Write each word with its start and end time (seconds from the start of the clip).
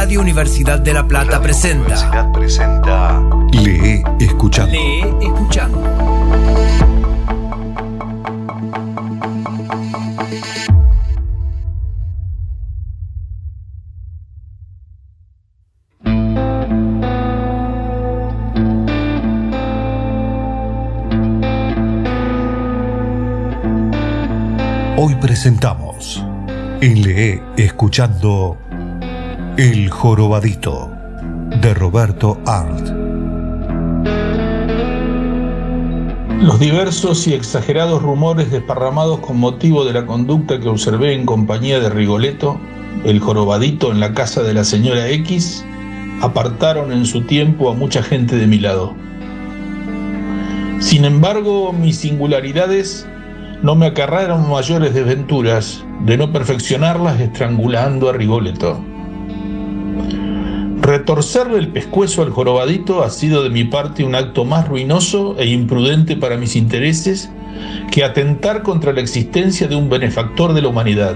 Radio 0.00 0.20
Universidad 0.20 0.78
de 0.78 0.94
La 0.94 1.08
Plata 1.08 1.42
presenta. 1.42 1.82
Universidad 1.82 2.32
presenta. 2.32 3.20
Lee 3.50 4.04
escuchando. 4.20 4.70
Lee 4.70 5.02
escuchando. 5.20 5.82
Hoy 24.96 25.16
presentamos 25.16 26.24
en 26.80 27.02
Lee 27.02 27.42
escuchando 27.56 28.56
El 29.58 29.90
Jorobadito 29.90 30.88
de 31.60 31.74
Roberto 31.74 32.40
Arlt. 32.46 32.90
Los 36.40 36.60
diversos 36.60 37.26
y 37.26 37.34
exagerados 37.34 38.00
rumores 38.00 38.52
desparramados 38.52 39.18
con 39.18 39.40
motivo 39.40 39.84
de 39.84 39.94
la 39.94 40.06
conducta 40.06 40.60
que 40.60 40.68
observé 40.68 41.14
en 41.14 41.26
compañía 41.26 41.80
de 41.80 41.90
Rigoletto, 41.90 42.60
el 43.04 43.18
jorobadito 43.18 43.90
en 43.90 43.98
la 43.98 44.14
casa 44.14 44.44
de 44.44 44.54
la 44.54 44.62
señora 44.62 45.08
X, 45.08 45.64
apartaron 46.22 46.92
en 46.92 47.04
su 47.04 47.22
tiempo 47.22 47.68
a 47.68 47.74
mucha 47.74 48.00
gente 48.00 48.36
de 48.36 48.46
mi 48.46 48.60
lado. 48.60 48.94
Sin 50.78 51.04
embargo, 51.04 51.72
mis 51.72 51.96
singularidades 51.96 53.08
no 53.64 53.74
me 53.74 53.86
acarraron 53.86 54.48
mayores 54.48 54.94
desventuras 54.94 55.84
de 56.04 56.16
no 56.16 56.32
perfeccionarlas 56.32 57.20
estrangulando 57.20 58.08
a 58.08 58.12
Rigoletto. 58.12 58.87
Retorcerle 60.88 61.58
el 61.58 61.68
pescuezo 61.68 62.22
al 62.22 62.30
jorobadito 62.30 63.02
ha 63.02 63.10
sido 63.10 63.42
de 63.42 63.50
mi 63.50 63.64
parte 63.64 64.04
un 64.04 64.14
acto 64.14 64.46
más 64.46 64.66
ruinoso 64.66 65.36
e 65.38 65.44
imprudente 65.44 66.16
para 66.16 66.38
mis 66.38 66.56
intereses 66.56 67.28
que 67.92 68.04
atentar 68.04 68.62
contra 68.62 68.94
la 68.94 69.02
existencia 69.02 69.68
de 69.68 69.76
un 69.76 69.90
benefactor 69.90 70.54
de 70.54 70.62
la 70.62 70.68
humanidad. 70.68 71.14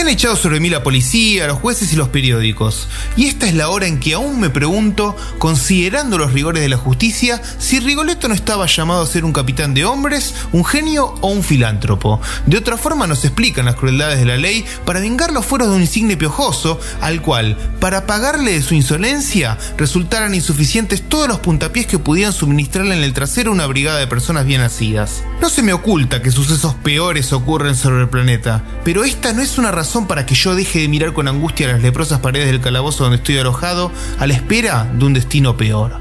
Han 0.00 0.08
echado 0.08 0.34
sobre 0.34 0.60
mí 0.60 0.70
la 0.70 0.82
policía, 0.82 1.46
los 1.46 1.58
jueces 1.58 1.92
y 1.92 1.96
los 1.96 2.08
periódicos. 2.08 2.88
Y 3.16 3.26
esta 3.26 3.46
es 3.46 3.52
la 3.52 3.68
hora 3.68 3.86
en 3.86 4.00
que 4.00 4.14
aún 4.14 4.40
me 4.40 4.48
pregunto, 4.48 5.14
considerando 5.36 6.16
los 6.16 6.32
rigores 6.32 6.62
de 6.62 6.70
la 6.70 6.78
justicia, 6.78 7.42
si 7.58 7.80
Rigoletto 7.80 8.26
no 8.26 8.34
estaba 8.34 8.64
llamado 8.64 9.02
a 9.02 9.06
ser 9.06 9.26
un 9.26 9.34
capitán 9.34 9.74
de 9.74 9.84
hombres, 9.84 10.34
un 10.52 10.64
genio 10.64 11.16
o 11.20 11.28
un 11.28 11.42
filántropo. 11.42 12.18
De 12.46 12.56
otra 12.56 12.78
forma 12.78 13.06
nos 13.06 13.26
explican 13.26 13.66
las 13.66 13.76
crueldades 13.76 14.18
de 14.18 14.24
la 14.24 14.38
ley 14.38 14.64
para 14.86 15.00
vengar 15.00 15.32
los 15.32 15.44
fueros 15.44 15.68
de 15.68 15.74
un 15.74 15.82
insigne 15.82 16.16
piojoso, 16.16 16.80
al 17.02 17.20
cual, 17.20 17.58
para 17.78 18.06
pagarle 18.06 18.52
de 18.52 18.62
su 18.62 18.74
insolencia, 18.74 19.58
resultaran 19.76 20.34
insuficientes 20.34 21.06
todos 21.06 21.28
los 21.28 21.40
puntapiés 21.40 21.86
que 21.86 21.98
pudieran 21.98 22.32
suministrarle 22.32 22.94
en 22.96 23.04
el 23.04 23.12
trasero 23.12 23.52
una 23.52 23.66
brigada 23.66 23.98
de 23.98 24.06
personas 24.06 24.46
bien 24.46 24.62
nacidas. 24.62 25.22
No 25.42 25.50
se 25.50 25.62
me 25.62 25.74
oculta 25.74 26.22
que 26.22 26.30
sucesos 26.30 26.74
peores 26.76 27.34
ocurren 27.34 27.74
sobre 27.74 28.00
el 28.00 28.08
planeta, 28.08 28.64
pero 28.82 29.04
esta 29.04 29.34
no 29.34 29.42
es 29.42 29.58
una 29.58 29.70
razón 29.70 29.89
para 29.90 30.24
que 30.24 30.36
yo 30.36 30.54
deje 30.54 30.78
de 30.78 30.88
mirar 30.88 31.12
con 31.12 31.26
angustia 31.26 31.66
las 31.66 31.82
leprosas 31.82 32.20
paredes 32.20 32.46
del 32.46 32.60
calabozo 32.60 33.02
donde 33.02 33.16
estoy 33.16 33.38
alojado 33.38 33.90
a 34.20 34.26
la 34.28 34.34
espera 34.34 34.88
de 34.94 35.04
un 35.04 35.14
destino 35.14 35.56
peor. 35.56 35.98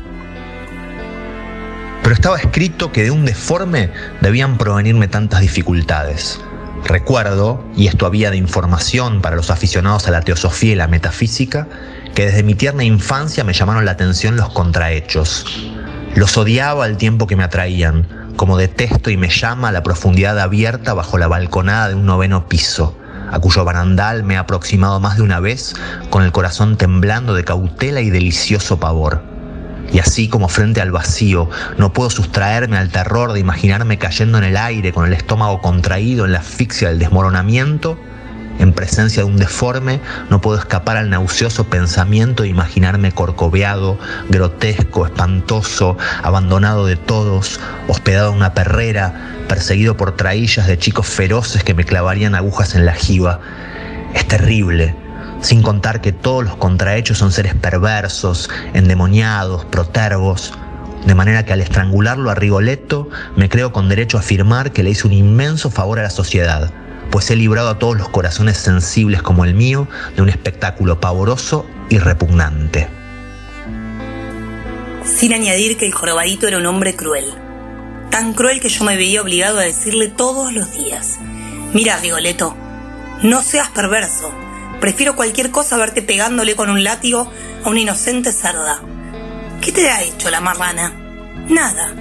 Pero 2.03 2.13
estaba 2.13 2.37
escrito 2.37 2.91
que 2.91 3.03
de 3.03 3.09
un 3.09 3.25
deforme 3.25 3.89
debían 4.21 4.59
provenirme 4.59 5.07
tantas 5.07 5.41
dificultades. 5.41 6.39
Recuerdo, 6.85 7.65
y 7.75 7.87
esto 7.87 8.05
había 8.05 8.29
de 8.29 8.37
información 8.37 9.21
para 9.21 9.35
los 9.35 9.49
aficionados 9.49 10.07
a 10.07 10.11
la 10.11 10.21
teosofía 10.21 10.73
y 10.73 10.75
la 10.75 10.87
metafísica, 10.87 11.67
que 12.13 12.27
desde 12.27 12.43
mi 12.43 12.53
tierna 12.53 12.83
infancia 12.83 13.43
me 13.43 13.53
llamaron 13.53 13.85
la 13.85 13.91
atención 13.91 14.37
los 14.37 14.49
contrahechos. 14.49 15.45
Los 16.13 16.37
odiaba 16.37 16.85
al 16.85 16.97
tiempo 16.97 17.25
que 17.25 17.35
me 17.35 17.43
atraían, 17.43 18.07
como 18.35 18.55
detesto 18.55 19.09
y 19.09 19.17
me 19.17 19.29
llama 19.29 19.71
la 19.71 19.81
profundidad 19.81 20.39
abierta 20.39 20.93
bajo 20.93 21.17
la 21.17 21.27
balconada 21.27 21.89
de 21.89 21.95
un 21.95 22.05
noveno 22.05 22.47
piso, 22.47 22.95
a 23.31 23.39
cuyo 23.39 23.65
barandal 23.65 24.23
me 24.23 24.35
he 24.35 24.37
aproximado 24.37 24.99
más 24.99 25.17
de 25.17 25.23
una 25.23 25.39
vez 25.39 25.75
con 26.09 26.23
el 26.23 26.31
corazón 26.31 26.77
temblando 26.77 27.33
de 27.33 27.43
cautela 27.43 28.01
y 28.01 28.09
delicioso 28.09 28.79
pavor. 28.79 29.21
Y 29.91 29.99
así 29.99 30.27
como 30.27 30.49
frente 30.49 30.81
al 30.81 30.91
vacío, 30.91 31.49
no 31.77 31.93
puedo 31.93 32.09
sustraerme 32.09 32.77
al 32.77 32.89
terror 32.89 33.33
de 33.33 33.39
imaginarme 33.39 33.97
cayendo 33.97 34.37
en 34.37 34.43
el 34.43 34.57
aire 34.57 34.93
con 34.93 35.07
el 35.07 35.13
estómago 35.13 35.61
contraído 35.61 36.25
en 36.25 36.33
la 36.33 36.39
asfixia 36.39 36.89
del 36.89 36.99
desmoronamiento, 36.99 37.97
en 38.59 38.73
presencia 38.73 39.23
de 39.23 39.29
un 39.29 39.37
deforme, 39.37 39.99
no 40.29 40.41
puedo 40.41 40.59
escapar 40.59 40.97
al 40.97 41.09
nauseoso 41.09 41.65
pensamiento 41.65 42.43
de 42.43 42.49
imaginarme 42.49 43.11
corcoveado, 43.11 43.97
grotesco, 44.29 45.05
espantoso, 45.05 45.97
abandonado 46.21 46.85
de 46.85 46.97
todos, 46.97 47.59
hospedado 47.87 48.31
en 48.31 48.37
una 48.37 48.53
perrera, 48.53 49.45
perseguido 49.47 49.97
por 49.97 50.15
traillas 50.15 50.67
de 50.67 50.77
chicos 50.77 51.07
feroces 51.07 51.63
que 51.63 51.73
me 51.73 51.85
clavarían 51.85 52.35
agujas 52.35 52.75
en 52.75 52.85
la 52.85 52.93
jiba. 52.93 53.39
Es 54.13 54.27
terrible, 54.27 54.93
sin 55.41 55.61
contar 55.61 56.01
que 56.01 56.11
todos 56.11 56.43
los 56.43 56.55
contrahechos 56.57 57.17
son 57.17 57.31
seres 57.31 57.55
perversos, 57.55 58.49
endemoniados, 58.73 59.65
protervos. 59.65 60.53
De 61.05 61.15
manera 61.15 61.45
que 61.45 61.53
al 61.53 61.61
estrangularlo 61.61 62.29
a 62.29 62.35
Rigoletto, 62.35 63.09
me 63.37 63.47
creo 63.47 63.71
con 63.71 63.87
derecho 63.87 64.17
a 64.17 64.19
afirmar 64.19 64.73
que 64.73 64.83
le 64.83 64.89
hice 64.89 65.07
un 65.07 65.13
inmenso 65.13 65.71
favor 65.71 65.97
a 65.99 66.03
la 66.03 66.09
sociedad, 66.09 66.71
pues 67.11 67.29
he 67.31 67.35
librado 67.35 67.69
a 67.69 67.79
todos 67.79 67.97
los 67.97 68.09
corazones 68.09 68.57
sensibles 68.57 69.21
como 69.21 69.45
el 69.45 69.53
mío 69.53 69.87
de 70.15 70.21
un 70.21 70.29
espectáculo 70.29 70.99
pavoroso 70.99 71.65
y 71.89 71.97
repugnante. 71.97 72.87
Sin 75.03 75.33
añadir 75.33 75.77
que 75.77 75.85
el 75.85 75.93
jorobadito 75.93 76.47
era 76.47 76.57
un 76.57 76.65
hombre 76.65 76.95
cruel. 76.95 77.25
Tan 78.11 78.33
cruel 78.33 78.59
que 78.59 78.69
yo 78.69 78.83
me 78.83 78.97
veía 78.97 79.21
obligado 79.21 79.59
a 79.59 79.63
decirle 79.63 80.07
todos 80.07 80.53
los 80.53 80.71
días, 80.71 81.17
mira 81.73 81.97
Rigoletto, 81.97 82.55
no 83.21 83.41
seas 83.43 83.69
perverso, 83.69 84.33
prefiero 84.79 85.15
cualquier 85.15 85.51
cosa 85.51 85.77
verte 85.77 86.01
pegándole 86.01 86.55
con 86.55 86.69
un 86.69 86.83
látigo 86.83 87.31
a 87.63 87.69
una 87.69 87.79
inocente 87.79 88.31
cerda. 88.31 88.81
¿Qué 89.61 89.71
te 89.71 89.89
ha 89.89 90.01
hecho 90.03 90.29
la 90.29 90.41
marrana? 90.41 90.93
Nada. 91.49 91.93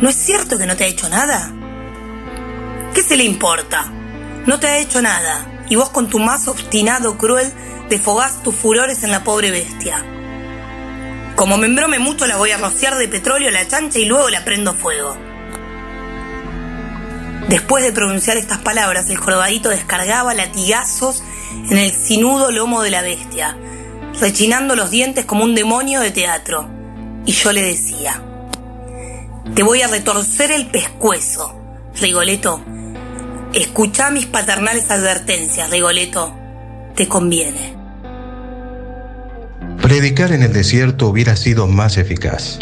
¿No 0.00 0.08
es 0.08 0.16
cierto 0.16 0.56
que 0.56 0.66
no 0.66 0.76
te 0.76 0.84
ha 0.84 0.88
hecho 0.88 1.08
nada? 1.08 1.52
¿Qué 2.94 3.02
se 3.02 3.16
le 3.16 3.24
importa? 3.24 3.90
No 4.46 4.58
te 4.58 4.66
ha 4.66 4.78
hecho 4.78 5.00
nada, 5.00 5.46
y 5.68 5.76
vos 5.76 5.90
con 5.90 6.08
tu 6.08 6.18
más 6.18 6.48
obstinado 6.48 7.16
cruel 7.16 7.52
desfogás 7.88 8.42
tus 8.42 8.54
furores 8.54 9.04
en 9.04 9.10
la 9.10 9.22
pobre 9.22 9.50
bestia. 9.50 10.04
Como 11.36 11.56
me 11.56 11.98
mucho 11.98 12.26
la 12.26 12.36
voy 12.36 12.50
a 12.50 12.58
rociar 12.58 12.96
de 12.96 13.08
petróleo 13.08 13.48
a 13.48 13.52
la 13.52 13.68
chancha 13.68 13.98
y 13.98 14.04
luego 14.04 14.30
la 14.30 14.44
prendo 14.44 14.74
fuego. 14.74 15.16
Después 17.48 17.84
de 17.84 17.92
pronunciar 17.92 18.36
estas 18.36 18.58
palabras, 18.58 19.10
el 19.10 19.16
jorobadito 19.16 19.68
descargaba 19.68 20.34
latigazos 20.34 21.22
en 21.70 21.78
el 21.78 21.92
sinudo 21.92 22.50
lomo 22.50 22.82
de 22.82 22.90
la 22.90 23.02
bestia, 23.02 23.56
rechinando 24.20 24.74
los 24.74 24.90
dientes 24.90 25.24
como 25.24 25.44
un 25.44 25.54
demonio 25.54 26.00
de 26.00 26.10
teatro. 26.10 26.68
Y 27.26 27.32
yo 27.32 27.52
le 27.52 27.62
decía, 27.62 28.22
te 29.54 29.62
voy 29.62 29.82
a 29.82 29.88
retorcer 29.88 30.50
el 30.50 30.66
pescuezo, 30.66 31.60
Rigoletto. 32.00 32.64
Escucha 33.54 34.10
mis 34.10 34.24
paternales 34.24 34.90
advertencias, 34.90 35.70
Rigoletto. 35.70 36.34
Te 36.96 37.06
conviene. 37.06 37.76
Predicar 39.82 40.32
en 40.32 40.42
el 40.42 40.54
desierto 40.54 41.08
hubiera 41.08 41.36
sido 41.36 41.66
más 41.66 41.98
eficaz. 41.98 42.60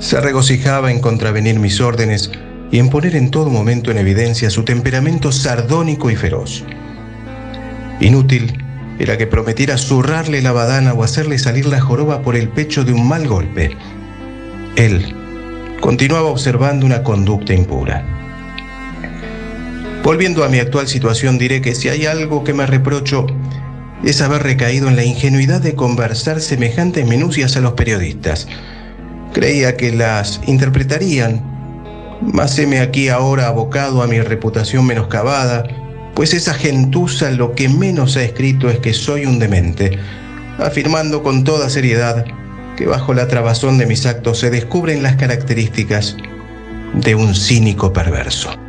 Se 0.00 0.20
regocijaba 0.20 0.92
en 0.92 1.00
contravenir 1.00 1.58
mis 1.58 1.80
órdenes 1.80 2.30
y 2.70 2.78
en 2.78 2.90
poner 2.90 3.16
en 3.16 3.30
todo 3.30 3.48
momento 3.48 3.90
en 3.90 3.96
evidencia 3.96 4.50
su 4.50 4.64
temperamento 4.64 5.32
sardónico 5.32 6.10
y 6.10 6.16
feroz. 6.16 6.62
Inútil 8.00 8.62
era 8.98 9.16
que 9.16 9.26
prometiera 9.26 9.78
zurrarle 9.78 10.42
la 10.42 10.52
badana 10.52 10.92
o 10.92 11.04
hacerle 11.04 11.38
salir 11.38 11.64
la 11.64 11.80
joroba 11.80 12.20
por 12.20 12.36
el 12.36 12.50
pecho 12.50 12.84
de 12.84 12.92
un 12.92 13.08
mal 13.08 13.26
golpe. 13.26 13.78
Él 14.76 15.16
continuaba 15.80 16.28
observando 16.28 16.84
una 16.84 17.02
conducta 17.02 17.54
impura. 17.54 18.04
Volviendo 20.02 20.42
a 20.42 20.48
mi 20.48 20.58
actual 20.58 20.88
situación, 20.88 21.38
diré 21.38 21.62
que 21.62 21.76
si 21.76 21.88
hay 21.88 22.06
algo 22.06 22.42
que 22.42 22.52
me 22.52 22.66
reprocho 22.66 23.26
es 24.04 24.20
haber 24.20 24.42
recaído 24.42 24.88
en 24.88 24.96
la 24.96 25.04
ingenuidad 25.04 25.60
de 25.60 25.76
conversar 25.76 26.40
semejantes 26.40 27.06
minucias 27.06 27.56
a 27.56 27.60
los 27.60 27.74
periodistas. 27.74 28.48
Creía 29.32 29.76
que 29.76 29.92
las 29.92 30.40
interpretarían, 30.46 31.40
mas 32.20 32.58
heme 32.58 32.80
aquí 32.80 33.10
ahora 33.10 33.46
abocado 33.46 34.02
a 34.02 34.08
mi 34.08 34.20
reputación 34.20 34.86
menoscabada, 34.86 35.68
pues 36.14 36.34
esa 36.34 36.54
gentuza 36.54 37.30
lo 37.30 37.54
que 37.54 37.68
menos 37.68 38.16
ha 38.16 38.24
escrito 38.24 38.68
es 38.68 38.80
que 38.80 38.92
soy 38.92 39.24
un 39.24 39.38
demente, 39.38 39.98
afirmando 40.58 41.22
con 41.22 41.44
toda 41.44 41.70
seriedad 41.70 42.24
que 42.76 42.86
bajo 42.86 43.14
la 43.14 43.28
trabazón 43.28 43.78
de 43.78 43.86
mis 43.86 44.04
actos 44.04 44.40
se 44.40 44.50
descubren 44.50 45.04
las 45.04 45.14
características 45.14 46.16
de 46.94 47.14
un 47.14 47.36
cínico 47.36 47.92
perverso. 47.92 48.61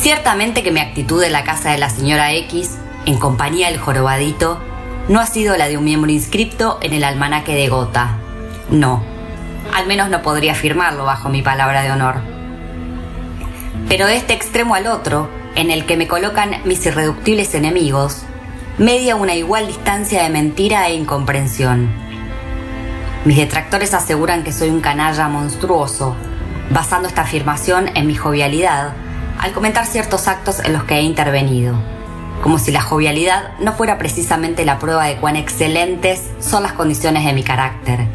Ciertamente 0.00 0.62
que 0.62 0.70
mi 0.70 0.80
actitud 0.80 1.22
en 1.22 1.32
la 1.32 1.44
casa 1.44 1.70
de 1.70 1.78
la 1.78 1.90
señora 1.90 2.32
X 2.32 2.78
en 3.04 3.18
compañía 3.18 3.68
del 3.68 3.78
jorobadito, 3.78 4.60
no 5.08 5.18
ha 5.18 5.26
sido 5.26 5.56
la 5.56 5.68
de 5.68 5.76
un 5.76 5.84
miembro 5.84 6.10
inscripto 6.10 6.78
en 6.82 6.92
el 6.92 7.02
almanaque 7.02 7.54
de 7.54 7.68
Gota. 7.68 8.18
No, 8.70 9.02
al 9.74 9.86
menos 9.86 10.10
no 10.10 10.22
podría 10.22 10.52
afirmarlo 10.52 11.04
bajo 11.04 11.30
mi 11.30 11.42
palabra 11.42 11.82
de 11.82 11.90
honor. 11.90 12.16
Pero 13.88 14.06
de 14.06 14.16
este 14.16 14.34
extremo 14.34 14.74
al 14.74 14.86
otro, 14.86 15.30
en 15.54 15.70
el 15.70 15.86
que 15.86 15.96
me 15.96 16.06
colocan 16.06 16.60
mis 16.64 16.84
irreductibles 16.84 17.54
enemigos, 17.54 18.22
media 18.76 19.16
una 19.16 19.34
igual 19.34 19.66
distancia 19.66 20.22
de 20.22 20.28
mentira 20.28 20.86
e 20.86 20.94
incomprensión. 20.94 21.88
Mis 23.24 23.38
detractores 23.38 23.94
aseguran 23.94 24.44
que 24.44 24.52
soy 24.52 24.68
un 24.68 24.80
canalla 24.80 25.28
monstruoso, 25.28 26.14
basando 26.70 27.08
esta 27.08 27.22
afirmación 27.22 27.90
en 27.96 28.06
mi 28.06 28.14
jovialidad, 28.14 28.92
al 29.38 29.52
comentar 29.52 29.86
ciertos 29.86 30.28
actos 30.28 30.60
en 30.60 30.72
los 30.72 30.84
que 30.84 30.96
he 30.96 31.02
intervenido, 31.02 31.74
como 32.42 32.58
si 32.58 32.72
la 32.72 32.80
jovialidad 32.80 33.56
no 33.60 33.72
fuera 33.72 33.98
precisamente 33.98 34.64
la 34.64 34.78
prueba 34.78 35.06
de 35.06 35.16
cuán 35.16 35.36
excelentes 35.36 36.22
son 36.40 36.62
las 36.62 36.72
condiciones 36.72 37.24
de 37.24 37.32
mi 37.32 37.42
carácter, 37.42 38.06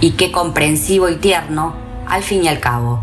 y 0.00 0.12
qué 0.12 0.32
comprensivo 0.32 1.08
y 1.08 1.16
tierno, 1.16 1.74
al 2.06 2.22
fin 2.22 2.44
y 2.44 2.48
al 2.48 2.60
cabo. 2.60 3.02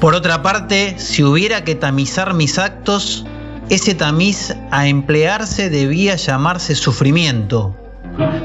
Por 0.00 0.14
otra 0.14 0.42
parte, 0.42 0.98
si 0.98 1.22
hubiera 1.22 1.64
que 1.64 1.74
tamizar 1.74 2.34
mis 2.34 2.58
actos, 2.58 3.24
ese 3.68 3.94
tamiz 3.94 4.54
a 4.70 4.86
emplearse 4.86 5.70
debía 5.70 6.16
llamarse 6.16 6.74
sufrimiento. 6.74 7.74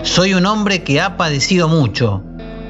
Soy 0.03 0.33
un 0.33 0.45
hombre 0.45 0.83
que 0.83 0.99
ha 0.99 1.17
padecido 1.17 1.67
mucho. 1.67 2.23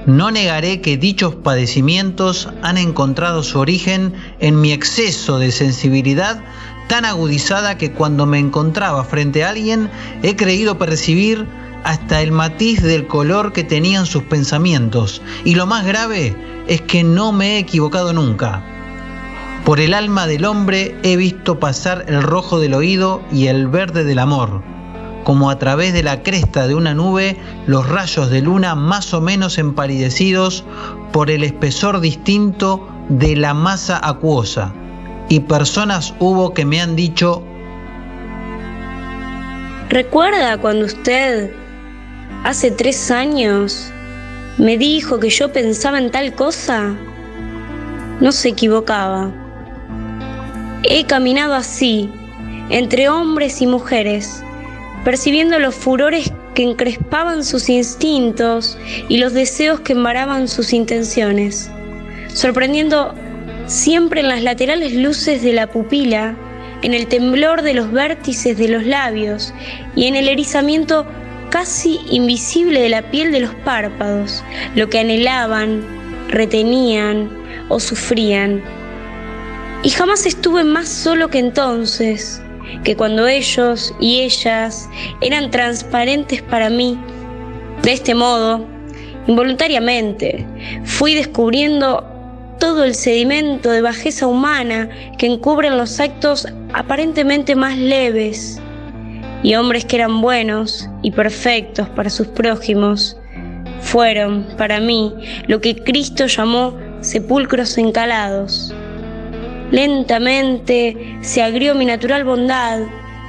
No 0.05 0.31
negaré 0.31 0.81
que 0.81 0.97
dichos 0.97 1.35
padecimientos 1.35 2.49
han 2.63 2.77
encontrado 2.77 3.43
su 3.43 3.59
origen 3.59 4.13
en 4.39 4.59
mi 4.59 4.71
exceso 4.71 5.37
de 5.37 5.51
sensibilidad 5.51 6.43
tan 6.87 7.05
agudizada 7.05 7.77
que 7.77 7.91
cuando 7.91 8.25
me 8.25 8.39
encontraba 8.39 9.03
frente 9.03 9.43
a 9.43 9.49
alguien 9.49 9.89
he 10.23 10.35
creído 10.35 10.77
percibir 10.77 11.47
hasta 11.83 12.21
el 12.21 12.31
matiz 12.31 12.81
del 12.81 13.07
color 13.07 13.53
que 13.53 13.63
tenían 13.63 14.05
sus 14.05 14.23
pensamientos. 14.23 15.21
Y 15.45 15.55
lo 15.55 15.67
más 15.67 15.85
grave 15.85 16.35
es 16.67 16.81
que 16.81 17.03
no 17.03 17.31
me 17.31 17.55
he 17.55 17.59
equivocado 17.59 18.11
nunca. 18.11 18.63
Por 19.65 19.79
el 19.79 19.93
alma 19.93 20.25
del 20.25 20.45
hombre 20.45 20.95
he 21.03 21.15
visto 21.15 21.59
pasar 21.59 22.05
el 22.07 22.23
rojo 22.23 22.59
del 22.59 22.73
oído 22.73 23.21
y 23.31 23.47
el 23.47 23.67
verde 23.67 24.03
del 24.03 24.19
amor, 24.19 24.63
como 25.23 25.49
a 25.49 25.59
través 25.59 25.93
de 25.93 26.03
la 26.03 26.23
cresta 26.23 26.67
de 26.67 26.75
una 26.75 26.93
nube 26.93 27.37
los 27.67 27.87
rayos 27.87 28.29
de 28.29 28.41
luna 28.41 28.75
más 28.75 29.13
o 29.13 29.21
menos 29.21 29.57
empalidecidos 29.57 30.63
por 31.11 31.29
el 31.29 31.43
espesor 31.43 31.99
distinto 31.99 32.87
de 33.09 33.35
la 33.35 33.53
masa 33.53 33.99
acuosa. 34.01 34.73
Y 35.29 35.41
personas 35.41 36.13
hubo 36.19 36.53
que 36.53 36.65
me 36.65 36.81
han 36.81 36.95
dicho, 36.95 37.43
¿recuerda 39.89 40.57
cuando 40.57 40.85
usted, 40.85 41.51
hace 42.43 42.71
tres 42.71 43.11
años, 43.11 43.91
me 44.57 44.77
dijo 44.77 45.19
que 45.19 45.29
yo 45.29 45.51
pensaba 45.51 45.99
en 45.99 46.11
tal 46.11 46.33
cosa? 46.33 46.95
No 48.19 48.31
se 48.31 48.49
equivocaba. 48.49 49.31
He 50.83 51.05
caminado 51.05 51.53
así, 51.53 52.11
entre 52.69 53.07
hombres 53.07 53.61
y 53.61 53.67
mujeres, 53.67 54.43
percibiendo 55.03 55.59
los 55.59 55.75
furores 55.75 56.31
que 56.53 56.63
encrespaban 56.63 57.43
sus 57.43 57.69
instintos 57.69 58.77
y 59.09 59.17
los 59.17 59.33
deseos 59.33 59.79
que 59.79 59.93
embaraban 59.93 60.47
sus 60.47 60.73
intenciones, 60.73 61.71
sorprendiendo 62.33 63.15
siempre 63.67 64.21
en 64.21 64.27
las 64.27 64.43
laterales 64.43 64.93
luces 64.93 65.41
de 65.41 65.53
la 65.53 65.67
pupila, 65.67 66.35
en 66.81 66.93
el 66.93 67.07
temblor 67.07 67.61
de 67.61 67.73
los 67.73 67.91
vértices 67.91 68.57
de 68.57 68.67
los 68.67 68.83
labios 68.85 69.53
y 69.95 70.07
en 70.07 70.15
el 70.15 70.27
erizamiento 70.27 71.05
casi 71.49 71.99
invisible 72.09 72.81
de 72.81 72.89
la 72.89 73.03
piel 73.11 73.31
de 73.31 73.41
los 73.41 73.53
párpados, 73.55 74.43
lo 74.75 74.89
que 74.89 74.99
anhelaban, 74.99 75.83
retenían 76.29 77.29
o 77.69 77.79
sufrían. 77.79 78.63
Y 79.83 79.89
jamás 79.89 80.25
estuve 80.25 80.63
más 80.63 80.87
solo 80.87 81.29
que 81.29 81.39
entonces, 81.39 82.41
que 82.83 82.95
cuando 82.95 83.27
ellos 83.27 83.93
y 83.99 84.21
ellas 84.21 84.89
eran 85.21 85.51
transparentes 85.51 86.41
para 86.41 86.69
mí. 86.69 86.97
De 87.83 87.93
este 87.93 88.13
modo, 88.13 88.65
involuntariamente, 89.27 90.45
fui 90.83 91.15
descubriendo 91.15 92.05
todo 92.59 92.83
el 92.83 92.93
sedimento 92.93 93.71
de 93.71 93.81
bajeza 93.81 94.27
humana 94.27 94.89
que 95.17 95.25
encubren 95.25 95.77
los 95.77 95.99
actos 95.99 96.47
aparentemente 96.73 97.55
más 97.55 97.77
leves, 97.77 98.61
y 99.43 99.55
hombres 99.55 99.85
que 99.85 99.95
eran 99.95 100.21
buenos 100.21 100.87
y 101.01 101.11
perfectos 101.11 101.89
para 101.89 102.09
sus 102.09 102.27
prójimos, 102.27 103.17
fueron, 103.81 104.45
para 104.57 104.79
mí, 104.79 105.13
lo 105.47 105.59
que 105.59 105.75
Cristo 105.75 106.27
llamó 106.27 106.77
sepulcros 107.01 107.77
encalados. 107.77 108.73
Lentamente 109.71 111.17
se 111.21 111.41
agrió 111.41 111.73
mi 111.75 111.85
natural 111.85 112.25
bondad, 112.25 112.81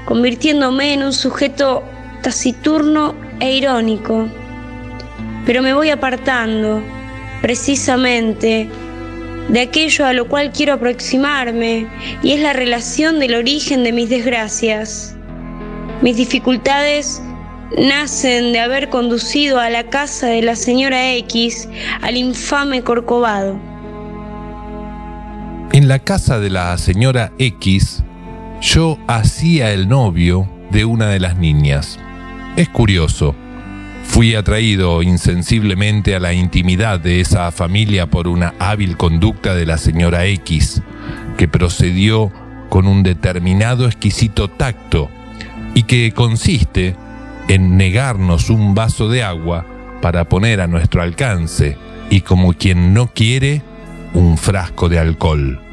convirtiéndome 0.06 0.92
en 0.92 1.04
un 1.04 1.12
sujeto 1.12 1.84
taciturno 2.22 3.14
e 3.38 3.56
irónico. 3.56 4.28
Pero 5.46 5.62
me 5.62 5.72
voy 5.72 5.90
apartando, 5.90 6.82
precisamente, 7.40 8.68
de 9.48 9.60
aquello 9.60 10.04
a 10.04 10.12
lo 10.12 10.26
cual 10.26 10.50
quiero 10.50 10.72
aproximarme, 10.72 11.86
y 12.24 12.32
es 12.32 12.40
la 12.40 12.52
relación 12.52 13.20
del 13.20 13.36
origen 13.36 13.84
de 13.84 13.92
mis 13.92 14.08
desgracias. 14.08 15.14
Mis 16.00 16.16
dificultades 16.16 17.22
nacen 17.78 18.52
de 18.52 18.58
haber 18.58 18.88
conducido 18.88 19.60
a 19.60 19.70
la 19.70 19.84
casa 19.84 20.26
de 20.26 20.42
la 20.42 20.56
señora 20.56 21.12
X 21.14 21.68
al 22.02 22.16
infame 22.16 22.82
Corcovado. 22.82 23.71
En 25.72 25.88
la 25.88 26.00
casa 26.00 26.38
de 26.38 26.50
la 26.50 26.76
señora 26.76 27.32
X, 27.38 28.04
yo 28.60 28.98
hacía 29.06 29.72
el 29.72 29.88
novio 29.88 30.46
de 30.70 30.84
una 30.84 31.08
de 31.08 31.18
las 31.18 31.38
niñas. 31.38 31.98
Es 32.56 32.68
curioso, 32.68 33.34
fui 34.04 34.34
atraído 34.34 35.02
insensiblemente 35.02 36.14
a 36.14 36.20
la 36.20 36.34
intimidad 36.34 37.00
de 37.00 37.22
esa 37.22 37.50
familia 37.52 38.10
por 38.10 38.28
una 38.28 38.52
hábil 38.58 38.98
conducta 38.98 39.54
de 39.54 39.64
la 39.64 39.78
señora 39.78 40.26
X, 40.26 40.82
que 41.38 41.48
procedió 41.48 42.30
con 42.68 42.86
un 42.86 43.02
determinado 43.02 43.86
exquisito 43.86 44.48
tacto 44.48 45.08
y 45.72 45.84
que 45.84 46.12
consiste 46.12 46.96
en 47.48 47.78
negarnos 47.78 48.50
un 48.50 48.74
vaso 48.74 49.08
de 49.08 49.22
agua 49.22 49.64
para 50.02 50.28
poner 50.28 50.60
a 50.60 50.66
nuestro 50.66 51.00
alcance 51.00 51.78
y 52.10 52.20
como 52.20 52.52
quien 52.52 52.92
no 52.92 53.06
quiere, 53.06 53.62
un 54.14 54.36
frasco 54.36 54.88
de 54.88 54.98
alcohol. 54.98 55.71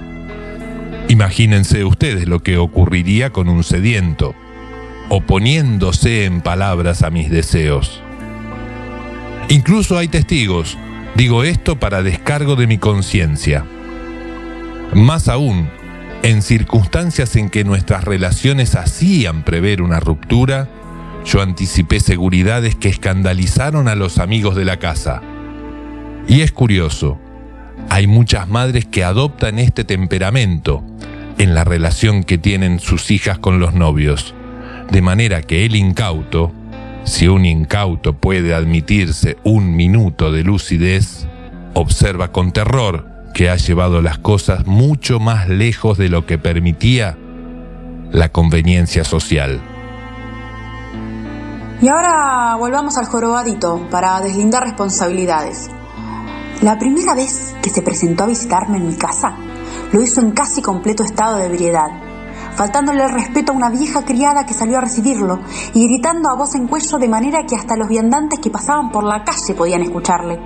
Imagínense 1.09 1.83
ustedes 1.85 2.27
lo 2.27 2.43
que 2.43 2.59
ocurriría 2.59 3.31
con 3.31 3.49
un 3.49 3.63
sediento, 3.63 4.35
oponiéndose 5.09 6.25
en 6.25 6.41
palabras 6.41 7.01
a 7.01 7.09
mis 7.09 7.31
deseos. 7.31 8.03
Incluso 9.49 9.97
hay 9.97 10.07
testigos, 10.07 10.77
digo 11.15 11.43
esto 11.43 11.79
para 11.79 12.03
descargo 12.03 12.55
de 12.55 12.67
mi 12.67 12.77
conciencia. 12.77 13.65
Más 14.93 15.27
aún, 15.27 15.67
en 16.21 16.43
circunstancias 16.43 17.35
en 17.35 17.49
que 17.49 17.63
nuestras 17.63 18.03
relaciones 18.03 18.75
hacían 18.75 19.43
prever 19.43 19.81
una 19.81 19.99
ruptura, 19.99 20.69
yo 21.25 21.41
anticipé 21.41 22.01
seguridades 22.01 22.75
que 22.75 22.89
escandalizaron 22.89 23.87
a 23.87 23.95
los 23.95 24.19
amigos 24.19 24.55
de 24.55 24.65
la 24.65 24.77
casa. 24.77 25.23
Y 26.27 26.41
es 26.41 26.51
curioso, 26.51 27.19
hay 27.89 28.07
muchas 28.07 28.47
madres 28.47 28.85
que 28.85 29.03
adoptan 29.03 29.59
este 29.59 29.83
temperamento 29.83 30.83
en 31.37 31.55
la 31.55 31.63
relación 31.63 32.23
que 32.23 32.37
tienen 32.37 32.79
sus 32.79 33.11
hijas 33.11 33.39
con 33.39 33.59
los 33.59 33.73
novios, 33.73 34.35
de 34.91 35.01
manera 35.01 35.41
que 35.41 35.65
el 35.65 35.75
incauto, 35.75 36.51
si 37.05 37.27
un 37.27 37.45
incauto 37.45 38.13
puede 38.13 38.53
admitirse 38.53 39.37
un 39.43 39.75
minuto 39.75 40.31
de 40.31 40.43
lucidez, 40.43 41.27
observa 41.73 42.31
con 42.31 42.51
terror 42.51 43.07
que 43.33 43.49
ha 43.49 43.55
llevado 43.55 44.01
las 44.01 44.17
cosas 44.17 44.67
mucho 44.67 45.19
más 45.19 45.47
lejos 45.47 45.97
de 45.97 46.09
lo 46.09 46.25
que 46.25 46.37
permitía 46.37 47.17
la 48.11 48.29
conveniencia 48.29 49.03
social. 49.03 49.61
Y 51.81 51.87
ahora 51.87 52.55
volvamos 52.57 52.97
al 52.97 53.05
jorobadito 53.05 53.87
para 53.89 54.19
deslindar 54.19 54.63
responsabilidades. 54.63 55.69
La 56.61 56.77
primera 56.77 57.15
vez 57.15 57.55
que 57.61 57.69
se 57.69 57.81
presentó 57.81 58.25
a 58.25 58.27
visitarme 58.27 58.79
en 58.79 58.87
mi 58.87 58.95
casa, 58.95 59.33
lo 59.93 60.01
hizo 60.01 60.19
en 60.19 60.31
casi 60.31 60.61
completo 60.61 61.03
estado 61.03 61.37
de 61.37 61.45
ebriedad, 61.45 61.87
faltándole 62.53 63.01
el 63.01 63.13
respeto 63.13 63.53
a 63.53 63.55
una 63.55 63.69
vieja 63.69 64.03
criada 64.03 64.45
que 64.45 64.53
salió 64.53 64.77
a 64.77 64.81
recibirlo 64.81 65.39
y 65.73 65.87
gritando 65.87 66.29
a 66.29 66.35
voz 66.35 66.55
en 66.55 66.67
cuello 66.67 66.97
de 66.97 67.07
manera 67.07 67.45
que 67.45 67.55
hasta 67.55 67.77
los 67.77 67.87
viandantes 67.87 68.39
que 68.39 68.49
pasaban 68.49 68.91
por 68.91 69.05
la 69.05 69.23
calle 69.23 69.53
podían 69.53 69.83
escucharle. 69.83 70.37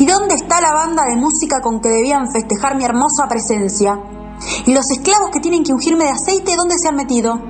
¿Y 0.00 0.06
dónde 0.06 0.34
está 0.34 0.60
la 0.60 0.72
banda 0.72 1.04
de 1.04 1.14
música 1.14 1.60
con 1.60 1.80
que 1.80 1.90
debían 1.90 2.28
festejar 2.32 2.76
mi 2.76 2.84
hermosa 2.84 3.28
presencia? 3.28 4.00
¿Y 4.66 4.74
los 4.74 4.90
esclavos 4.90 5.30
que 5.30 5.38
tienen 5.38 5.62
que 5.62 5.72
ungirme 5.72 6.06
de 6.06 6.10
aceite, 6.10 6.56
dónde 6.56 6.78
se 6.78 6.88
han 6.88 6.96
metido? 6.96 7.40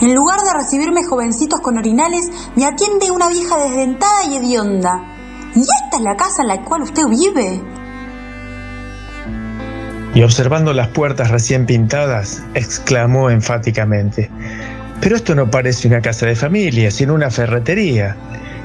En 0.00 0.14
lugar 0.14 0.40
de 0.40 0.54
recibirme 0.54 1.04
jovencitos 1.04 1.60
con 1.60 1.76
orinales, 1.76 2.30
me 2.56 2.64
atiende 2.64 3.10
una 3.10 3.28
vieja 3.28 3.58
desdentada 3.58 4.24
y 4.24 4.36
hedionda. 4.36 5.13
¿Y 5.56 5.60
esta 5.60 5.98
es 5.98 6.02
la 6.02 6.16
casa 6.16 6.42
en 6.42 6.48
la 6.48 6.60
cual 6.62 6.82
usted 6.82 7.06
vive? 7.06 7.60
Y 10.14 10.22
observando 10.22 10.72
las 10.72 10.88
puertas 10.88 11.30
recién 11.30 11.66
pintadas, 11.66 12.42
exclamó 12.54 13.30
enfáticamente, 13.30 14.30
pero 15.00 15.16
esto 15.16 15.34
no 15.34 15.50
parece 15.50 15.86
una 15.86 16.00
casa 16.00 16.26
de 16.26 16.34
familia, 16.34 16.90
sino 16.90 17.14
una 17.14 17.30
ferretería. 17.30 18.16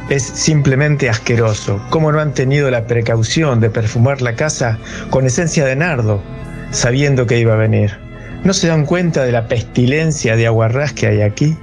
Es 0.10 0.24
simplemente 0.24 1.10
asqueroso. 1.10 1.80
¿Cómo 1.92 2.12
no 2.12 2.20
han 2.20 2.34
tenido 2.34 2.72
la 2.72 2.88
precaución 2.88 3.60
de 3.60 3.70
perfumar 3.70 4.22
la 4.22 4.36
casa 4.36 4.80
con 5.12 5.26
esencia 5.28 5.66
de 5.66 5.76
nardo, 5.76 6.24
sabiendo 6.72 7.28
que 7.28 7.40
iba 7.40 7.54
a 7.54 7.58
venir? 7.58 8.00
¿No 8.44 8.54
se 8.54 8.68
dan 8.68 8.86
cuenta 8.86 9.24
de 9.26 9.32
la 9.32 9.48
pestilencia 9.48 10.36
de 10.36 10.48
aguarrás 10.48 10.94
que 10.94 11.08
hay 11.08 11.22
aquí? 11.22 11.56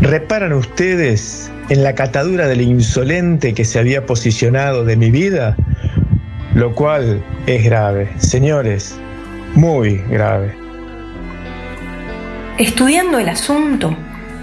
¿Reparan 0.00 0.52
ustedes 0.52 1.50
en 1.70 1.82
la 1.82 1.94
catadura 1.94 2.46
del 2.46 2.60
insolente 2.60 3.54
que 3.54 3.64
se 3.64 3.78
había 3.78 4.04
posicionado 4.04 4.84
de 4.84 4.94
mi 4.94 5.10
vida? 5.10 5.56
Lo 6.54 6.74
cual 6.74 7.24
es 7.46 7.64
grave. 7.64 8.10
Señores, 8.18 8.98
muy 9.54 9.96
grave. 10.10 10.54
Estudiando 12.58 13.18
el 13.18 13.30
asunto, 13.30 13.96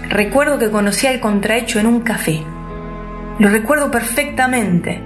recuerdo 0.08 0.58
que 0.58 0.70
conocí 0.70 1.06
al 1.06 1.20
contrahecho 1.20 1.78
en 1.78 1.86
un 1.86 2.00
café. 2.00 2.42
Lo 3.38 3.48
recuerdo 3.48 3.92
perfectamente. 3.92 5.00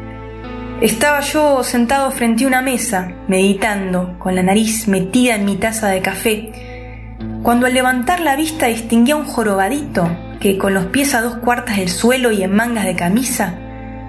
Estaba 0.80 1.20
yo 1.20 1.62
sentado 1.62 2.10
frente 2.10 2.44
a 2.44 2.46
una 2.46 2.62
mesa, 2.62 3.12
meditando, 3.28 4.18
con 4.18 4.34
la 4.34 4.42
nariz 4.42 4.88
metida 4.88 5.34
en 5.34 5.44
mi 5.44 5.56
taza 5.56 5.88
de 5.88 6.00
café, 6.00 7.16
cuando 7.42 7.66
al 7.66 7.74
levantar 7.74 8.20
la 8.20 8.34
vista 8.34 8.66
distinguí 8.66 9.10
a 9.10 9.16
un 9.16 9.24
jorobadito 9.24 10.08
que, 10.40 10.58
con 10.58 10.74
los 10.74 10.86
pies 10.86 11.14
a 11.14 11.20
dos 11.20 11.36
cuartas 11.36 11.76
del 11.76 11.88
suelo 11.88 12.30
y 12.30 12.42
en 12.42 12.54
mangas 12.54 12.84
de 12.84 12.96
camisa, 12.96 13.54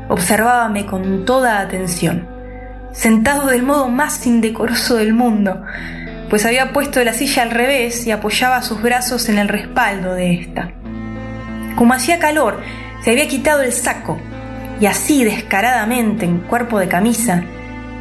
observábame 0.10 0.86
con 0.86 1.26
toda 1.26 1.60
atención, 1.60 2.28
sentado 2.92 3.48
del 3.48 3.64
modo 3.64 3.90
más 3.90 4.26
indecoroso 4.26 4.96
del 4.96 5.14
mundo, 5.14 5.64
pues 6.30 6.46
había 6.46 6.72
puesto 6.72 7.04
la 7.04 7.14
silla 7.14 7.44
al 7.44 7.52
revés 7.52 8.06
y 8.06 8.12
apoyaba 8.12 8.62
sus 8.62 8.82
brazos 8.82 9.30
en 9.30 9.40
el 9.40 9.48
respaldo 9.48 10.14
de 10.14 10.34
esta. 10.34 10.72
Como 11.76 11.94
hacía 11.94 12.20
calor, 12.20 12.62
se 13.04 13.12
había 13.12 13.28
quitado 13.28 13.62
el 13.62 13.74
saco 13.74 14.20
y 14.80 14.86
así 14.86 15.24
descaradamente 15.24 16.26
en 16.26 16.40
cuerpo 16.40 16.80
de 16.80 16.88
camisa 16.88 17.44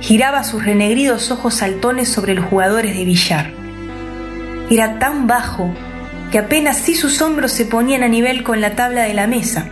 giraba 0.00 0.44
sus 0.44 0.64
renegridos 0.64 1.30
ojos 1.30 1.54
saltones 1.54 2.08
sobre 2.08 2.34
los 2.34 2.44
jugadores 2.46 2.96
de 2.96 3.04
billar. 3.04 3.50
Era 4.70 4.98
tan 4.98 5.26
bajo 5.26 5.72
que 6.30 6.38
apenas 6.38 6.76
si 6.76 6.94
sus 6.94 7.20
hombros 7.22 7.52
se 7.52 7.64
ponían 7.64 8.02
a 8.02 8.08
nivel 8.08 8.42
con 8.42 8.60
la 8.60 8.74
tabla 8.74 9.02
de 9.02 9.14
la 9.14 9.26
mesa 9.26 9.66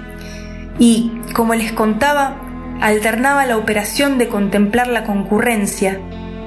y, 0.79 1.13
como 1.35 1.55
les 1.55 1.73
contaba, 1.73 2.37
alternaba 2.81 3.47
la 3.47 3.57
operación 3.57 4.19
de 4.19 4.29
contemplar 4.29 4.89
la 4.89 5.05
concurrencia 5.05 6.01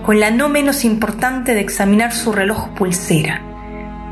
con 0.04 0.20
la 0.20 0.32
no 0.32 0.50
menos 0.50 0.86
importante 0.86 1.54
de 1.54 1.62
examinar 1.62 2.14
su 2.14 2.32
reloj 2.32 2.70
pulsera, 2.70 3.42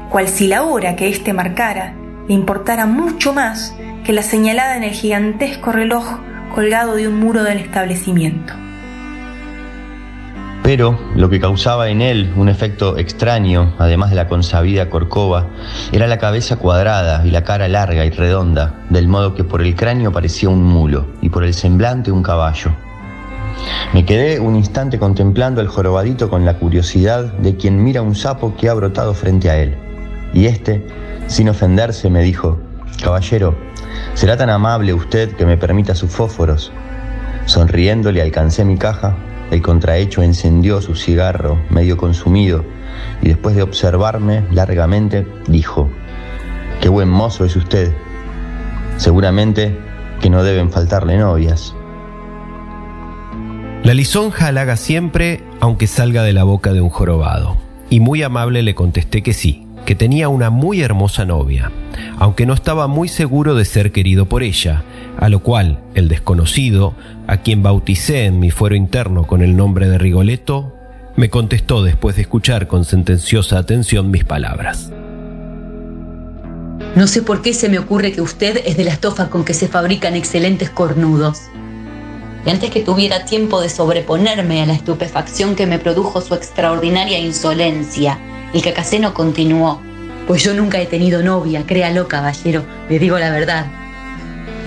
cual 0.10 0.28
si 0.28 0.48
la 0.48 0.64
hora 0.64 0.96
que 0.96 1.08
éste 1.08 1.34
marcara 1.34 1.96
le 2.28 2.34
importara 2.34 2.86
mucho 2.86 3.34
más 3.34 3.74
que 4.04 4.14
la 4.14 4.22
señalada 4.22 4.78
en 4.78 4.84
el 4.84 4.92
gigantesco 4.92 5.72
reloj 5.72 6.20
colgado 6.54 6.96
de 6.96 7.08
un 7.08 7.20
muro 7.20 7.44
del 7.44 7.58
establecimiento. 7.58 8.67
Pero 10.68 11.00
lo 11.16 11.30
que 11.30 11.40
causaba 11.40 11.88
en 11.88 12.02
él 12.02 12.34
un 12.36 12.50
efecto 12.50 12.98
extraño, 12.98 13.74
además 13.80 14.10
de 14.10 14.18
la 14.18 14.28
consabida 14.28 14.90
corcova, 14.90 15.48
era 15.94 16.08
la 16.08 16.18
cabeza 16.18 16.58
cuadrada 16.58 17.26
y 17.26 17.32
la 17.32 17.46
cara 17.46 17.70
larga 17.70 18.04
y 18.04 18.10
redonda, 18.10 18.76
del 18.90 19.08
modo 19.08 19.34
que 19.34 19.46
por 19.46 19.62
el 19.62 19.76
cráneo 19.76 20.12
parecía 20.12 20.50
un 20.50 20.62
mulo 20.62 21.06
y 21.22 21.30
por 21.30 21.46
el 21.46 21.54
semblante 21.54 22.12
un 22.12 22.22
caballo. 22.22 22.72
Me 23.94 24.04
quedé 24.04 24.42
un 24.42 24.58
instante 24.58 25.00
contemplando 25.00 25.62
el 25.62 25.70
jorobadito 25.70 26.30
con 26.30 26.44
la 26.44 26.56
curiosidad 26.56 27.32
de 27.36 27.56
quien 27.56 27.82
mira 27.82 28.02
un 28.02 28.14
sapo 28.14 28.58
que 28.58 28.68
ha 28.68 28.74
brotado 28.74 29.14
frente 29.14 29.50
a 29.50 29.56
él. 29.56 29.78
Y 30.34 30.48
este, 30.48 30.86
sin 31.28 31.48
ofenderse, 31.48 32.10
me 32.10 32.22
dijo, 32.24 32.60
Caballero, 33.02 33.58
¿será 34.16 34.36
tan 34.36 34.50
amable 34.50 34.94
usted 34.94 35.32
que 35.38 35.46
me 35.46 35.56
permita 35.56 35.96
sus 35.96 36.12
fósforos? 36.12 36.74
Sonriendo 37.46 38.12
le 38.12 38.22
alcancé 38.22 38.66
mi 38.66 38.78
caja 38.78 39.16
el 39.52 39.62
contrahecho 39.62 40.22
encendió 40.22 40.82
su 40.82 40.96
cigarro, 40.96 41.58
medio 41.70 41.98
consumido, 41.98 42.66
y 43.22 43.30
después 43.30 43.56
de 43.56 43.62
observarme 43.62 44.44
largamente, 44.52 45.26
dijo, 45.48 45.90
Qué 46.82 46.90
buen 46.90 47.10
mozo 47.10 47.46
es 47.46 47.56
usted. 47.56 47.94
Seguramente 48.98 49.78
que 50.22 50.30
no 50.30 50.44
deben 50.44 50.72
faltarle 50.72 51.18
novias. 51.18 51.76
La 53.84 53.94
lisonja 53.94 54.48
halaga 54.48 54.76
siempre, 54.76 55.44
aunque 55.60 55.88
salga 55.88 56.24
de 56.24 56.34
la 56.34 56.44
boca 56.44 56.74
de 56.74 56.82
un 56.82 56.90
jorobado. 56.90 57.58
Y 57.90 58.00
muy 58.00 58.22
amable 58.24 58.62
le 58.62 58.76
contesté 58.76 59.24
que 59.24 59.34
sí, 59.34 59.67
que 59.88 59.96
tenía 59.96 60.28
una 60.28 60.50
muy 60.50 60.82
hermosa 60.82 61.24
novia, 61.24 61.72
aunque 62.20 62.46
no 62.46 62.54
estaba 62.54 62.88
muy 62.88 63.08
seguro 63.08 63.56
de 63.56 63.64
ser 63.64 63.94
querido 63.94 64.26
por 64.26 64.44
ella, 64.44 64.84
a 65.18 65.30
lo 65.30 65.40
cual 65.40 65.80
el 65.96 66.10
desconocido, 66.10 66.94
a 67.26 67.38
quien 67.38 67.64
bauticé 67.64 68.26
en 68.26 68.38
mi 68.38 68.52
fuero 68.52 68.76
interno 68.76 69.26
con 69.26 69.42
el 69.42 69.56
nombre 69.56 69.88
de 69.88 69.98
Rigoletto, 69.98 70.76
me 71.16 71.30
contestó 71.30 71.84
después 71.84 72.18
de 72.18 72.24
escuchar 72.24 72.68
con 72.68 72.84
sentenciosa 72.84 73.60
atención 73.60 74.12
mis 74.12 74.26
palabras. 74.26 74.92
No 76.98 77.08
sé 77.08 77.22
por 77.22 77.42
qué 77.42 77.54
se 77.54 77.70
me 77.70 77.80
ocurre 77.80 78.12
que 78.12 78.20
usted 78.20 78.62
es 78.66 78.76
de 78.76 78.84
la 78.84 78.92
estofa 78.92 79.30
con 79.30 79.46
que 79.46 79.54
se 79.54 79.70
fabrican 79.70 80.16
excelentes 80.16 80.70
cornudos. 80.70 81.40
Y 82.46 82.50
antes 82.50 82.72
que 82.72 82.82
tuviera 82.82 83.24
tiempo 83.24 83.62
de 83.62 83.70
sobreponerme 83.70 84.62
a 84.62 84.66
la 84.66 84.74
estupefacción 84.74 85.56
que 85.56 85.66
me 85.66 85.80
produjo 85.80 86.20
su 86.20 86.34
extraordinaria 86.34 87.20
insolencia, 87.20 88.20
el 88.54 88.62
cacaceno 88.62 89.14
continuó. 89.14 89.82
Pues 90.28 90.44
yo 90.44 90.54
nunca 90.54 90.80
he 90.80 90.86
tenido 90.86 91.24
novia, 91.24 91.66
créalo, 91.66 92.08
caballero, 92.08 92.64
le 92.90 93.00
digo 93.00 93.18
la 93.18 93.30
verdad. 93.30 93.68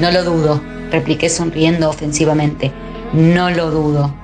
No 0.00 0.10
lo 0.10 0.24
dudo, 0.24 0.62
repliqué 0.90 1.28
sonriendo 1.28 1.88
ofensivamente. 1.90 2.72
No 3.12 3.50
lo 3.50 3.70
dudo. 3.70 4.14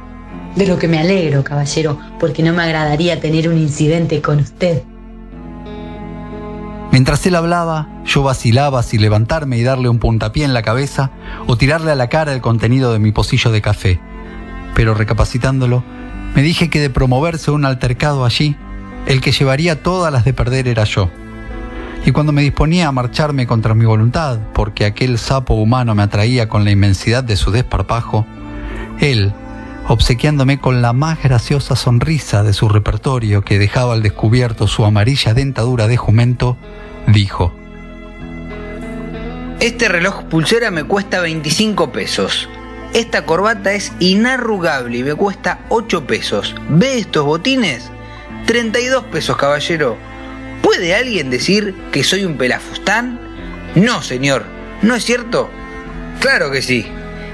De 0.55 0.67
lo 0.67 0.79
que 0.79 0.89
me 0.89 0.99
alegro, 0.99 1.45
caballero, 1.45 1.99
porque 2.19 2.43
no 2.43 2.55
me 2.55 2.63
agradaría 2.63 3.21
tener 3.21 3.49
un 3.49 3.59
incidente 3.59 4.23
con 4.23 4.41
usted. 4.41 4.83
Mientras 6.93 7.27
él 7.27 7.35
hablaba, 7.35 7.89
yo 8.07 8.23
vacilaba 8.23 8.83
si 8.83 8.97
levantarme 8.97 9.59
y 9.59 9.63
darle 9.63 9.91
un 9.91 9.99
puntapié 9.99 10.45
en 10.47 10.55
la 10.55 10.63
cabeza 10.63 11.11
o 11.47 11.59
tirarle 11.59 11.91
a 11.91 11.95
la 11.95 12.09
cara 12.09 12.33
el 12.33 12.41
contenido 12.41 12.91
de 12.95 12.99
mi 12.99 13.13
pocillo 13.13 13.51
de 13.51 13.61
café. 13.61 14.01
Pero 14.75 14.95
recapacitándolo, 14.95 15.85
me 16.35 16.41
dije 16.41 16.71
que 16.71 16.81
de 16.81 16.89
promoverse 16.89 17.51
un 17.51 17.67
altercado 17.67 18.25
allí, 18.25 18.57
el 19.07 19.21
que 19.21 19.33
llevaría 19.33 19.83
todas 19.83 20.13
las 20.13 20.25
de 20.25 20.35
perder 20.35 20.69
era 20.69 20.85
yo. 20.85 21.11
Y 22.05 22.13
cuando 22.13 22.33
me 22.33 22.43
disponía 22.43 22.89
a 22.89 22.93
marcharme 22.93 23.47
contra 23.47 23.75
mi 23.75 23.85
voluntad, 23.85 24.39
porque 24.53 24.85
aquel 24.85 25.19
sapo 25.19 25.55
humano 25.55 25.95
me 25.95 26.03
atraía 26.03 26.49
con 26.49 26.65
la 26.65 26.71
inmensidad 26.71 27.25
de 27.25 27.37
su 27.37 27.51
desparpajo, 27.51 28.27
él, 29.01 29.33
obsequiándome 29.89 30.61
con 30.61 30.83
la 30.83 30.93
más 30.93 31.23
graciosa 31.23 31.75
sonrisa 31.75 32.43
de 32.43 32.53
su 32.53 32.69
repertorio 32.69 33.43
que 33.43 33.59
dejaba 33.59 33.95
al 33.95 34.03
descubierto 34.03 34.67
su 34.67 34.85
amarilla 34.85 35.35
dentadura 35.35 35.89
de 35.89 35.97
jumento, 35.97 36.57
dijo, 37.09 37.53
Este 39.61 39.89
reloj 39.89 40.25
pulsera 40.25 40.71
me 40.71 40.85
cuesta 40.85 41.21
25 41.21 41.91
pesos. 41.91 42.49
Esta 42.95 43.27
corbata 43.27 43.73
es 43.73 43.93
inarrugable 43.99 44.99
y 44.99 45.03
me 45.03 45.15
cuesta 45.15 45.59
8 45.71 46.07
pesos. 46.07 46.55
¿Ve 46.69 46.99
estos 46.99 47.25
botines? 47.25 47.91
32 48.47 49.05
pesos, 49.07 49.37
caballero. 49.37 49.97
¿Puede 50.63 50.95
alguien 50.95 51.31
decir 51.31 51.75
que 51.91 52.05
soy 52.05 52.25
un 52.25 52.37
pelafustán? 52.37 53.19
No, 53.75 54.03
señor. 54.03 54.45
¿No 54.83 54.95
es 54.95 55.05
cierto? 55.05 55.51
Claro 56.21 56.53
que 56.53 56.63
sí. 56.63 56.87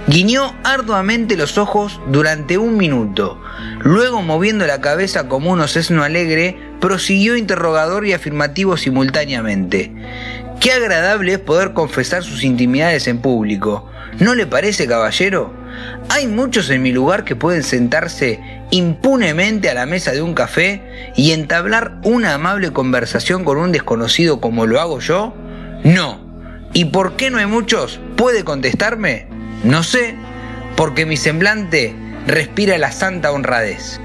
Guiñó 0.06 0.56
arduamente 0.64 1.36
los 1.36 1.58
ojos 1.58 2.00
durante 2.08 2.56
un 2.56 2.78
minuto. 2.78 3.40
Luego, 3.80 4.22
moviendo 4.22 4.66
la 4.66 4.80
cabeza 4.80 5.28
como 5.28 5.52
un 5.52 5.60
osesno 5.60 6.02
alegre, 6.02 6.58
prosiguió 6.80 7.36
interrogador 7.36 8.06
y 8.06 8.14
afirmativo 8.14 8.76
simultáneamente. 8.76 9.92
Qué 10.60 10.72
agradable 10.72 11.34
es 11.34 11.38
poder 11.38 11.74
confesar 11.74 12.22
sus 12.22 12.42
intimidades 12.42 13.06
en 13.06 13.18
público. 13.18 13.88
¿No 14.18 14.34
le 14.34 14.46
parece, 14.46 14.86
caballero? 14.86 15.52
Hay 16.08 16.26
muchos 16.26 16.70
en 16.70 16.82
mi 16.82 16.92
lugar 16.92 17.24
que 17.24 17.36
pueden 17.36 17.62
sentarse 17.62 18.40
impunemente 18.72 19.68
a 19.70 19.74
la 19.74 19.86
mesa 19.86 20.12
de 20.12 20.22
un 20.22 20.34
café 20.34 20.82
y 21.14 21.30
entablar 21.30 22.00
una 22.02 22.34
amable 22.34 22.72
conversación 22.72 23.44
con 23.44 23.58
un 23.58 23.70
desconocido 23.70 24.40
como 24.40 24.66
lo 24.66 24.80
hago 24.80 24.98
yo? 24.98 25.34
No. 25.84 26.20
¿Y 26.72 26.86
por 26.86 27.16
qué 27.16 27.30
no 27.30 27.38
hay 27.38 27.46
muchos? 27.46 28.00
¿Puede 28.16 28.44
contestarme? 28.44 29.28
No 29.62 29.82
sé, 29.82 30.16
porque 30.74 31.06
mi 31.06 31.18
semblante 31.18 31.94
respira 32.26 32.78
la 32.78 32.92
santa 32.92 33.30
honradez. 33.30 34.00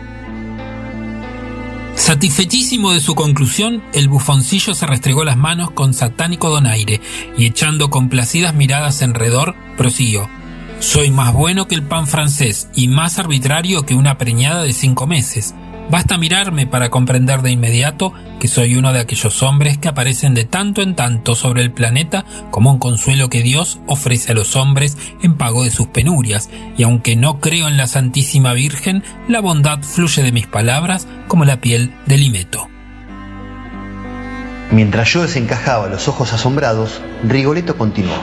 Satisfechísimo 1.96 2.94
de 2.94 3.00
su 3.00 3.16
conclusión, 3.16 3.82
el 3.94 4.10
bufoncillo 4.10 4.76
se 4.76 4.86
restregó 4.86 5.24
las 5.24 5.38
manos 5.38 5.72
con 5.72 5.94
satánico 5.94 6.50
donaire 6.50 7.02
y 7.38 7.46
echando 7.46 7.90
complacidas 7.90 8.54
miradas 8.54 9.02
alrededor, 9.02 9.56
prosiguió. 9.78 10.30
Soy 10.80 11.10
más 11.10 11.34
bueno 11.34 11.68
que 11.68 11.74
el 11.76 11.82
pan 11.82 12.08
francés 12.08 12.70
y 12.76 12.88
más 12.88 13.18
arbitrario 13.18 13.86
que 13.86 13.96
una 13.96 14.18
preñada 14.18 14.62
de 14.62 14.74
cinco 14.74 15.08
meses. 15.08 15.56
Basta 15.90 16.18
mirarme 16.18 16.68
para 16.68 16.90
comprender 16.90 17.42
de 17.42 17.52
inmediato 17.52 18.14
que 18.40 18.48
soy 18.48 18.76
uno 18.76 18.94
de 18.94 19.00
aquellos 19.00 19.42
hombres 19.42 19.78
que 19.80 19.88
aparecen 19.88 20.36
de 20.36 20.44
tanto 20.44 20.82
en 20.82 20.96
tanto 20.96 21.34
sobre 21.34 21.64
el 21.64 21.72
planeta 21.72 22.26
como 22.52 22.72
un 22.72 22.78
consuelo 22.78 23.30
que 23.30 23.42
Dios 23.42 23.80
ofrece 23.88 24.34
a 24.34 24.36
los 24.36 24.56
hombres 24.56 24.98
en 25.24 25.36
pago 25.36 25.64
de 25.64 25.72
sus 25.72 25.88
penurias, 25.88 26.50
y 26.78 26.84
aunque 26.84 27.16
no 27.16 27.40
creo 27.40 27.68
en 27.68 27.78
la 27.78 27.88
Santísima 27.88 28.54
Virgen, 28.54 29.04
la 29.28 29.40
bondad 29.40 29.82
fluye 29.82 30.22
de 30.22 30.32
mis 30.32 30.46
palabras 30.46 31.08
como 31.28 31.46
la 31.46 31.60
piel 31.60 31.94
del 32.06 32.20
Limeto. 32.20 32.68
Mientras 34.72 35.12
yo 35.14 35.22
desencajaba 35.24 35.88
los 35.88 36.08
ojos 36.08 36.34
asombrados, 36.34 37.02
Rigoletto 37.24 37.78
continuó. 37.78 38.16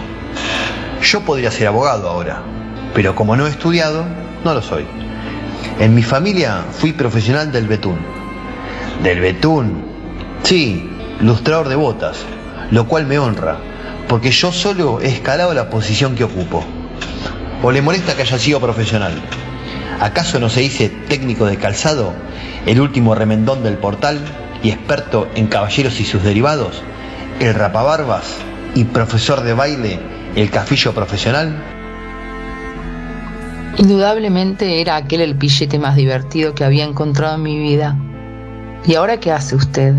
Yo 1.05 1.21
podría 1.21 1.51
ser 1.51 1.67
abogado 1.67 2.09
ahora, 2.09 2.41
pero 2.95 3.15
como 3.15 3.37
no 3.37 3.47
he 3.47 3.51
estudiado, 3.51 4.07
no 4.43 4.55
lo 4.55 4.63
soy. 4.63 4.87
En 5.79 5.95
mi 5.95 6.03
familia 6.03 6.65
fui 6.73 6.93
profesional 6.93 7.53
del 7.53 7.69
betún. 7.69 7.99
¿Del 9.03 9.21
betún? 9.21 9.85
Sí, 10.45 10.91
lustrador 11.21 11.69
de 11.69 11.77
botas, 11.77 12.25
lo 12.71 12.89
cual 12.89 13.05
me 13.05 13.19
honra, 13.19 13.59
porque 14.09 14.31
yo 14.31 14.51
solo 14.51 14.99
he 15.03 15.09
escalado 15.09 15.53
la 15.53 15.69
posición 15.69 16.15
que 16.15 16.25
ocupo. 16.25 16.65
¿O 17.63 17.71
le 17.71 17.83
molesta 17.83 18.17
que 18.17 18.23
haya 18.23 18.39
sido 18.39 18.59
profesional? 18.59 19.13
¿Acaso 20.01 20.41
no 20.41 20.49
se 20.49 20.61
dice 20.61 20.89
técnico 20.89 21.45
de 21.45 21.59
calzado, 21.59 22.15
el 22.65 22.81
último 22.81 23.15
remendón 23.15 23.63
del 23.63 23.77
portal 23.77 24.21
y 24.63 24.71
experto 24.71 25.29
en 25.35 25.49
caballeros 25.49 26.01
y 26.01 26.07
sus 26.07 26.23
derivados, 26.23 26.83
el 27.41 27.53
rapabarbas 27.55 28.25
y 28.75 28.85
profesor 28.85 29.43
de 29.43 29.53
baile 29.53 30.14
el 30.37 30.51
cafillo 30.51 30.93
profesional? 30.93 31.55
Indudablemente 33.77 34.81
era 34.81 34.97
aquel 34.97 35.21
el 35.21 35.35
billete 35.35 35.79
más 35.79 35.97
divertido 35.97 36.55
que 36.55 36.65
había 36.65 36.85
encontrado 36.85 37.37
en 37.37 37.43
mi 37.43 37.59
vida. 37.59 37.97
¿Y 38.87 38.95
ahora 38.95 39.19
qué 39.19 39.33
hace 39.33 39.57
usted? 39.57 39.95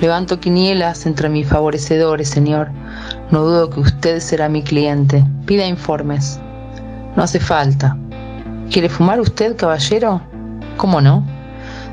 Levanto 0.00 0.38
quinielas 0.38 1.06
entre 1.06 1.28
mis 1.28 1.48
favorecedores, 1.48 2.28
señor. 2.28 2.70
No 3.30 3.42
dudo 3.42 3.70
que 3.70 3.80
usted 3.80 4.20
será 4.20 4.48
mi 4.48 4.62
cliente. 4.62 5.24
Pida 5.46 5.66
informes. 5.66 6.38
No 7.16 7.22
hace 7.24 7.40
falta. 7.40 7.96
¿Quiere 8.70 8.88
fumar 8.88 9.20
usted, 9.20 9.56
caballero? 9.56 10.20
¿Cómo 10.76 11.00
no? 11.00 11.24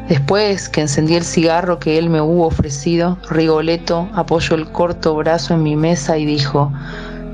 Después 0.07 0.69
que 0.69 0.81
encendí 0.81 1.15
el 1.15 1.23
cigarro 1.23 1.79
que 1.79 1.97
él 1.97 2.09
me 2.11 2.21
hubo 2.21 2.45
ofrecido, 2.45 3.17
Rigoletto 3.31 4.07
apoyó 4.13 4.55
el 4.55 4.71
corto 4.71 5.15
brazo 5.15 5.55
en 5.55 5.63
mi 5.63 5.75
mesa 5.75 6.15
y 6.19 6.25
dijo, 6.25 6.71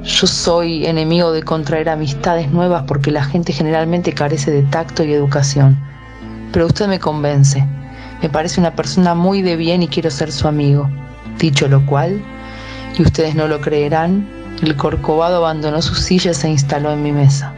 yo 0.04 0.26
soy 0.26 0.86
enemigo 0.88 1.32
de 1.32 1.44
contraer 1.44 1.88
amistades 1.88 2.52
nuevas 2.52 2.84
porque 2.88 3.12
la 3.12 3.24
gente 3.24 3.54
generalmente 3.54 4.14
carece 4.14 4.50
de 4.50 4.64
tacto 4.64 5.04
y 5.04 5.14
educación. 5.14 5.78
Pero 6.52 6.66
usted 6.66 6.88
me 6.88 7.00
convence. 7.00 7.66
Me 8.22 8.30
parece 8.30 8.60
una 8.60 8.76
persona 8.76 9.14
muy 9.14 9.42
de 9.42 9.56
bien 9.56 9.84
y 9.84 9.88
quiero 9.88 10.10
ser 10.10 10.32
su 10.32 10.48
amigo. 10.48 10.90
Dicho 11.38 11.68
lo 11.68 11.86
cual, 11.86 12.24
y 12.98 13.04
ustedes 13.04 13.36
no 13.36 13.48
lo 13.48 13.62
creerán, 13.62 14.28
el 14.62 14.76
corcovado 14.76 15.38
abandonó 15.38 15.82
su 15.82 15.96
silla 15.96 16.32
y 16.32 16.36
se 16.36 16.50
instaló 16.50 16.92
en 16.92 17.04
mi 17.04 17.12
mesa. 17.12 17.54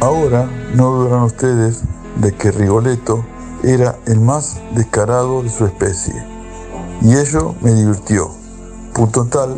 Ahora 0.00 0.48
no 0.74 0.90
dudarán 0.90 1.24
ustedes 1.24 1.82
de 2.16 2.32
que 2.32 2.52
Rigoletto 2.52 3.24
era 3.64 3.96
el 4.06 4.20
más 4.20 4.60
descarado 4.74 5.42
de 5.42 5.50
su 5.50 5.66
especie. 5.66 6.14
Y 7.02 7.16
ello 7.16 7.56
me 7.60 7.72
divirtió. 7.72 8.30
Punto 8.94 9.26
tal 9.26 9.56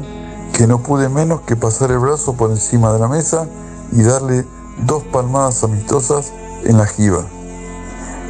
que 0.60 0.66
no 0.66 0.82
pude 0.82 1.08
menos 1.08 1.40
que 1.40 1.56
pasar 1.56 1.90
el 1.90 2.00
brazo 2.00 2.36
por 2.36 2.50
encima 2.50 2.92
de 2.92 2.98
la 2.98 3.08
mesa 3.08 3.48
y 3.92 4.02
darle 4.02 4.44
dos 4.84 5.02
palmadas 5.04 5.64
amistosas 5.64 6.34
en 6.66 6.76
la 6.76 6.86
jiba. 6.86 7.24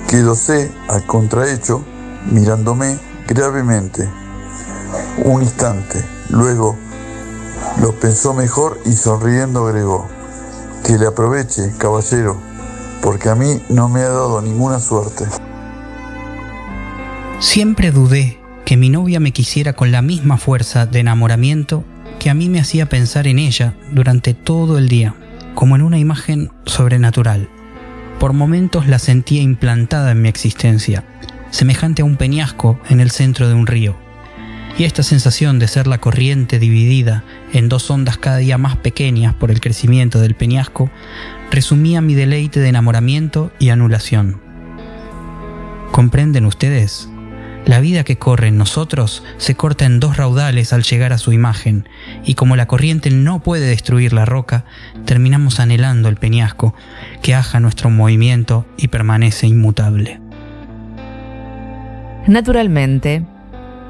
Quedóse 0.09 0.70
al 0.88 1.05
contrahecho 1.07 1.83
mirándome 2.31 3.00
gravemente. 3.26 4.09
Un 5.24 5.42
instante, 5.42 6.05
luego 6.28 6.76
lo 7.83 7.98
pensó 7.98 8.33
mejor 8.33 8.78
y 8.85 8.92
sonriendo 8.92 9.66
agregó, 9.66 10.07
que 10.87 10.98
le 10.98 11.09
aproveche, 11.09 11.72
caballero, 11.78 12.37
porque 13.02 13.28
a 13.28 13.35
mí 13.35 13.61
no 13.70 13.88
me 13.88 14.02
ha 14.02 14.09
dado 14.09 14.40
ninguna 14.40 14.78
suerte. 14.78 15.24
Siempre 17.40 17.90
dudé 17.90 18.38
que 18.64 18.76
mi 18.76 18.88
novia 18.88 19.18
me 19.18 19.33
quisiera 19.33 19.72
con 19.72 19.90
la 19.90 20.00
misma 20.00 20.37
fuerza 20.37 20.87
de 20.87 21.00
enamoramiento 21.00 21.83
que 22.20 22.30
a 22.30 22.35
mí 22.35 22.48
me 22.50 22.61
hacía 22.61 22.87
pensar 22.87 23.26
en 23.26 23.40
ella 23.40 23.74
durante 23.90 24.35
todo 24.35 24.78
el 24.78 24.88
día, 24.88 25.14
como 25.54 25.74
en 25.74 25.83
una 25.83 25.98
imagen 25.98 26.50
sobrenatural. 26.66 27.48
Por 28.20 28.35
momentos 28.35 28.87
la 28.87 28.98
sentía 28.98 29.40
implantada 29.40 30.12
en 30.12 30.20
mi 30.20 30.28
existencia, 30.28 31.02
semejante 31.50 32.02
a 32.02 32.04
un 32.04 32.16
peñasco 32.16 32.78
en 32.90 33.00
el 33.00 33.11
centro 33.11 33.48
de 33.48 33.54
un 33.54 33.66
río. 33.66 33.96
Y 34.78 34.85
esta 34.85 35.02
sensación 35.02 35.59
de 35.59 35.66
ser 35.66 35.87
la 35.87 35.98
corriente 35.98 36.59
dividida 36.59 37.24
en 37.54 37.70
dos 37.70 37.90
ondas 37.90 38.18
cada 38.18 38.37
día 38.37 38.59
más 38.59 38.76
pequeñas 38.76 39.35
por 39.35 39.50
el 39.50 39.61
crecimiento 39.61 40.20
del 40.20 40.35
peñasco 40.35 40.90
resumía 41.50 42.02
mi 42.02 42.14
deleite 42.14 42.61
de 42.61 42.68
enamoramiento 42.68 43.50
y 43.59 43.70
anulación. 43.70 44.40
¿Comprenden 45.90 46.44
ustedes? 46.44 47.09
La 47.66 47.81
vida 47.81 48.05
que 48.05 48.16
corre 48.16 48.49
en 48.49 48.59
nosotros 48.59 49.23
se 49.37 49.55
corta 49.55 49.85
en 49.85 50.01
dos 50.01 50.16
raudales 50.16 50.73
al 50.73 50.83
llegar 50.83 51.12
a 51.12 51.18
su 51.18 51.33
imagen, 51.33 51.88
y 52.25 52.35
como 52.35 52.57
la 52.57 52.66
corriente 52.66 53.11
no 53.11 53.40
puede 53.40 53.66
destruir 53.66 54.12
la 54.12 54.25
roca, 54.25 54.64
terminamos 55.05 55.61
anhelando 55.61 56.09
el 56.09 56.16
peñasco 56.16 56.75
que 57.23 57.35
aja 57.35 57.61
nuestro 57.61 57.90
movimiento 57.90 58.66
y 58.77 58.88
permanece 58.88 59.46
inmutable. 59.46 60.20
Naturalmente, 62.27 63.25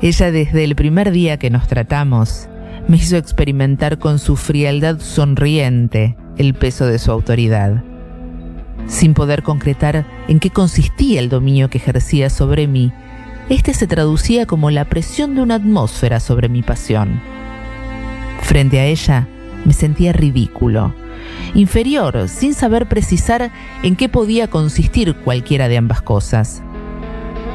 ella 0.02 0.30
desde 0.30 0.64
el 0.64 0.76
primer 0.76 1.10
día 1.10 1.38
que 1.38 1.50
nos 1.50 1.68
tratamos 1.68 2.48
me 2.88 2.96
hizo 2.96 3.16
experimentar 3.16 3.98
con 3.98 4.18
su 4.18 4.36
frialdad 4.36 4.98
sonriente 4.98 6.16
el 6.38 6.54
peso 6.54 6.86
de 6.86 6.98
su 6.98 7.10
autoridad. 7.10 7.82
Sin 8.86 9.14
poder 9.14 9.42
concretar 9.42 10.06
en 10.26 10.40
qué 10.40 10.50
consistía 10.50 11.20
el 11.20 11.28
dominio 11.28 11.70
que 11.70 11.78
ejercía 11.78 12.30
sobre 12.30 12.66
mí, 12.66 12.92
este 13.50 13.74
se 13.74 13.88
traducía 13.88 14.46
como 14.46 14.70
la 14.70 14.84
presión 14.84 15.34
de 15.34 15.42
una 15.42 15.56
atmósfera 15.56 16.20
sobre 16.20 16.48
mi 16.48 16.62
pasión. 16.62 17.20
Frente 18.42 18.78
a 18.78 18.84
ella 18.86 19.26
me 19.64 19.72
sentía 19.72 20.12
ridículo, 20.12 20.94
inferior, 21.54 22.28
sin 22.28 22.54
saber 22.54 22.86
precisar 22.86 23.50
en 23.82 23.96
qué 23.96 24.08
podía 24.08 24.48
consistir 24.48 25.16
cualquiera 25.16 25.68
de 25.68 25.78
ambas 25.78 26.00
cosas. 26.00 26.62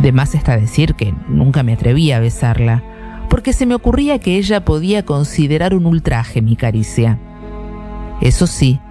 De 0.01 0.11
más 0.11 0.35
está 0.35 0.57
decir 0.57 0.95
que 0.95 1.13
nunca 1.29 1.63
me 1.63 1.73
atrevía 1.73 2.17
a 2.17 2.19
besarla, 2.19 2.83
porque 3.29 3.53
se 3.53 3.65
me 3.65 3.73
ocurría 3.73 4.19
que 4.19 4.35
ella 4.35 4.65
podía 4.65 5.05
considerar 5.05 5.73
un 5.73 5.85
ultraje 5.85 6.41
mi 6.41 6.57
caricia. 6.57 7.19
Eso 8.19 8.47
sí, 8.47 8.81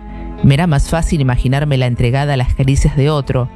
me 0.43 0.55
era 0.55 0.67
más 0.67 0.89
fácil 0.89 1.21
imaginarme 1.21 1.77
la 1.77 1.87
entregada 1.87 2.33
a 2.33 2.39
las 2.39 2.55
caricias 2.55 2.97
de 2.97 3.11
otro, 3.11 3.51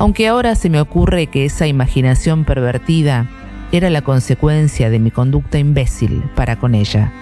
aunque 0.00 0.28
ahora 0.28 0.54
se 0.54 0.70
me 0.70 0.80
ocurre 0.80 1.26
que 1.26 1.44
esa 1.44 1.66
imaginación 1.66 2.46
pervertida 2.46 3.26
era 3.70 3.90
la 3.90 4.00
consecuencia 4.00 4.88
de 4.88 4.98
mi 4.98 5.10
conducta 5.10 5.58
imbécil 5.58 6.24
para 6.34 6.56
con 6.56 6.74
ella. 6.74 7.12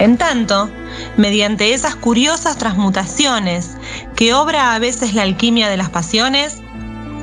En 0.00 0.18
tanto, 0.18 0.68
mediante 1.16 1.74
esas 1.74 1.94
curiosas 1.94 2.58
transmutaciones 2.58 3.76
que 4.16 4.34
obra 4.34 4.74
a 4.74 4.80
veces 4.80 5.14
la 5.14 5.22
alquimia 5.22 5.68
de 5.68 5.76
las 5.76 5.90
pasiones, 5.90 6.60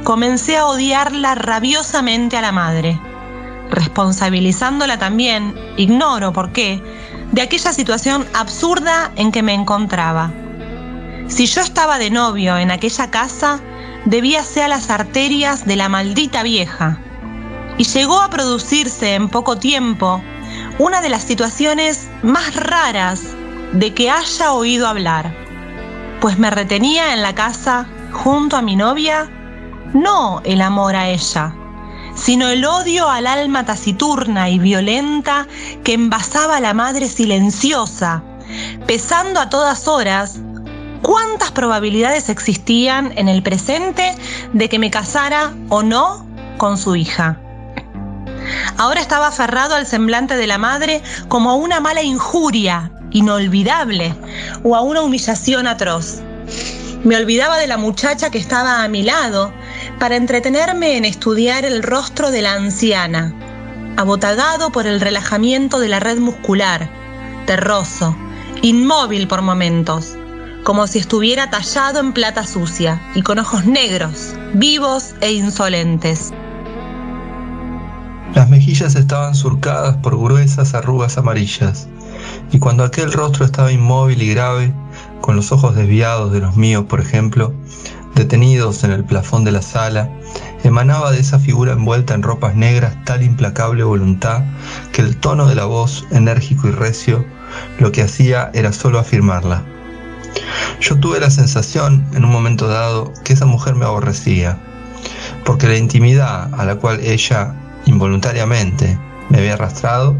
comencé 0.06 0.56
a 0.56 0.66
odiarla 0.66 1.36
rabiosamente 1.36 2.38
a 2.38 2.42
la 2.42 2.54
madre, 2.54 2.98
responsabilizándola 3.70 4.98
también, 4.98 5.54
ignoro 5.76 6.32
por 6.32 6.54
qué, 6.54 6.82
de 7.34 7.42
aquella 7.42 7.74
situación 7.74 8.26
absurda 8.34 9.12
en 9.18 9.34
que 9.34 9.44
me 9.44 9.54
encontraba. 9.54 10.32
Si 11.32 11.46
yo 11.46 11.62
estaba 11.62 11.98
de 11.98 12.10
novio 12.10 12.58
en 12.58 12.72
aquella 12.72 13.10
casa, 13.10 13.62
debía 14.04 14.44
ser 14.44 14.64
a 14.64 14.68
las 14.68 14.90
arterias 14.90 15.66
de 15.66 15.78
la 15.78 15.88
maldita 15.88 16.44
vieja. 16.44 17.00
Y 17.78 17.86
llegó 17.86 18.20
a 18.20 18.30
producirse 18.30 19.16
en 19.16 19.30
poco 19.30 19.58
tiempo 19.58 20.22
una 20.78 21.00
de 21.02 21.08
las 21.08 21.24
situaciones 21.24 22.10
más 22.22 22.54
raras 22.56 23.22
de 23.72 23.94
que 23.94 24.12
haya 24.12 24.52
oído 24.52 24.90
hablar, 24.90 25.34
pues 26.20 26.38
me 26.38 26.52
retenía 26.52 27.14
en 27.14 27.22
la 27.22 27.34
casa 27.34 27.88
junto 28.12 28.58
a 28.58 28.62
mi 28.62 28.76
novia 28.76 29.30
no 29.94 30.42
el 30.44 30.62
amor 30.62 30.98
a 30.98 31.08
ella, 31.08 31.56
sino 32.14 32.50
el 32.50 32.66
odio 32.66 33.10
al 33.10 33.26
alma 33.26 33.66
taciturna 33.66 34.50
y 34.50 34.60
violenta 34.60 35.48
que 35.86 35.94
envasaba 35.94 36.58
a 36.58 36.62
la 36.62 36.74
madre 36.74 37.08
silenciosa, 37.08 38.22
pesando 38.86 39.40
a 39.40 39.50
todas 39.50 39.88
horas 39.88 40.42
cuántas 41.02 41.52
probabilidades 41.52 42.30
existían 42.30 43.14
en 43.18 43.28
el 43.28 43.44
presente 43.44 44.16
de 44.54 44.70
que 44.70 44.80
me 44.80 44.92
casara 44.92 45.54
o 45.70 45.84
no 45.84 46.26
con 46.58 46.78
su 46.78 46.96
hija. 46.96 47.40
Ahora 48.78 49.02
estaba 49.02 49.28
aferrado 49.28 49.76
al 49.76 49.86
semblante 49.86 50.36
de 50.36 50.48
la 50.48 50.58
madre 50.58 51.02
como 51.28 51.52
a 51.52 51.56
una 51.56 51.80
mala 51.80 52.02
injuria 52.02 52.92
inolvidable 53.12 54.16
o 54.64 54.76
a 54.76 54.82
una 54.82 55.02
humillación 55.02 55.68
atroz. 55.68 56.22
Me 57.04 57.18
olvidaba 57.18 57.58
de 57.58 57.68
la 57.68 57.78
muchacha 57.78 58.30
que 58.30 58.38
estaba 58.38 58.84
a 58.84 58.88
mi 58.88 59.04
lado 59.04 59.52
para 60.00 60.16
entretenerme 60.16 60.98
en 60.98 61.06
estudiar 61.06 61.66
el 61.66 61.84
rostro 61.84 62.32
de 62.32 62.42
la 62.42 62.54
anciana, 62.54 63.34
abotagado 63.98 64.72
por 64.72 64.88
el 64.88 65.02
relajamiento 65.02 65.80
de 65.80 65.90
la 65.90 66.00
red 66.00 66.20
muscular, 66.20 66.90
terroso, 67.46 68.16
inmóvil 68.62 69.28
por 69.28 69.42
momentos, 69.42 70.16
como 70.64 70.88
si 70.88 71.00
estuviera 71.00 71.50
tallado 71.50 72.00
en 72.00 72.14
plata 72.14 72.46
sucia 72.46 73.02
y 73.16 73.22
con 73.22 73.40
ojos 73.40 73.66
negros, 73.66 74.36
vivos 74.54 75.16
e 75.22 75.32
insolentes. 75.32 76.34
Las 78.36 78.50
mejillas 78.50 78.96
estaban 78.96 79.36
surcadas 79.36 79.98
por 79.98 80.18
gruesas 80.18 80.74
arrugas 80.74 81.18
amarillas, 81.18 81.88
y 82.52 82.60
cuando 82.60 82.84
aquel 82.84 83.12
rostro 83.12 83.44
estaba 83.46 83.72
inmóvil 83.72 84.22
y 84.22 84.30
grave, 84.30 84.74
con 85.20 85.36
los 85.36 85.52
ojos 85.52 85.76
desviados 85.76 86.32
de 86.32 86.40
los 86.40 86.56
míos, 86.56 86.86
por 86.88 87.02
ejemplo, 87.02 87.54
detenidos 88.16 88.84
en 88.84 88.92
el 88.92 89.04
plafón 89.04 89.44
de 89.44 89.52
la 89.52 89.62
sala, 89.62 90.10
emanaba 90.64 91.12
de 91.12 91.20
esa 91.20 91.40
figura 91.40 91.74
envuelta 91.74 92.14
en 92.14 92.24
ropas 92.24 92.56
negras 92.56 92.96
tal 93.06 93.24
implacable 93.24 93.84
voluntad 93.84 94.44
que 94.94 95.02
el 95.02 95.18
tono 95.18 95.48
de 95.48 95.56
la 95.56 95.66
voz, 95.66 96.06
enérgico 96.12 96.68
y 96.68 96.72
recio, 96.72 97.26
lo 97.80 97.92
que 97.92 98.04
hacía 98.04 98.52
era 98.54 98.72
solo 98.72 99.00
afirmarla. 99.00 99.64
Yo 100.80 100.98
tuve 101.00 101.20
la 101.20 101.30
sensación, 101.30 102.06
en 102.14 102.26
un 102.26 102.32
momento 102.32 102.68
dado, 102.68 103.14
que 103.24 103.34
esa 103.34 103.46
mujer 103.46 103.76
me 103.76 103.86
aborrecía, 103.86 104.58
porque 105.46 105.68
la 105.68 105.78
intimidad 105.78 106.54
a 106.54 106.66
la 106.66 106.76
cual 106.76 107.00
ella 107.02 107.54
involuntariamente 107.86 108.98
me 109.30 109.40
había 109.40 109.54
arrastrado, 109.54 110.16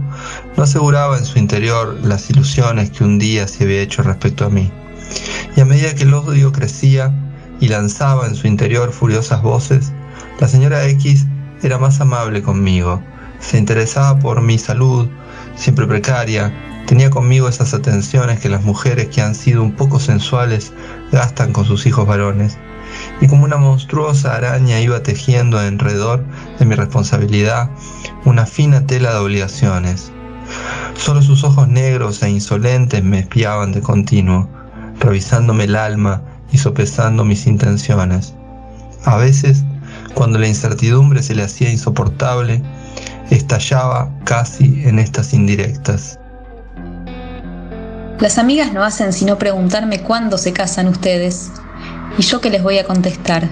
no 0.56 0.64
aseguraba 0.64 1.18
en 1.18 1.26
su 1.26 1.38
interior 1.40 1.98
las 2.04 2.30
ilusiones 2.30 2.92
que 2.92 3.04
un 3.04 3.20
día 3.20 3.48
se 3.48 3.66
había 3.66 3.82
hecho 3.82 4.04
respecto 4.04 4.46
a 4.46 4.50
mí. 4.50 4.72
Y 5.56 5.62
a 5.62 5.66
medida 5.66 5.94
que 5.94 6.04
el 6.04 6.14
odio 6.14 6.52
crecía 6.52 7.14
y 7.60 7.68
lanzaba 7.68 8.28
en 8.28 8.36
su 8.36 8.48
interior 8.48 8.92
furiosas 8.92 9.42
voces, 9.42 9.92
la 10.40 10.48
señora 10.48 10.86
X 10.88 11.26
era 11.62 11.78
más 11.78 12.00
amable 12.00 12.42
conmigo, 12.42 13.02
se 13.40 13.58
interesaba 13.58 14.18
por 14.20 14.42
mi 14.42 14.58
salud, 14.58 15.10
siempre 15.56 15.86
precaria, 15.86 16.54
tenía 16.88 17.10
conmigo 17.10 17.48
esas 17.48 17.74
atenciones 17.74 18.40
que 18.40 18.50
las 18.50 18.64
mujeres 18.64 19.08
que 19.08 19.22
han 19.22 19.36
sido 19.36 19.64
un 19.64 19.74
poco 19.74 20.00
sensuales 20.00 20.74
gastan 21.12 21.54
con 21.54 21.66
sus 21.66 21.86
hijos 21.86 22.08
varones 22.08 22.58
y 23.22 23.28
como 23.28 23.46
una 23.46 23.58
monstruosa 23.58 24.36
araña 24.36 24.80
iba 24.80 25.04
tejiendo 25.04 25.60
alrededor 25.60 26.26
de 26.60 26.66
mi 26.66 26.76
responsabilidad 26.76 27.70
una 28.26 28.46
fina 28.46 28.86
tela 28.86 29.14
de 29.14 29.20
obligaciones. 29.20 30.12
Solo 30.96 31.22
sus 31.22 31.44
ojos 31.44 31.68
negros 31.68 32.22
e 32.24 32.30
insolentes 32.30 33.04
me 33.04 33.20
espiaban 33.20 33.72
de 33.72 33.82
continuo, 33.82 34.50
revisándome 35.00 35.64
el 35.66 35.76
alma 35.76 36.22
y 36.52 36.58
sopesando 36.58 37.24
mis 37.24 37.48
intenciones. 37.48 38.36
A 39.06 39.18
veces, 39.18 39.64
cuando 40.14 40.38
la 40.38 40.48
incertidumbre 40.48 41.24
se 41.24 41.34
le 41.34 41.44
hacía 41.44 41.72
insoportable, 41.72 42.62
estallaba 43.30 44.12
casi 44.26 44.84
en 44.86 45.00
estas 45.00 45.34
indirectas. 45.34 46.21
Las 48.22 48.38
amigas 48.38 48.72
no 48.72 48.84
hacen 48.84 49.14
sino 49.14 49.40
preguntarme 49.40 50.02
cuándo 50.04 50.38
se 50.38 50.54
casan 50.54 50.88
ustedes. 50.88 51.50
¿Y 52.20 52.22
yo 52.22 52.40
qué 52.40 52.52
les 52.52 52.62
voy 52.62 52.78
a 52.78 52.84
contestar? 52.84 53.50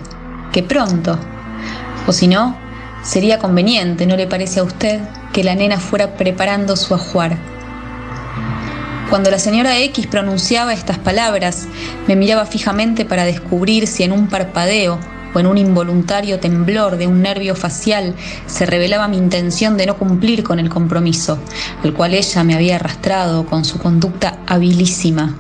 Que 0.52 0.62
pronto. 0.62 1.18
O 2.06 2.14
si 2.14 2.28
no, 2.28 2.56
sería 3.02 3.40
conveniente, 3.40 4.06
¿no 4.06 4.16
le 4.16 4.28
parece 4.28 4.60
a 4.60 4.64
usted, 4.64 5.00
que 5.34 5.44
la 5.44 5.56
nena 5.56 5.80
fuera 5.80 6.14
preparando 6.14 6.76
su 6.76 6.94
ajuar? 6.94 7.36
Cuando 9.10 9.32
la 9.32 9.40
señora 9.40 9.76
X 9.80 10.06
pronunciaba 10.06 10.72
estas 10.72 11.00
palabras, 11.00 11.68
me 12.08 12.16
miraba 12.16 12.46
fijamente 12.46 13.06
para 13.06 13.26
descubrir 13.26 13.88
si 13.88 14.04
en 14.04 14.12
un 14.12 14.28
parpadeo 14.28 15.00
en 15.36 15.48
un 15.48 15.58
involuntario 15.58 16.40
temblor 16.40 16.98
de 16.98 17.08
un 17.08 17.22
nervio 17.22 17.56
facial 17.56 18.16
se 18.48 18.66
revelaba 18.66 19.08
mi 19.08 19.18
intención 19.18 19.78
de 19.78 19.86
no 19.86 19.98
cumplir 19.98 20.44
con 20.44 20.60
el 20.60 20.70
compromiso, 20.70 21.38
al 21.84 21.94
cual 21.94 22.16
ella 22.16 22.44
me 22.44 22.56
había 22.56 22.78
arrastrado 22.78 23.46
con 23.46 23.64
su 23.66 23.78
conducta 23.78 24.40
habilísima. 24.48 25.36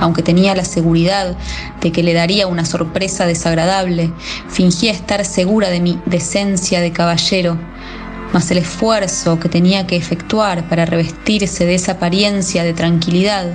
Aunque 0.00 0.22
tenía 0.22 0.54
la 0.54 0.64
seguridad 0.64 1.36
de 1.80 1.92
que 1.92 2.02
le 2.02 2.14
daría 2.14 2.46
una 2.46 2.64
sorpresa 2.64 3.26
desagradable, 3.26 4.12
fingía 4.48 4.92
estar 4.92 5.24
segura 5.24 5.70
de 5.70 5.80
mi 5.80 6.00
decencia 6.06 6.80
de 6.80 6.92
caballero, 6.92 7.58
mas 8.32 8.50
el 8.50 8.58
esfuerzo 8.58 9.38
que 9.38 9.48
tenía 9.48 9.86
que 9.86 9.96
efectuar 9.96 10.68
para 10.68 10.86
revestirse 10.86 11.66
de 11.66 11.76
esa 11.76 11.92
apariencia 11.92 12.64
de 12.64 12.74
tranquilidad 12.74 13.46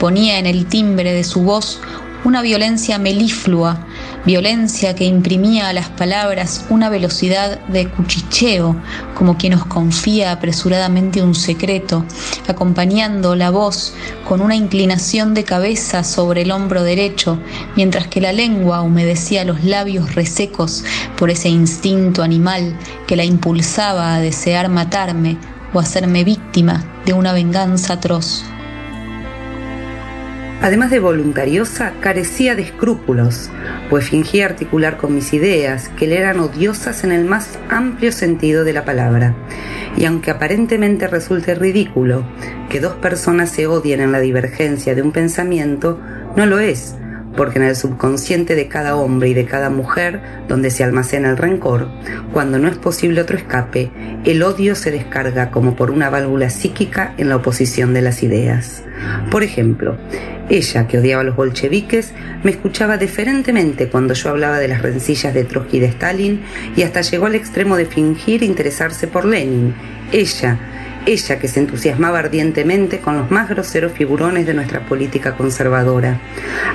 ponía 0.00 0.38
en 0.38 0.46
el 0.46 0.66
timbre 0.66 1.12
de 1.12 1.22
su 1.22 1.42
voz 1.42 1.80
una 2.26 2.42
violencia 2.42 2.98
meliflua 2.98 3.86
violencia 4.24 4.96
que 4.96 5.04
imprimía 5.04 5.68
a 5.68 5.72
las 5.72 5.88
palabras 5.90 6.66
una 6.68 6.88
velocidad 6.88 7.60
de 7.68 7.88
cuchicheo, 7.88 8.74
como 9.14 9.38
quien 9.38 9.52
nos 9.52 9.66
confía 9.66 10.32
apresuradamente 10.32 11.22
un 11.22 11.36
secreto, 11.36 12.04
acompañando 12.48 13.36
la 13.36 13.50
voz 13.50 13.94
con 14.28 14.40
una 14.40 14.56
inclinación 14.56 15.34
de 15.34 15.44
cabeza 15.44 16.02
sobre 16.02 16.42
el 16.42 16.50
hombro 16.50 16.82
derecho, 16.82 17.38
mientras 17.76 18.08
que 18.08 18.20
la 18.20 18.32
lengua 18.32 18.82
humedecía 18.82 19.44
los 19.44 19.62
labios 19.62 20.16
resecos 20.16 20.84
por 21.16 21.30
ese 21.30 21.48
instinto 21.48 22.24
animal 22.24 22.76
que 23.06 23.14
la 23.14 23.24
impulsaba 23.24 24.16
a 24.16 24.20
desear 24.20 24.68
matarme 24.68 25.38
o 25.72 25.78
hacerme 25.78 26.24
víctima 26.24 26.84
de 27.04 27.12
una 27.12 27.32
venganza 27.32 27.92
atroz. 27.92 28.44
Además 30.62 30.90
de 30.90 31.00
voluntariosa, 31.00 31.92
carecía 32.00 32.54
de 32.54 32.62
escrúpulos, 32.62 33.50
pues 33.90 34.08
fingía 34.08 34.46
articular 34.46 34.96
con 34.96 35.14
mis 35.14 35.32
ideas, 35.32 35.90
que 35.98 36.06
le 36.06 36.18
eran 36.18 36.40
odiosas 36.40 37.04
en 37.04 37.12
el 37.12 37.24
más 37.24 37.58
amplio 37.68 38.10
sentido 38.10 38.64
de 38.64 38.72
la 38.72 38.84
palabra. 38.84 39.34
Y 39.96 40.06
aunque 40.06 40.30
aparentemente 40.30 41.08
resulte 41.08 41.54
ridículo 41.54 42.24
que 42.70 42.80
dos 42.80 42.94
personas 42.94 43.50
se 43.50 43.66
odien 43.66 44.00
en 44.00 44.12
la 44.12 44.20
divergencia 44.20 44.94
de 44.94 45.02
un 45.02 45.12
pensamiento, 45.12 46.00
no 46.36 46.46
lo 46.46 46.58
es, 46.58 46.96
porque 47.36 47.58
en 47.58 47.64
el 47.64 47.76
subconsciente 47.76 48.54
de 48.54 48.68
cada 48.68 48.96
hombre 48.96 49.28
y 49.28 49.34
de 49.34 49.44
cada 49.44 49.70
mujer, 49.70 50.20
donde 50.48 50.70
se 50.70 50.84
almacena 50.84 51.30
el 51.30 51.36
rencor, 51.36 51.88
cuando 52.32 52.58
no 52.58 52.68
es 52.68 52.76
posible 52.76 53.20
otro 53.20 53.36
escape, 53.36 53.90
el 54.24 54.42
odio 54.42 54.74
se 54.74 54.90
descarga 54.90 55.50
como 55.50 55.76
por 55.76 55.90
una 55.90 56.10
válvula 56.10 56.50
psíquica 56.50 57.14
en 57.18 57.28
la 57.28 57.36
oposición 57.36 57.94
de 57.94 58.02
las 58.02 58.22
ideas. 58.22 58.82
Por 59.30 59.42
ejemplo, 59.42 59.96
ella, 60.48 60.86
que 60.86 60.98
odiaba 60.98 61.22
a 61.22 61.24
los 61.24 61.36
bolcheviques, 61.36 62.12
me 62.42 62.52
escuchaba 62.52 62.96
deferentemente 62.96 63.88
cuando 63.88 64.14
yo 64.14 64.30
hablaba 64.30 64.58
de 64.58 64.68
las 64.68 64.82
rencillas 64.82 65.34
de 65.34 65.44
Trotsky 65.44 65.78
y 65.78 65.80
de 65.80 65.86
Stalin 65.86 66.42
y 66.76 66.82
hasta 66.82 67.00
llegó 67.00 67.26
al 67.26 67.34
extremo 67.34 67.76
de 67.76 67.86
fingir 67.86 68.42
interesarse 68.42 69.08
por 69.08 69.24
Lenin. 69.24 69.74
Ella, 70.12 70.58
ella 71.06 71.38
que 71.38 71.48
se 71.48 71.60
entusiasmaba 71.60 72.18
ardientemente 72.18 73.00
con 73.00 73.16
los 73.16 73.30
más 73.30 73.48
groseros 73.48 73.92
figurones 73.92 74.46
de 74.46 74.54
nuestra 74.54 74.84
política 74.86 75.36
conservadora. 75.36 76.20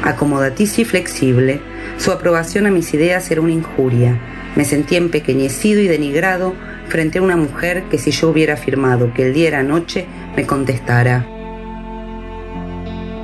Acomodaticia 0.04 0.82
y 0.82 0.86
flexible, 0.86 1.62
su 1.98 2.12
aprobación 2.12 2.66
a 2.66 2.72
mis 2.72 2.94
ideas 2.94 3.30
era 3.30 3.42
una 3.42 3.52
injuria. 3.52 4.18
Me 4.56 4.66
sentía 4.66 4.98
empequeñecido 4.98 5.82
y 5.82 5.88
denigrado 5.88 6.56
frente 6.88 7.20
a 7.20 7.22
una 7.22 7.38
mujer 7.38 7.84
que 7.90 7.98
si 7.98 8.12
yo 8.12 8.30
hubiera 8.30 8.56
afirmado 8.56 9.14
que 9.14 9.28
el 9.28 9.34
día 9.34 9.50
era 9.50 9.64
noche, 9.64 10.06
me 10.36 10.46
contestara. 10.46 11.26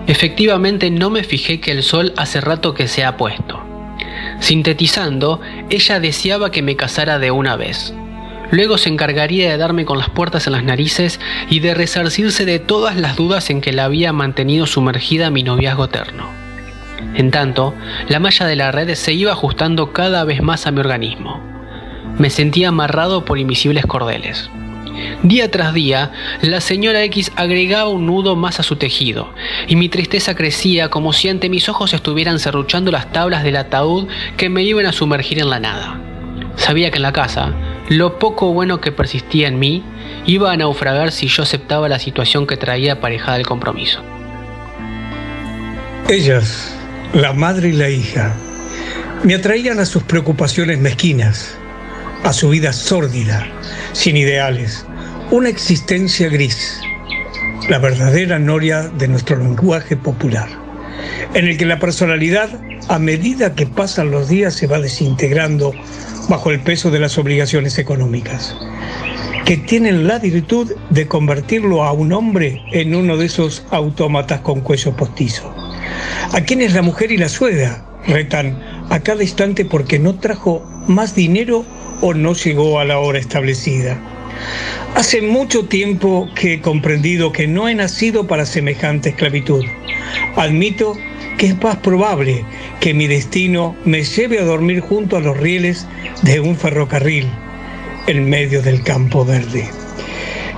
Efectivamente 0.08 0.90
no 0.90 1.10
me 1.10 1.24
fijé 1.24 1.60
que 1.60 1.72
el 1.72 1.84
sol 1.84 2.14
hace 2.16 2.40
rato 2.40 2.74
que 2.74 2.88
se 2.88 3.04
ha 3.04 3.18
puesto. 3.18 3.62
Sintetizando, 4.40 5.42
ella 5.70 6.00
deseaba 6.00 6.52
que 6.52 6.62
me 6.62 6.76
casara 6.76 7.20
de 7.20 7.32
una 7.32 7.58
vez. 7.58 7.94
Luego 8.52 8.78
se 8.78 8.90
encargaría 8.90 9.52
de 9.52 9.58
darme 9.58 9.86
con 9.86 9.98
las 9.98 10.10
puertas 10.10 10.48
en 10.48 10.54
las 10.54 10.64
narices 10.64 11.20
y 11.50 11.60
de 11.60 11.74
resarcirse 11.74 12.46
de 12.46 12.60
todas 12.60 12.96
las 12.96 13.16
dudas 13.16 13.50
en 13.50 13.62
que 13.62 13.74
la 13.74 13.86
había 13.86 14.14
mantenido 14.14 14.66
sumergida 14.66 15.30
mi 15.30 15.44
noviazgo 15.44 15.86
eterno. 15.86 16.30
En 17.16 17.32
tanto, 17.32 17.74
la 18.08 18.20
malla 18.20 18.46
de 18.46 18.56
la 18.56 18.72
red 18.72 18.94
se 18.96 19.14
iba 19.14 19.32
ajustando 19.32 19.92
cada 19.92 20.24
vez 20.24 20.42
más 20.42 20.66
a 20.66 20.72
mi 20.72 20.80
organismo. 20.80 21.42
Me 22.18 22.30
sentía 22.30 22.70
amarrado 22.70 23.26
por 23.26 23.38
invisibles 23.38 23.86
cordeles. 23.86 24.50
Día 25.22 25.52
tras 25.52 25.74
día, 25.74 26.12
la 26.42 26.60
señora 26.60 27.04
X 27.04 27.32
agregaba 27.36 27.90
un 27.90 28.08
nudo 28.08 28.36
más 28.36 28.60
a 28.60 28.64
su 28.64 28.78
tejido, 28.78 29.32
y 29.68 29.76
mi 29.76 29.90
tristeza 29.90 30.36
crecía 30.36 30.90
como 30.90 31.14
si 31.14 31.30
ante 31.30 31.50
mis 31.50 31.70
ojos 31.70 31.94
estuvieran 31.94 32.40
serruchando 32.40 32.92
las 32.92 33.12
tablas 33.12 33.44
del 33.44 33.58
ataúd 33.58 34.08
que 34.38 34.50
me 34.50 34.64
iban 34.64 34.88
a 34.88 34.94
sumergir 34.94 35.40
en 35.40 35.50
la 35.50 35.60
nada. 35.60 36.00
Sabía 36.56 36.90
que 36.90 36.98
en 36.98 37.04
la 37.04 37.14
casa, 37.14 37.54
lo 37.90 38.20
poco 38.20 38.54
bueno 38.54 38.82
que 38.82 38.92
persistía 38.92 39.48
en 39.48 39.60
mí 39.60 39.84
iba 40.26 40.52
a 40.52 40.58
naufragar 40.58 41.12
si 41.12 41.28
yo 41.28 41.44
aceptaba 41.44 41.88
la 41.88 42.00
situación 42.00 42.46
que 42.46 42.58
traía 42.58 42.94
aparejada 42.94 43.38
el 43.38 43.46
compromiso. 43.46 44.04
Ellas, 46.10 46.76
la 47.14 47.34
madre 47.34 47.70
y 47.70 47.74
la 47.74 47.90
hija, 47.90 48.36
me 49.24 49.36
atraían 49.36 49.80
a 49.80 49.86
sus 49.86 50.04
preocupaciones 50.04 50.80
mezquinas, 50.80 51.58
a 52.24 52.34
su 52.34 52.50
vida 52.50 52.74
sórdida, 52.74 53.48
sin 53.94 54.18
ideales, 54.18 54.86
una 55.32 55.50
existencia 55.50 56.30
gris, 56.30 56.82
la 57.70 57.80
verdadera 57.80 58.40
noria 58.40 58.84
de 58.84 59.08
nuestro 59.08 59.38
lenguaje 59.38 59.98
popular, 59.98 60.48
en 61.34 61.48
el 61.48 61.58
que 61.58 61.66
la 61.66 61.80
personalidad, 61.80 62.50
a 62.90 63.00
medida 63.00 63.56
que 63.56 63.66
pasan 63.66 64.12
los 64.12 64.30
días, 64.30 64.56
se 64.56 64.68
va 64.68 64.80
desintegrando 64.80 65.74
bajo 66.30 66.52
el 66.52 66.60
peso 66.60 66.92
de 66.92 67.00
las 67.00 67.18
obligaciones 67.18 67.78
económicas, 67.78 68.56
que 69.46 69.58
tienen 69.58 70.08
la 70.08 70.20
virtud 70.20 70.74
de 70.90 71.08
convertirlo 71.08 71.84
a 71.84 71.94
un 71.94 72.12
hombre 72.14 72.62
en 72.72 72.96
uno 72.96 73.18
de 73.18 73.26
esos 73.26 73.66
autómatas 73.72 74.42
con 74.42 74.62
cuello 74.62 74.96
postizo, 74.96 75.54
a 76.34 76.42
quienes 76.42 76.74
la 76.74 76.82
mujer 76.82 77.12
y 77.12 77.18
la 77.18 77.30
suegra 77.30 77.86
retan 78.08 78.62
a 78.90 79.00
cada 79.00 79.24
instante 79.24 79.66
porque 79.66 80.00
no 80.00 80.16
trajo 80.16 80.64
más 80.88 81.16
dinero 81.16 81.66
o 82.02 82.14
no 82.14 82.34
llegó 82.34 82.80
a 82.80 82.86
la 82.86 83.00
hora 83.00 83.20
establecida. 83.20 84.17
Hace 84.96 85.22
mucho 85.22 85.66
tiempo 85.66 86.30
que 86.36 86.54
he 86.54 86.62
comprendido 86.62 87.32
que 87.32 87.48
no 87.48 87.70
he 87.70 87.76
nacido 87.76 88.28
para 88.28 88.46
semejante 88.46 89.10
esclavitud. 89.10 89.64
Admito 90.36 90.98
que 91.38 91.48
es 91.48 91.62
más 91.62 91.78
probable 91.78 92.44
que 92.80 92.94
mi 92.94 93.08
destino 93.08 93.76
me 93.86 94.04
lleve 94.04 94.40
a 94.40 94.44
dormir 94.44 94.80
junto 94.80 95.18
a 95.18 95.20
los 95.20 95.38
rieles 95.38 95.86
de 96.24 96.40
un 96.40 96.56
ferrocarril 96.56 97.28
en 98.08 98.30
medio 98.30 98.62
del 98.62 98.82
campo 98.84 99.24
verde, 99.24 99.70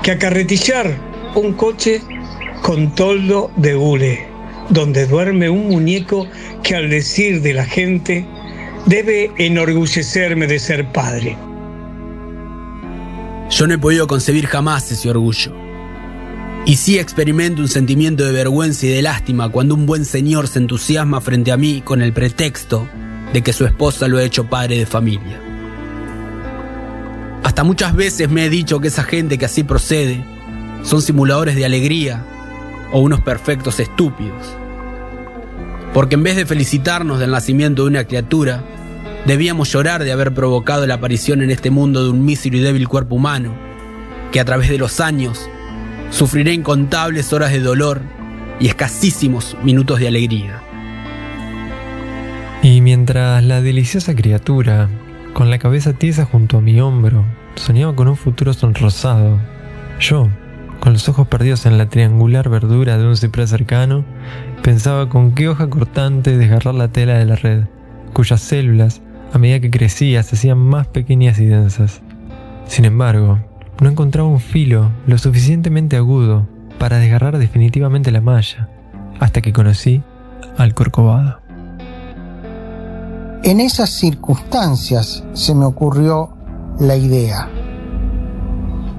que 0.04 0.12
acarretillar 0.12 0.96
un 1.36 1.54
coche 1.54 2.02
con 2.62 2.94
toldo 2.96 3.52
de 3.58 3.76
hule, 3.76 4.26
donde 4.70 5.06
duerme 5.06 5.50
un 5.50 5.68
muñeco 5.68 6.28
que 6.64 6.76
al 6.76 6.90
decir 6.90 7.42
de 7.42 7.54
la 7.54 7.66
gente 7.66 8.26
debe 8.86 9.32
enorgullecerme 9.38 10.48
de 10.48 10.60
ser 10.60 10.86
padre. 10.92 11.36
Yo 13.50 13.66
no 13.66 13.74
he 13.74 13.78
podido 13.80 14.08
concebir 14.08 14.46
jamás 14.46 14.92
ese 14.92 15.10
orgullo. 15.10 15.54
Y 16.66 16.76
sí 16.76 17.00
experimento 17.00 17.62
un 17.62 17.68
sentimiento 17.68 18.24
de 18.24 18.32
vergüenza 18.32 18.86
y 18.86 18.90
de 18.90 19.02
lástima 19.02 19.50
cuando 19.50 19.74
un 19.74 19.88
buen 19.88 20.06
señor 20.06 20.48
se 20.48 20.60
entusiasma 20.60 21.20
frente 21.20 21.52
a 21.52 21.58
mí 21.58 21.82
con 21.82 22.02
el 22.02 22.14
pretexto 22.14 22.88
de 23.34 23.42
que 23.42 23.54
su 23.54 23.66
esposa 23.66 24.08
lo 24.08 24.18
ha 24.18 24.24
hecho 24.24 24.46
padre 24.46 24.78
de 24.78 24.86
familia. 24.86 25.42
Hasta 27.44 27.64
muchas 27.64 27.96
veces 27.96 28.30
me 28.30 28.46
he 28.46 28.50
dicho 28.50 28.80
que 28.80 28.90
esa 28.90 29.04
gente 29.04 29.40
que 29.40 29.46
así 29.46 29.64
procede 29.64 30.24
son 30.84 31.02
simuladores 31.02 31.56
de 31.56 31.66
alegría 31.66 32.24
o 32.92 33.00
unos 33.00 33.22
perfectos 33.22 33.80
estúpidos. 33.80 34.56
Porque 35.94 36.16
en 36.16 36.24
vez 36.24 36.36
de 36.36 36.46
felicitarnos 36.46 37.20
del 37.20 37.32
nacimiento 37.32 37.84
de 37.84 37.90
una 37.90 38.04
criatura, 38.06 38.64
debíamos 39.26 39.72
llorar 39.72 40.04
de 40.04 40.12
haber 40.12 40.34
provocado 40.34 40.86
la 40.88 40.96
aparición 40.96 41.42
en 41.42 41.52
este 41.52 41.70
mundo 41.70 42.04
de 42.04 42.10
un 42.10 42.26
mísero 42.26 42.58
y 42.58 42.62
débil 42.62 42.88
cuerpo 42.88 43.16
humano, 43.16 43.54
que 44.32 44.40
a 44.40 44.46
través 44.46 44.70
de 44.70 44.78
los 44.78 45.00
años 45.00 45.50
sufrirá 46.10 46.52
incontables 46.52 47.34
horas 47.34 47.52
de 47.52 47.60
dolor 47.60 48.02
y 48.60 48.68
escasísimos 48.68 49.56
minutos 49.64 50.00
de 50.00 50.08
alegría. 50.08 50.62
Y 52.62 52.82
mientras 52.82 53.44
la 53.44 53.62
deliciosa 53.62 54.16
criatura, 54.16 54.90
con 55.34 55.50
la 55.50 55.60
cabeza 55.60 55.94
tiesa 55.94 56.26
junto 56.26 56.58
a 56.58 56.62
mi 56.62 56.82
hombro, 56.82 57.24
soñaba 57.56 57.96
con 57.96 58.08
un 58.08 58.18
futuro 58.18 58.54
sonrosado, 58.54 59.40
yo, 60.00 60.30
con 60.80 60.94
los 60.94 61.08
ojos 61.08 61.28
perdidos 61.28 61.66
en 61.66 61.78
la 61.78 61.90
triangular 61.90 62.50
verdura 62.50 62.98
de 62.98 63.06
un 63.06 63.16
ciprés 63.16 63.50
cercano, 63.50 64.04
pensaba 64.62 65.08
con 65.10 65.34
qué 65.36 65.48
hoja 65.48 65.70
cortante 65.70 66.38
desgarrar 66.38 66.76
la 66.76 66.90
tela 66.90 67.18
de 67.18 67.26
la 67.26 67.36
red, 67.36 67.64
cuyas 68.14 68.42
células, 68.42 69.02
a 69.32 69.38
medida 69.38 69.60
que 69.60 69.70
crecía, 69.70 70.24
se 70.24 70.36
hacían 70.36 70.58
más 70.58 70.88
pequeñas 70.88 71.40
y 71.40 71.46
densas. 71.46 72.02
Sin 72.66 72.86
embargo, 72.86 73.40
no 73.82 73.90
encontraba 73.90 74.28
un 74.28 74.40
filo 74.40 74.92
lo 75.08 75.18
suficientemente 75.18 75.98
agudo 75.98 76.48
para 76.78 76.98
desgarrar 76.98 77.38
definitivamente 77.38 78.12
la 78.12 78.22
malla, 78.22 78.70
hasta 79.20 79.42
que 79.42 79.54
conocí 79.54 80.04
al 80.58 80.74
corcovado. 80.74 81.40
En 83.44 83.60
esas 83.60 83.90
circunstancias 83.92 85.24
se 85.34 85.56
me 85.56 85.66
ocurrió 85.66 86.36
la 86.80 86.96
idea. 86.96 87.50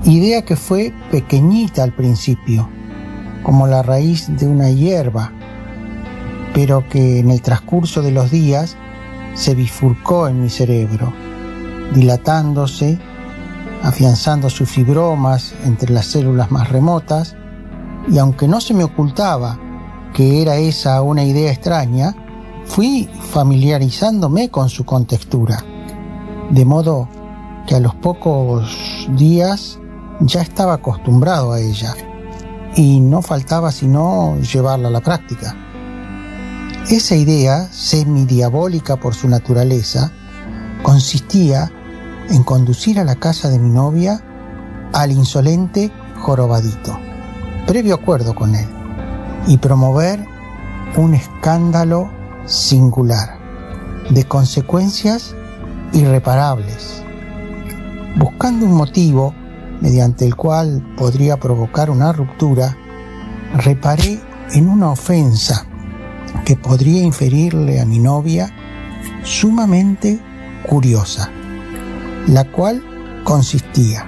Idea 0.04 0.42
que 0.42 0.56
fue 0.56 0.94
pequeñita 1.10 1.82
al 1.82 1.92
principio, 1.92 2.68
como 3.42 3.66
la 3.66 3.82
raíz 3.82 4.34
de 4.38 4.46
una 4.46 4.70
hierba, 4.70 5.32
pero 6.54 6.88
que 6.88 7.18
en 7.18 7.30
el 7.30 7.42
transcurso 7.42 8.00
de 8.00 8.12
los 8.12 8.30
días 8.30 8.76
se 9.34 9.54
bifurcó 9.54 10.28
en 10.28 10.42
mi 10.42 10.48
cerebro, 10.48 11.12
dilatándose, 11.94 12.98
afianzando 13.82 14.50
sus 14.50 14.68
fibromas 14.68 15.54
entre 15.64 15.92
las 15.92 16.06
células 16.06 16.50
más 16.50 16.68
remotas, 16.68 17.36
y 18.08 18.18
aunque 18.18 18.48
no 18.48 18.60
se 18.60 18.74
me 18.74 18.84
ocultaba 18.84 19.58
que 20.14 20.42
era 20.42 20.56
esa 20.56 21.02
una 21.02 21.24
idea 21.24 21.50
extraña, 21.50 22.14
fui 22.64 23.08
familiarizándome 23.30 24.48
con 24.48 24.68
su 24.68 24.84
contextura, 24.84 25.64
de 26.50 26.64
modo 26.64 27.08
que 27.66 27.76
a 27.76 27.80
los 27.80 27.94
pocos 27.94 29.08
días 29.16 29.78
ya 30.20 30.42
estaba 30.42 30.74
acostumbrado 30.74 31.52
a 31.52 31.60
ella 31.60 31.94
y 32.76 33.00
no 33.00 33.22
faltaba 33.22 33.72
sino 33.72 34.36
llevarla 34.40 34.88
a 34.88 34.92
la 34.92 35.00
práctica. 35.00 35.56
Esa 36.90 37.14
idea, 37.14 37.68
semi-diabólica 37.70 38.96
por 38.96 39.14
su 39.14 39.28
naturaleza, 39.28 40.10
consistía 40.82 41.70
en 42.30 42.42
conducir 42.42 42.98
a 42.98 43.04
la 43.04 43.14
casa 43.14 43.48
de 43.48 43.60
mi 43.60 43.70
novia 43.70 44.20
al 44.92 45.12
insolente 45.12 45.92
jorobadito, 46.16 46.98
previo 47.64 47.94
acuerdo 47.94 48.34
con 48.34 48.56
él, 48.56 48.66
y 49.46 49.58
promover 49.58 50.26
un 50.96 51.14
escándalo 51.14 52.10
singular, 52.46 53.38
de 54.10 54.24
consecuencias 54.24 55.36
irreparables, 55.92 57.04
buscando 58.16 58.66
un 58.66 58.72
motivo 58.72 59.32
mediante 59.80 60.26
el 60.26 60.34
cual 60.34 60.84
podría 60.98 61.38
provocar 61.38 61.88
una 61.88 62.12
ruptura, 62.12 62.76
reparé 63.54 64.20
en 64.54 64.68
una 64.68 64.90
ofensa 64.90 65.69
que 66.50 66.56
podría 66.56 67.00
inferirle 67.00 67.80
a 67.80 67.84
mi 67.84 68.00
novia 68.00 68.50
sumamente 69.22 70.18
curiosa, 70.66 71.30
la 72.26 72.42
cual 72.42 72.82
consistía 73.22 74.04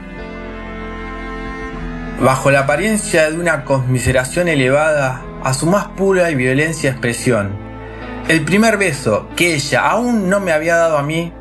bajo 2.20 2.50
la 2.50 2.62
apariencia 2.62 3.30
de 3.30 3.38
una 3.38 3.64
conmiseración 3.64 4.48
elevada 4.48 5.22
a 5.44 5.54
su 5.54 5.66
más 5.66 5.86
pura 5.96 6.32
y 6.32 6.34
violencia 6.34 6.90
expresión. 6.90 7.52
El 8.26 8.44
primer 8.44 8.76
beso 8.76 9.28
que 9.36 9.54
ella 9.54 9.88
aún 9.88 10.28
no 10.28 10.40
me 10.40 10.50
había 10.50 10.74
dado 10.74 10.98
a 10.98 11.04
mí 11.04 11.32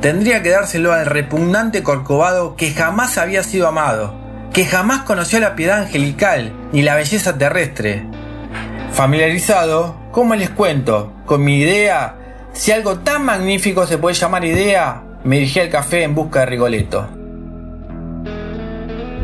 tendría 0.00 0.42
que 0.42 0.48
dárselo 0.48 0.94
al 0.94 1.04
repugnante 1.04 1.82
corcovado 1.82 2.56
que 2.56 2.72
jamás 2.72 3.18
había 3.18 3.42
sido 3.42 3.68
amado, 3.68 4.14
que 4.54 4.64
jamás 4.64 5.02
conoció 5.02 5.38
la 5.38 5.54
piedad 5.54 5.82
angelical 5.82 6.54
ni 6.72 6.80
la 6.80 6.94
belleza 6.94 7.36
terrestre. 7.36 8.06
Familiarizado, 8.90 9.99
¿cómo 10.10 10.34
les 10.34 10.50
cuento? 10.50 11.12
Con 11.26 11.44
mi 11.44 11.60
idea, 11.60 12.16
si 12.52 12.72
algo 12.72 12.98
tan 12.98 13.24
magnífico 13.24 13.86
se 13.86 13.98
puede 13.98 14.14
llamar 14.14 14.44
idea, 14.44 15.02
me 15.24 15.36
dirigí 15.36 15.60
al 15.60 15.68
café 15.68 16.02
en 16.02 16.14
busca 16.14 16.40
de 16.40 16.46
Rigoletto. 16.46 17.08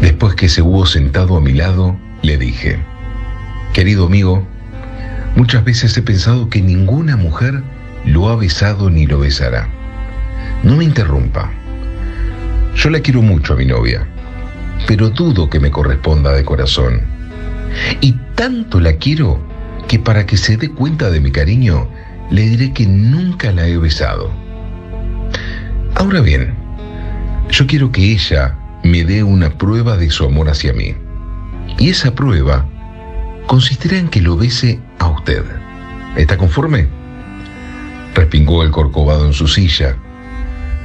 Después 0.01 0.35
que 0.35 0.49
se 0.49 0.63
hubo 0.63 0.87
sentado 0.87 1.37
a 1.37 1.41
mi 1.41 1.53
lado, 1.53 1.97
le 2.23 2.37
dije, 2.37 2.79
querido 3.73 4.07
amigo, 4.07 4.47
muchas 5.35 5.65
veces 5.65 5.97
he 5.97 6.03
pensado 6.03 6.49
que 6.49 6.61
ninguna 6.61 7.17
mujer 7.17 7.63
lo 8.05 8.29
ha 8.29 8.37
besado 8.37 8.91
ni 8.91 9.07
lo 9.07 9.19
besará. 9.19 9.69
No 10.63 10.77
me 10.77 10.85
interrumpa. 10.85 11.51
Yo 12.75 12.91
la 12.91 13.01
quiero 13.01 13.23
mucho 13.23 13.55
a 13.55 13.57
mi 13.57 13.65
novia, 13.65 14.07
pero 14.87 15.11
dudo 15.11 15.49
que 15.49 15.61
me 15.61 15.71
corresponda 15.71 16.33
de 16.33 16.45
corazón. 16.45 17.03
Y 18.01 18.13
tanto 18.35 18.81
la 18.81 18.93
quiero 18.95 19.46
que 19.89 19.99
para 19.99 20.27
que 20.27 20.37
se 20.37 20.57
dé 20.57 20.71
cuenta 20.71 21.11
de 21.11 21.21
mi 21.21 21.31
cariño, 21.31 21.89
le 22.31 22.43
diré 22.43 22.73
que 22.73 22.87
nunca 22.87 23.53
la 23.53 23.67
he 23.67 23.79
besado. 23.79 24.31
Ahora 25.95 26.21
bien, 26.21 26.55
yo 27.51 27.67
quiero 27.67 27.93
que 27.93 28.13
ella 28.13 28.57
me 28.83 29.05
dé 29.05 29.23
una 29.23 29.51
prueba 29.51 29.97
de 29.97 30.11
su 30.11 30.25
amor 30.25 30.49
hacia 30.49 30.73
mí. 30.73 30.95
Y 31.79 31.91
esa 31.91 32.15
prueba 32.15 32.67
consistirá 33.47 33.99
en 33.99 34.09
que 34.09 34.21
lo 34.21 34.37
bese 34.37 34.81
a 34.99 35.09
usted. 35.09 35.45
¿Está 36.17 36.37
conforme? 36.37 36.89
Respingó 38.15 38.63
el 38.63 38.71
corcovado 38.71 39.27
en 39.27 39.33
su 39.33 39.47
silla. 39.47 39.97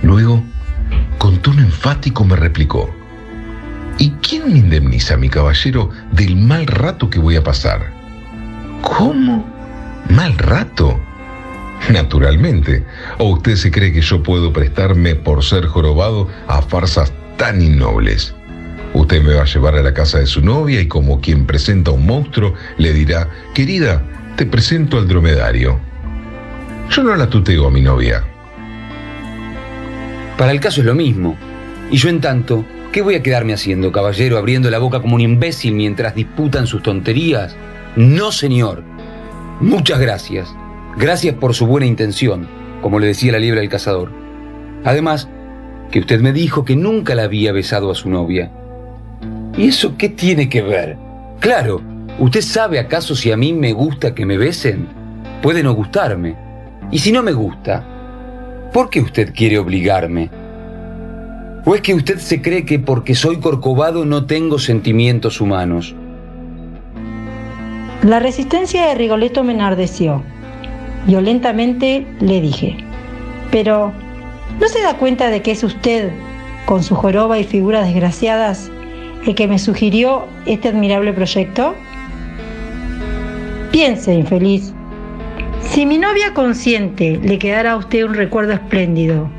Luego, 0.03 0.43
con 1.17 1.37
tono 1.37 1.61
enfático 1.61 2.23
me 2.23 2.35
replicó. 2.35 2.89
¿Y 3.97 4.11
quién 4.21 4.51
me 4.51 4.59
indemniza, 4.59 5.17
mi 5.17 5.29
caballero, 5.29 5.89
del 6.11 6.35
mal 6.35 6.67
rato 6.67 7.09
que 7.09 7.19
voy 7.19 7.35
a 7.35 7.43
pasar? 7.43 8.00
¿Cómo? 8.81 9.45
¿Mal 10.09 10.37
rato? 10.37 10.99
Naturalmente. 11.91 12.83
¿O 13.17 13.29
usted 13.29 13.55
se 13.55 13.71
cree 13.71 13.91
que 13.91 14.01
yo 14.01 14.21
puedo 14.23 14.53
prestarme 14.53 15.15
por 15.15 15.43
ser 15.43 15.65
jorobado 15.65 16.27
a 16.47 16.61
farsas 16.61 17.13
tan 17.37 17.61
innobles? 17.61 18.35
Usted 18.93 19.23
me 19.23 19.33
va 19.35 19.43
a 19.43 19.45
llevar 19.45 19.75
a 19.75 19.81
la 19.81 19.93
casa 19.93 20.19
de 20.19 20.25
su 20.25 20.41
novia 20.41 20.81
y 20.81 20.87
como 20.87 21.21
quien 21.21 21.45
presenta 21.45 21.91
un 21.91 22.05
monstruo 22.05 22.53
le 22.77 22.93
dirá, 22.93 23.29
querida, 23.53 24.03
te 24.35 24.45
presento 24.45 24.97
al 24.97 25.07
dromedario. 25.07 25.79
Yo 26.89 27.03
no 27.03 27.15
la 27.15 27.29
tuteo 27.29 27.67
a 27.67 27.71
mi 27.71 27.81
novia. 27.81 28.23
Para 30.37 30.51
el 30.51 30.59
caso 30.59 30.81
es 30.81 30.87
lo 30.87 30.95
mismo. 30.95 31.37
Y 31.89 31.97
yo 31.97 32.09
en 32.09 32.19
tanto, 32.19 32.65
¿qué 32.91 33.01
voy 33.01 33.15
a 33.15 33.23
quedarme 33.23 33.53
haciendo, 33.53 33.91
caballero, 33.91 34.37
abriendo 34.37 34.69
la 34.69 34.79
boca 34.79 35.01
como 35.01 35.15
un 35.15 35.21
imbécil 35.21 35.73
mientras 35.73 36.15
disputan 36.15 36.67
sus 36.67 36.83
tonterías? 36.83 37.55
No, 37.95 38.31
señor. 38.31 38.83
Muchas 39.59 39.99
gracias. 39.99 40.53
Gracias 40.97 41.35
por 41.35 41.53
su 41.53 41.67
buena 41.67 41.85
intención, 41.85 42.47
como 42.81 42.99
le 42.99 43.07
decía 43.07 43.33
la 43.33 43.39
liebre 43.39 43.59
al 43.59 43.69
cazador. 43.69 44.11
Además, 44.85 45.27
que 45.91 45.99
usted 45.99 46.21
me 46.21 46.31
dijo 46.31 46.63
que 46.63 46.77
nunca 46.77 47.15
la 47.15 47.23
había 47.23 47.51
besado 47.51 47.91
a 47.91 47.95
su 47.95 48.09
novia. 48.09 48.49
¿Y 49.57 49.67
eso 49.67 49.95
qué 49.97 50.07
tiene 50.07 50.47
que 50.47 50.61
ver? 50.61 50.97
Claro, 51.41 51.81
¿usted 52.17 52.41
sabe 52.41 52.79
acaso 52.79 53.13
si 53.13 53.31
a 53.31 53.37
mí 53.37 53.51
me 53.51 53.73
gusta 53.73 54.15
que 54.15 54.25
me 54.25 54.37
besen? 54.37 54.87
Puede 55.41 55.61
no 55.61 55.73
gustarme. 55.73 56.35
Y 56.91 56.99
si 56.99 57.11
no 57.11 57.21
me 57.21 57.33
gusta, 57.33 58.69
¿por 58.71 58.89
qué 58.89 59.01
usted 59.01 59.33
quiere 59.35 59.59
obligarme? 59.59 60.29
¿O 61.65 61.75
es 61.75 61.81
que 61.81 61.93
usted 61.93 62.19
se 62.19 62.41
cree 62.41 62.65
que 62.65 62.79
porque 62.79 63.15
soy 63.15 63.39
corcovado 63.39 64.05
no 64.05 64.25
tengo 64.25 64.59
sentimientos 64.59 65.41
humanos? 65.41 65.93
La 68.03 68.19
resistencia 68.19 68.87
de 68.87 68.95
Rigoletto 68.95 69.43
me 69.43 69.53
enardeció. 69.53 70.23
Violentamente 71.05 72.07
le 72.19 72.41
dije, 72.41 72.77
pero 73.51 73.93
¿no 74.59 74.67
se 74.67 74.81
da 74.81 74.95
cuenta 74.95 75.29
de 75.29 75.43
que 75.43 75.51
es 75.51 75.63
usted, 75.63 76.09
con 76.65 76.81
su 76.81 76.95
joroba 76.95 77.37
y 77.37 77.43
figuras 77.43 77.85
desgraciadas, 77.85 78.71
el 79.27 79.35
que 79.35 79.47
me 79.47 79.59
sugirió 79.59 80.25
este 80.47 80.69
admirable 80.69 81.13
proyecto? 81.13 81.75
Piense, 83.71 84.15
infeliz, 84.15 84.73
si 85.61 85.85
mi 85.85 85.99
novia 85.99 86.33
consciente 86.33 87.19
le 87.21 87.37
quedara 87.37 87.73
a 87.73 87.77
usted 87.77 88.03
un 88.03 88.15
recuerdo 88.15 88.53
espléndido, 88.53 89.29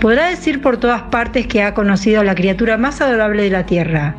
podrá 0.00 0.26
decir 0.26 0.60
por 0.60 0.76
todas 0.76 1.02
partes 1.02 1.46
que 1.46 1.62
ha 1.62 1.72
conocido 1.72 2.20
a 2.20 2.24
la 2.24 2.34
criatura 2.34 2.76
más 2.76 3.00
adorable 3.00 3.44
de 3.44 3.50
la 3.50 3.64
tierra. 3.64 4.16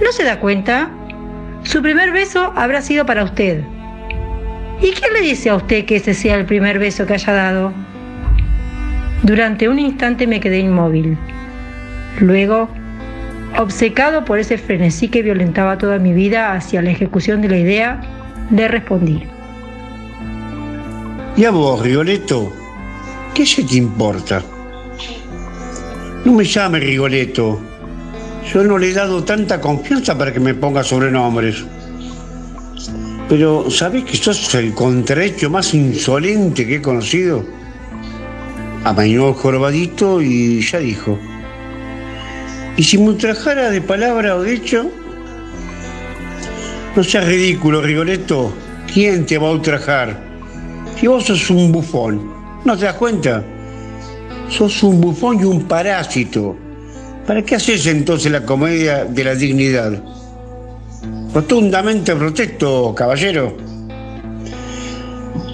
¿No 0.00 0.12
se 0.12 0.22
da 0.22 0.38
cuenta? 0.38 0.90
Su 1.64 1.82
primer 1.82 2.12
beso 2.12 2.52
habrá 2.56 2.80
sido 2.80 3.04
para 3.04 3.24
usted. 3.24 3.62
¿Y 4.80 4.92
quién 4.92 5.12
le 5.12 5.20
dice 5.20 5.50
a 5.50 5.56
usted 5.56 5.84
que 5.84 5.96
ese 5.96 6.14
sea 6.14 6.36
el 6.36 6.46
primer 6.46 6.78
beso 6.78 7.06
que 7.06 7.14
haya 7.14 7.32
dado? 7.32 7.72
Durante 9.22 9.68
un 9.68 9.78
instante 9.78 10.26
me 10.26 10.40
quedé 10.40 10.60
inmóvil. 10.60 11.16
Luego 12.20 12.68
Obcecado 13.56 14.24
por 14.24 14.40
ese 14.40 14.58
frenesí 14.58 15.08
que 15.08 15.22
violentaba 15.22 15.78
toda 15.78 15.98
mi 15.98 16.12
vida 16.12 16.54
hacia 16.54 16.82
la 16.82 16.90
ejecución 16.90 17.40
de 17.40 17.48
la 17.48 17.58
idea, 17.58 18.00
le 18.50 18.66
respondí. 18.66 19.22
¿Y 21.36 21.44
a 21.44 21.52
vos, 21.52 21.80
Rigoletto? 21.80 22.52
¿Qué 23.32 23.46
se 23.46 23.62
te 23.62 23.76
importa? 23.76 24.42
No 26.24 26.32
me 26.32 26.44
llame 26.44 26.80
Rigoletto. 26.80 27.60
Yo 28.52 28.62
no 28.62 28.78
le 28.78 28.90
he 28.90 28.92
dado 28.92 29.24
tanta 29.24 29.60
confianza 29.60 30.16
para 30.16 30.32
que 30.32 30.40
me 30.40 30.54
ponga 30.54 30.82
sobrenombres. 30.82 31.64
Pero, 33.28 33.70
¿sabés 33.70 34.04
que 34.04 34.16
sos 34.16 34.54
el 34.54 34.74
contrahecho 34.74 35.48
más 35.48 35.72
insolente 35.74 36.66
que 36.66 36.76
he 36.76 36.82
conocido? 36.82 37.44
Amainó 38.84 39.28
el 39.28 39.34
jorobadito 39.34 40.20
y 40.20 40.60
ya 40.60 40.78
dijo. 40.78 41.18
Y 42.76 42.82
si 42.82 42.98
me 42.98 43.08
ultrajara 43.08 43.70
de 43.70 43.80
palabra 43.80 44.36
o 44.36 44.42
de 44.42 44.54
hecho, 44.54 44.90
no 46.94 47.02
seas 47.02 47.26
ridículo, 47.26 47.80
Rigoletto. 47.80 48.52
¿Quién 48.92 49.26
te 49.26 49.38
va 49.38 49.48
a 49.48 49.52
ultrajar? 49.52 50.16
Si 50.96 51.06
vos 51.06 51.24
sos 51.24 51.50
un 51.50 51.72
bufón, 51.72 52.30
¿no 52.64 52.76
te 52.76 52.84
das 52.84 52.94
cuenta? 52.94 53.42
Sos 54.48 54.82
un 54.82 55.00
bufón 55.00 55.40
y 55.40 55.44
un 55.44 55.64
parásito. 55.64 56.56
¿Para 57.26 57.42
qué 57.42 57.54
haces 57.54 57.86
entonces 57.86 58.30
la 58.30 58.44
comedia 58.44 59.04
de 59.04 59.24
la 59.24 59.34
dignidad? 59.34 60.02
Rotundamente 61.32 62.14
protesto, 62.14 62.94
caballero. 62.94 63.56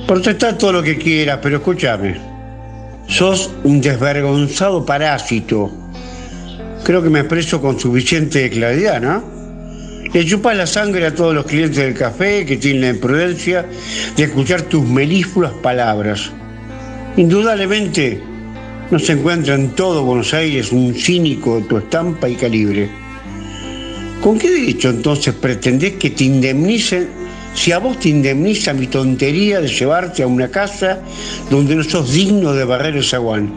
Protesta 0.07 0.59
todo 0.59 0.73
lo 0.73 0.83
que 0.83 0.99
quieras, 0.99 1.39
pero 1.43 1.59
escúchame. 1.59 2.17
Sos 3.07 3.51
un 3.65 3.81
desvergonzado 3.81 4.85
parásito 4.85 5.71
creo 6.85 7.03
que 7.03 7.11
me 7.11 7.21
expreso 7.21 7.61
con 7.61 7.79
suficiente 7.79 8.49
claridad, 8.51 9.01
¿no? 9.01 9.23
Le 10.13 10.25
chupas 10.25 10.57
la 10.57 10.67
sangre 10.67 11.07
a 11.07 11.15
todos 11.15 11.35
los 11.35 11.47
clientes 11.47 11.77
del 11.77 11.95
café 11.95 12.45
que 12.45 12.57
tienen 12.57 12.83
la 12.83 12.89
imprudencia 12.89 13.65
de 14.17 14.25
escuchar 14.25 14.63
tus 14.63 14.85
melífulas 14.85 15.53
palabras. 15.63 16.33
Indudablemente 17.17 18.21
no 18.91 18.99
se 18.99 19.13
encuentra 19.13 19.55
en 19.55 19.71
todo 19.71 20.05
Buenos 20.05 20.35
Aires 20.35 20.73
un 20.73 20.95
cínico 20.95 21.57
de 21.57 21.63
tu 21.63 21.79
estampa 21.79 22.29
y 22.29 22.35
calibre. 22.35 22.91
¿Con 24.21 24.39
qué 24.39 24.51
derecho 24.51 24.91
entonces 24.91 25.35
pretendés 25.35 25.95
que 25.95 26.11
te 26.11 26.25
indemnicen 26.25 27.09
si 27.55 27.73
a 27.73 27.79
vos 27.79 27.99
te 27.99 28.11
indemniza 28.11 28.73
mi 28.73 28.87
tontería 28.87 29.61
de 29.61 29.69
llevarte 29.69 30.23
a 30.23 30.27
una 30.27 30.49
casa 30.49 31.01
donde 31.51 31.75
no 31.75 31.83
sos 31.83 32.13
digno 32.13 32.53
de 32.53 32.65
barrer 32.65 32.97
el 32.97 33.05
zaguán? 33.05 33.53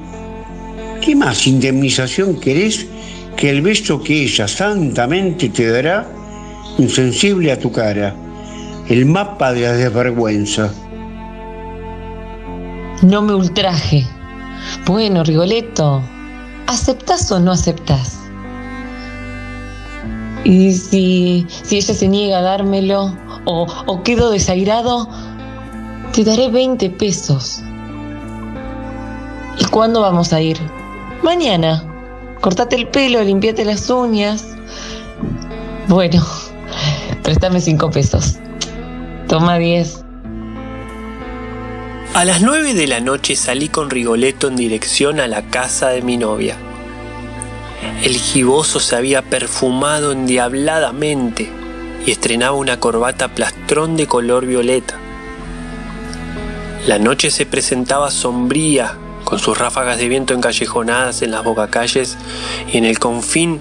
¿Qué 1.02 1.16
más 1.16 1.48
indemnización 1.48 2.40
querés 2.40 2.88
que 3.36 3.50
el 3.50 3.62
beso 3.62 4.02
que 4.02 4.24
ella 4.24 4.48
santamente 4.48 5.50
te 5.50 5.70
dará, 5.70 6.08
insensible 6.78 7.52
a 7.52 7.60
tu 7.60 7.72
cara, 7.72 8.16
el 8.90 9.06
mapa 9.06 9.54
de 9.54 9.62
la 9.62 9.74
desvergüenza. 9.74 10.72
No 13.02 13.22
me 13.22 13.34
ultraje. 13.34 14.06
Bueno, 14.86 15.24
Rigoletto, 15.24 16.02
¿aceptás 16.68 17.32
o 17.32 17.40
no 17.40 17.52
aceptás? 17.52 18.20
Y 20.44 20.74
si, 20.74 21.48
si 21.64 21.78
ella 21.78 21.94
se 21.94 22.08
niega 22.08 22.40
a 22.40 22.42
dármelo 22.42 23.16
o, 23.46 23.66
o 23.86 24.04
quedo 24.04 24.30
desairado, 24.30 25.08
te 26.14 26.24
daré 26.24 26.50
20 26.50 26.90
pesos. 26.92 27.64
¿Y 29.58 29.66
cuándo 29.66 30.02
vamos 30.02 30.34
a 30.34 30.42
ir? 30.42 30.58
Mañana. 31.24 31.84
Cortate 32.42 32.76
el 32.76 32.90
pelo, 32.90 33.24
limpiate 33.24 33.64
las 33.64 33.90
uñas. 33.90 34.46
Bueno, 35.88 36.22
préstame 37.24 37.62
cinco 37.62 37.90
pesos. 37.90 38.38
Toma 39.30 39.58
diez. 39.58 40.03
A 42.16 42.26
las 42.26 42.44
nueve 42.44 42.76
de 42.76 42.86
la 42.86 43.00
noche 43.00 43.36
salí 43.36 43.70
con 43.70 43.90
Rigoletto 43.90 44.48
en 44.48 44.56
dirección 44.56 45.20
a 45.20 45.26
la 45.26 45.50
casa 45.50 45.90
de 45.90 46.04
mi 46.04 46.16
novia. 46.16 46.56
El 48.04 48.16
giboso 48.18 48.80
se 48.80 48.96
había 48.96 49.24
perfumado 49.24 50.12
endiabladamente 50.12 51.50
y 52.06 52.12
estrenaba 52.12 52.56
una 52.56 52.80
corbata 52.80 53.30
plastrón 53.30 53.98
de 53.98 54.06
color 54.06 54.46
violeta. 54.46 54.94
La 56.86 57.00
noche 57.00 57.32
se 57.32 57.48
presentaba 57.48 58.12
sombría 58.12 58.96
con 59.24 59.40
sus 59.40 59.58
ráfagas 59.58 59.98
de 59.98 60.08
viento 60.08 60.36
encallejonadas 60.36 61.24
en 61.24 61.32
las 61.32 61.44
bocacalles 61.44 62.16
y 62.72 62.78
en 62.78 62.86
el 62.86 63.00
confín, 63.00 63.60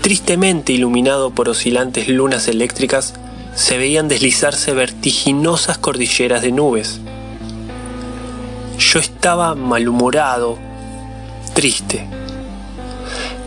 tristemente 0.00 0.72
iluminado 0.72 1.30
por 1.30 1.50
oscilantes 1.50 2.08
lunas 2.08 2.48
eléctricas, 2.48 3.12
se 3.54 3.76
veían 3.76 4.08
deslizarse 4.08 4.72
vertiginosas 4.72 5.76
cordilleras 5.76 6.40
de 6.40 6.52
nubes. 6.52 6.98
Yo 8.92 9.00
estaba 9.00 9.54
malhumorado, 9.54 10.58
triste. 11.54 12.06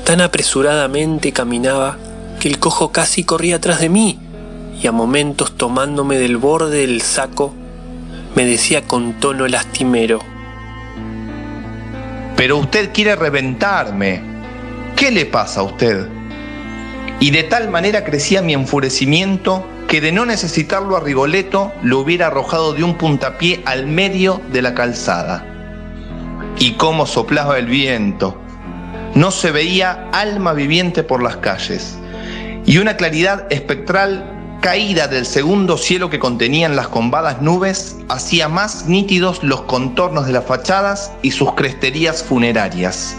Tan 0.04 0.22
apresuradamente 0.22 1.34
caminaba 1.34 2.00
que 2.40 2.48
el 2.48 2.58
cojo 2.58 2.92
casi 2.92 3.24
corría 3.24 3.58
atrás 3.58 3.80
de 3.80 3.90
mí 3.90 4.18
y 4.82 4.88
a 4.88 4.92
momentos 4.92 5.56
tomándome 5.56 6.18
del 6.18 6.38
borde 6.38 6.80
del 6.80 7.04
saco 7.04 7.54
me 8.36 8.44
decía 8.44 8.88
con 8.88 9.20
tono 9.20 9.48
lastimero, 9.48 10.20
pero 12.36 12.58
usted 12.58 12.92
quiere 12.92 13.16
reventarme. 13.16 14.24
¿Qué 14.96 15.12
le 15.12 15.28
pasa 15.28 15.60
a 15.60 15.64
usted? 15.64 16.08
Y 17.20 17.30
de 17.30 17.44
tal 17.44 17.70
manera 17.70 18.04
crecía 18.04 18.42
mi 18.42 18.54
enfurecimiento 18.54 19.64
que 19.88 20.02
de 20.02 20.12
no 20.12 20.26
necesitarlo 20.26 20.98
a 20.98 21.00
Rigoletto 21.00 21.72
lo 21.84 22.00
hubiera 22.00 22.28
arrojado 22.28 22.74
de 22.74 22.84
un 22.84 22.98
puntapié 22.98 23.62
al 23.66 23.88
medio 23.88 24.42
de 24.52 24.62
la 24.62 24.74
calzada. 24.74 25.46
Y 26.58 26.74
cómo 26.74 27.06
soplaba 27.06 27.58
el 27.58 27.68
viento. 27.68 28.40
No 29.14 29.32
se 29.32 29.52
veía 29.52 30.10
alma 30.12 30.54
viviente 30.54 31.04
por 31.04 31.22
las 31.22 31.38
calles. 31.38 31.98
Y 32.66 32.80
una 32.80 32.98
claridad 32.98 33.46
espectral 33.52 34.32
caída 34.62 35.08
del 35.08 35.28
segundo 35.28 35.78
cielo 35.78 36.10
que 36.10 36.18
contenían 36.18 36.76
las 36.76 36.88
combadas 36.88 37.42
nubes 37.42 37.98
hacía 38.10 38.50
más 38.50 38.88
nítidos 38.88 39.44
los 39.44 39.62
contornos 39.62 40.26
de 40.26 40.34
las 40.34 40.46
fachadas 40.46 41.12
y 41.22 41.32
sus 41.32 41.54
cresterías 41.54 42.24
funerarias. 42.24 43.16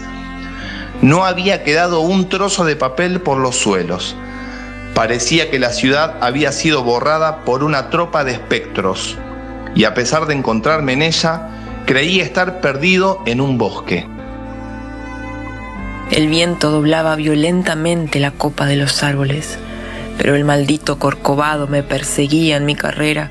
No 1.01 1.25
había 1.25 1.63
quedado 1.63 2.01
un 2.01 2.27
trozo 2.27 2.65
de 2.65 2.75
papel 2.75 3.21
por 3.21 3.37
los 3.37 3.55
suelos. 3.55 4.15
Parecía 4.97 5.51
que 5.51 5.59
la 5.59 5.73
ciudad 5.73 6.15
había 6.21 6.51
sido 6.51 6.83
borrada 6.83 7.45
por 7.45 7.63
una 7.63 7.91
tropa 7.91 8.23
de 8.23 8.31
espectros, 8.31 9.15
y 9.75 9.83
a 9.83 9.93
pesar 9.93 10.25
de 10.25 10.33
encontrarme 10.33 10.93
en 10.93 11.03
ella, 11.03 11.49
creí 11.85 12.19
estar 12.19 12.61
perdido 12.61 13.21
en 13.27 13.39
un 13.39 13.59
bosque. 13.59 14.07
El 16.09 16.27
viento 16.29 16.71
doblaba 16.71 17.15
violentamente 17.15 18.19
la 18.19 18.31
copa 18.31 18.65
de 18.65 18.75
los 18.75 19.03
árboles, 19.03 19.59
pero 20.17 20.35
el 20.35 20.43
maldito 20.43 20.97
corcovado 20.97 21.67
me 21.67 21.83
perseguía 21.83 22.57
en 22.57 22.65
mi 22.65 22.73
carrera, 22.73 23.29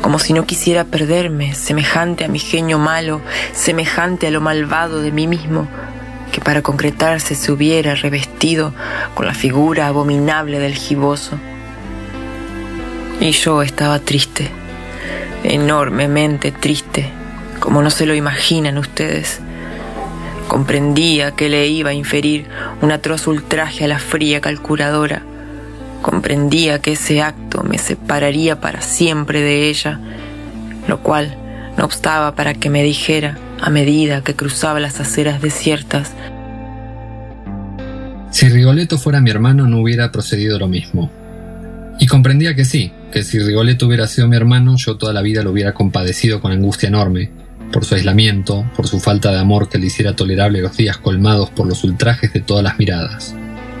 como 0.00 0.18
si 0.18 0.32
no 0.32 0.46
quisiera 0.46 0.82
perderme, 0.82 1.54
semejante 1.54 2.24
a 2.24 2.28
mi 2.28 2.40
genio 2.40 2.80
malo, 2.80 3.20
semejante 3.52 4.26
a 4.26 4.30
lo 4.32 4.40
malvado 4.40 5.00
de 5.00 5.12
mí 5.12 5.28
mismo, 5.28 5.68
para 6.44 6.62
concretarse 6.62 7.34
se 7.34 7.52
hubiera 7.52 7.94
revestido 7.94 8.74
con 9.14 9.26
la 9.26 9.34
figura 9.34 9.86
abominable 9.86 10.58
del 10.58 10.74
giboso. 10.74 11.38
Y 13.20 13.30
yo 13.30 13.62
estaba 13.62 13.98
triste, 14.00 14.48
enormemente 15.44 16.50
triste, 16.50 17.08
como 17.60 17.82
no 17.82 17.90
se 17.90 18.06
lo 18.06 18.14
imaginan 18.14 18.78
ustedes. 18.78 19.40
Comprendía 20.48 21.32
que 21.32 21.48
le 21.48 21.66
iba 21.68 21.90
a 21.90 21.94
inferir 21.94 22.46
un 22.80 22.90
atroz 22.90 23.26
ultraje 23.26 23.84
a 23.84 23.88
la 23.88 23.98
fría 23.98 24.40
calculadora. 24.40 25.22
Comprendía 26.02 26.80
que 26.80 26.92
ese 26.92 27.22
acto 27.22 27.62
me 27.62 27.78
separaría 27.78 28.60
para 28.60 28.82
siempre 28.82 29.40
de 29.40 29.68
ella, 29.68 30.00
lo 30.88 30.98
cual 30.98 31.36
no 31.76 31.84
obstaba 31.84 32.34
para 32.34 32.54
que 32.54 32.68
me 32.68 32.82
dijera, 32.82 33.38
a 33.60 33.70
medida 33.70 34.22
que 34.22 34.34
cruzaba 34.34 34.80
las 34.80 34.98
aceras 34.98 35.40
desiertas, 35.40 36.12
si 38.32 38.48
Rigoletto 38.48 38.96
fuera 38.96 39.20
mi 39.20 39.30
hermano 39.30 39.68
no 39.68 39.78
hubiera 39.78 40.10
procedido 40.10 40.58
lo 40.58 40.66
mismo. 40.66 41.12
Y 42.00 42.06
comprendía 42.06 42.54
que 42.54 42.64
sí, 42.64 42.90
que 43.12 43.22
si 43.22 43.38
Rigoletto 43.38 43.86
hubiera 43.86 44.06
sido 44.06 44.26
mi 44.26 44.36
hermano 44.36 44.76
yo 44.78 44.96
toda 44.96 45.12
la 45.12 45.20
vida 45.20 45.42
lo 45.42 45.50
hubiera 45.50 45.74
compadecido 45.74 46.40
con 46.40 46.50
angustia 46.50 46.88
enorme, 46.88 47.30
por 47.70 47.84
su 47.84 47.94
aislamiento, 47.94 48.68
por 48.74 48.88
su 48.88 49.00
falta 49.00 49.30
de 49.30 49.38
amor 49.38 49.68
que 49.68 49.78
le 49.78 49.86
hiciera 49.86 50.16
tolerable 50.16 50.62
los 50.62 50.74
días 50.76 50.96
colmados 50.96 51.50
por 51.50 51.66
los 51.66 51.84
ultrajes 51.84 52.32
de 52.32 52.40
todas 52.40 52.64
las 52.64 52.78
miradas. 52.78 53.36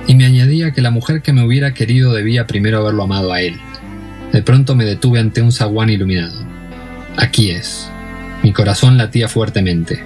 Y 0.06 0.16
me 0.16 0.26
añadía 0.26 0.72
que 0.72 0.82
la 0.82 0.90
mujer 0.90 1.22
que 1.22 1.32
me 1.32 1.46
hubiera 1.46 1.72
querido 1.72 2.12
debía 2.12 2.46
primero 2.46 2.80
haberlo 2.80 3.04
amado 3.04 3.32
a 3.32 3.40
él. 3.40 3.56
De 4.32 4.42
pronto 4.42 4.74
me 4.74 4.84
detuve 4.84 5.18
ante 5.18 5.40
un 5.40 5.52
zaguán 5.52 5.88
iluminado. 5.88 6.38
Aquí 7.16 7.50
es. 7.50 7.88
Mi 8.42 8.52
corazón 8.52 8.98
latía 8.98 9.28
fuertemente. 9.28 10.02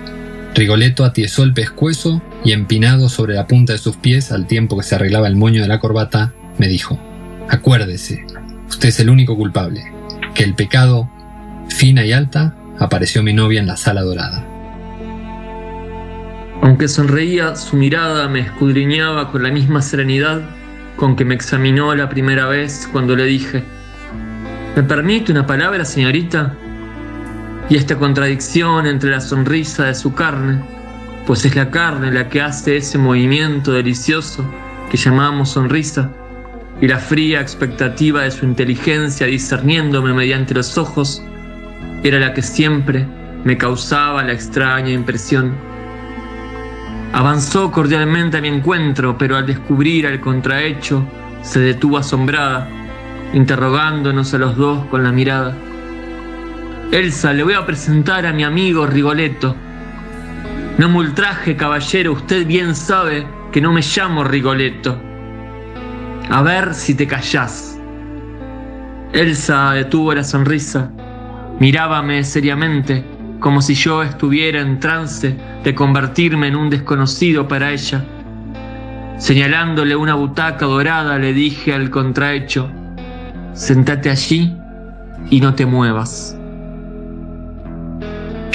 Rigoletto 0.57 1.05
atiezó 1.05 1.43
el 1.43 1.53
pescuezo 1.53 2.23
y 2.43 2.53
empinado 2.53 3.11
sobre 3.11 3.35
la 3.35 3.47
punta 3.47 3.75
de 3.75 3.79
sus 3.79 3.97
pies 3.97 4.33
al 4.33 4.47
tiempo 4.47 4.79
que 4.79 4.85
se 4.85 4.95
arreglaba 4.95 5.29
el 5.29 5.37
moño 5.37 5.61
de 5.61 5.69
la 5.69 5.81
corbata, 5.81 6.33
me 6.57 6.67
dijo, 6.67 6.99
Acuérdese, 7.51 8.25
usted 8.67 8.89
es 8.89 8.99
el 9.01 9.11
único 9.11 9.37
culpable, 9.37 9.85
que 10.35 10.45
el 10.45 10.55
pecado, 10.55 11.11
fina 11.69 12.07
y 12.07 12.13
alta, 12.13 12.57
apareció 12.79 13.23
mi 13.23 13.35
novia 13.35 13.61
en 13.61 13.67
la 13.67 13.77
sala 13.77 14.01
dorada. 14.01 14.47
Aunque 16.63 16.89
sonreía, 16.89 17.55
su 17.55 17.77
mirada 17.77 18.27
me 18.27 18.41
escudriñaba 18.41 19.31
con 19.31 19.43
la 19.43 19.51
misma 19.51 19.83
serenidad 19.83 20.41
con 20.97 21.17
que 21.17 21.27
me 21.27 21.35
examinó 21.35 21.95
la 21.95 22.09
primera 22.09 22.47
vez 22.47 22.89
cuando 22.91 23.15
le 23.15 23.27
dije, 23.27 23.63
¿me 24.75 24.83
permite 24.83 25.33
una 25.33 25.47
palabra, 25.47 25.85
señorita? 25.85 26.57
Y 27.69 27.77
esta 27.77 27.97
contradicción 27.97 28.87
entre 28.87 29.11
la 29.11 29.21
sonrisa 29.21 29.85
de 29.85 29.95
su 29.95 30.15
carne, 30.15 30.61
pues 31.27 31.45
es 31.45 31.57
la 31.57 31.71
carne 31.71 32.13
la 32.13 32.29
que 32.29 32.41
hace 32.41 32.77
ese 32.77 32.99
movimiento 32.99 33.73
delicioso 33.73 34.45
que 34.91 34.97
llamamos 34.97 35.51
sonrisa, 35.51 36.11
y 36.81 36.87
la 36.87 36.99
fría 36.99 37.41
expectativa 37.41 38.23
de 38.23 38.31
su 38.31 38.45
inteligencia 38.45 39.27
discerniéndome 39.27 40.13
mediante 40.13 40.55
los 40.55 40.79
ojos, 40.79 41.23
era 42.05 42.21
la 42.21 42.35
que 42.35 42.43
siempre 42.43 43.07
me 43.45 43.57
causaba 43.57 44.23
la 44.23 44.33
extraña 44.33 44.91
impresión. 44.91 45.55
Avanzó 47.13 47.73
cordialmente 47.73 48.37
a 48.37 48.41
mi 48.41 48.49
encuentro, 48.49 49.17
pero 49.19 49.37
al 49.37 49.47
descubrir 49.47 50.07
el 50.07 50.21
contrahecho, 50.21 51.05
se 51.43 51.61
detuvo 51.61 51.99
asombrada, 51.99 52.69
interrogándonos 53.33 54.35
a 54.35 54.39
los 54.39 54.57
dos 54.57 54.85
con 54.87 55.03
la 55.03 55.13
mirada. 55.13 55.57
Elsa, 56.93 57.33
le 57.33 57.43
voy 57.43 57.55
a 57.55 57.67
presentar 57.67 58.25
a 58.27 58.33
mi 58.33 58.45
amigo 58.45 58.87
Rigoletto. 58.87 59.57
No 60.79 60.89
me 60.89 60.99
ultraje, 60.99 61.57
caballero, 61.57 62.13
usted 62.13 62.47
bien 62.47 62.77
sabe 62.77 63.27
que 63.51 63.61
no 63.61 63.73
me 63.73 63.81
llamo 63.81 64.23
Rigoletto. 64.23 64.97
A 66.31 66.43
ver 66.43 66.75
si 66.75 66.95
te 66.95 67.09
callás. 67.09 67.77
Elsa 69.13 69.73
detuvo 69.73 70.15
la 70.15 70.23
sonrisa, 70.23 70.93
mirábame 71.59 72.23
seriamente, 72.23 73.05
como 73.41 73.61
si 73.63 73.75
yo 73.75 74.05
estuviera 74.05 74.61
en 74.61 74.79
trance 74.79 75.37
de 75.65 75.75
convertirme 75.75 76.47
en 76.47 76.57
un 76.57 76.71
desconocido 76.71 77.49
para 77.49 77.73
ella. 77.73 78.05
Señalándole 79.19 79.97
una 79.97 80.15
butaca 80.15 80.67
dorada, 80.67 81.19
le 81.19 81.33
dije 81.33 81.75
al 81.75 81.91
contrahecho, 81.91 82.71
sentate 83.55 84.09
allí 84.09 84.57
y 85.31 85.41
no 85.41 85.55
te 85.55 85.67
muevas. 85.67 86.37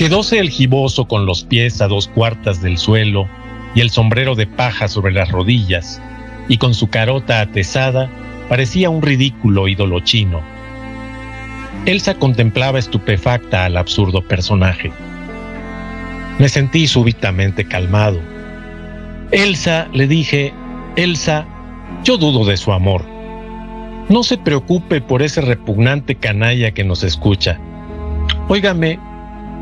Quedóse 0.02 0.39
el 0.39 0.49
giboso 0.49 1.06
con 1.06 1.28
los 1.28 1.43
pies 1.43 1.80
a 1.80 1.88
dos 1.88 2.08
cuartas 2.08 2.60
del 2.60 2.80
suelo 2.80 3.30
y 3.76 3.82
el 3.82 3.91
sombrero 3.91 4.34
de 4.34 4.47
paja 4.47 4.88
sobre 4.88 5.14
las 5.14 5.30
rodillas, 5.30 6.02
y 6.49 6.58
con 6.58 6.74
su 6.74 6.89
carota 6.89 7.39
atesada 7.39 8.10
parecía 8.49 8.89
un 8.89 9.04
ridículo 9.04 9.68
ídolo 9.68 9.99
chino. 9.99 10.41
Elsa 11.86 12.16
contemplaba 12.16 12.80
estupefacta 12.80 13.66
al 13.66 13.78
absurdo 13.78 14.28
personaje. 14.28 14.91
Me 16.39 16.49
sentí 16.49 16.88
súbitamente 16.88 17.66
calmado. 17.66 18.20
Elsa, 19.30 19.88
le 19.93 20.08
dije, 20.08 20.52
Elsa, 20.95 21.45
yo 22.04 22.18
dudo 22.18 22.43
de 22.43 22.58
su 22.58 22.72
amor. 22.72 23.06
No 24.10 24.24
se 24.24 24.39
preocupe 24.39 24.99
por 24.99 25.22
ese 25.22 25.41
repugnante 25.41 26.16
canalla 26.16 26.72
que 26.72 26.84
nos 26.84 27.04
escucha. 27.04 27.60
Óigame, 28.47 28.97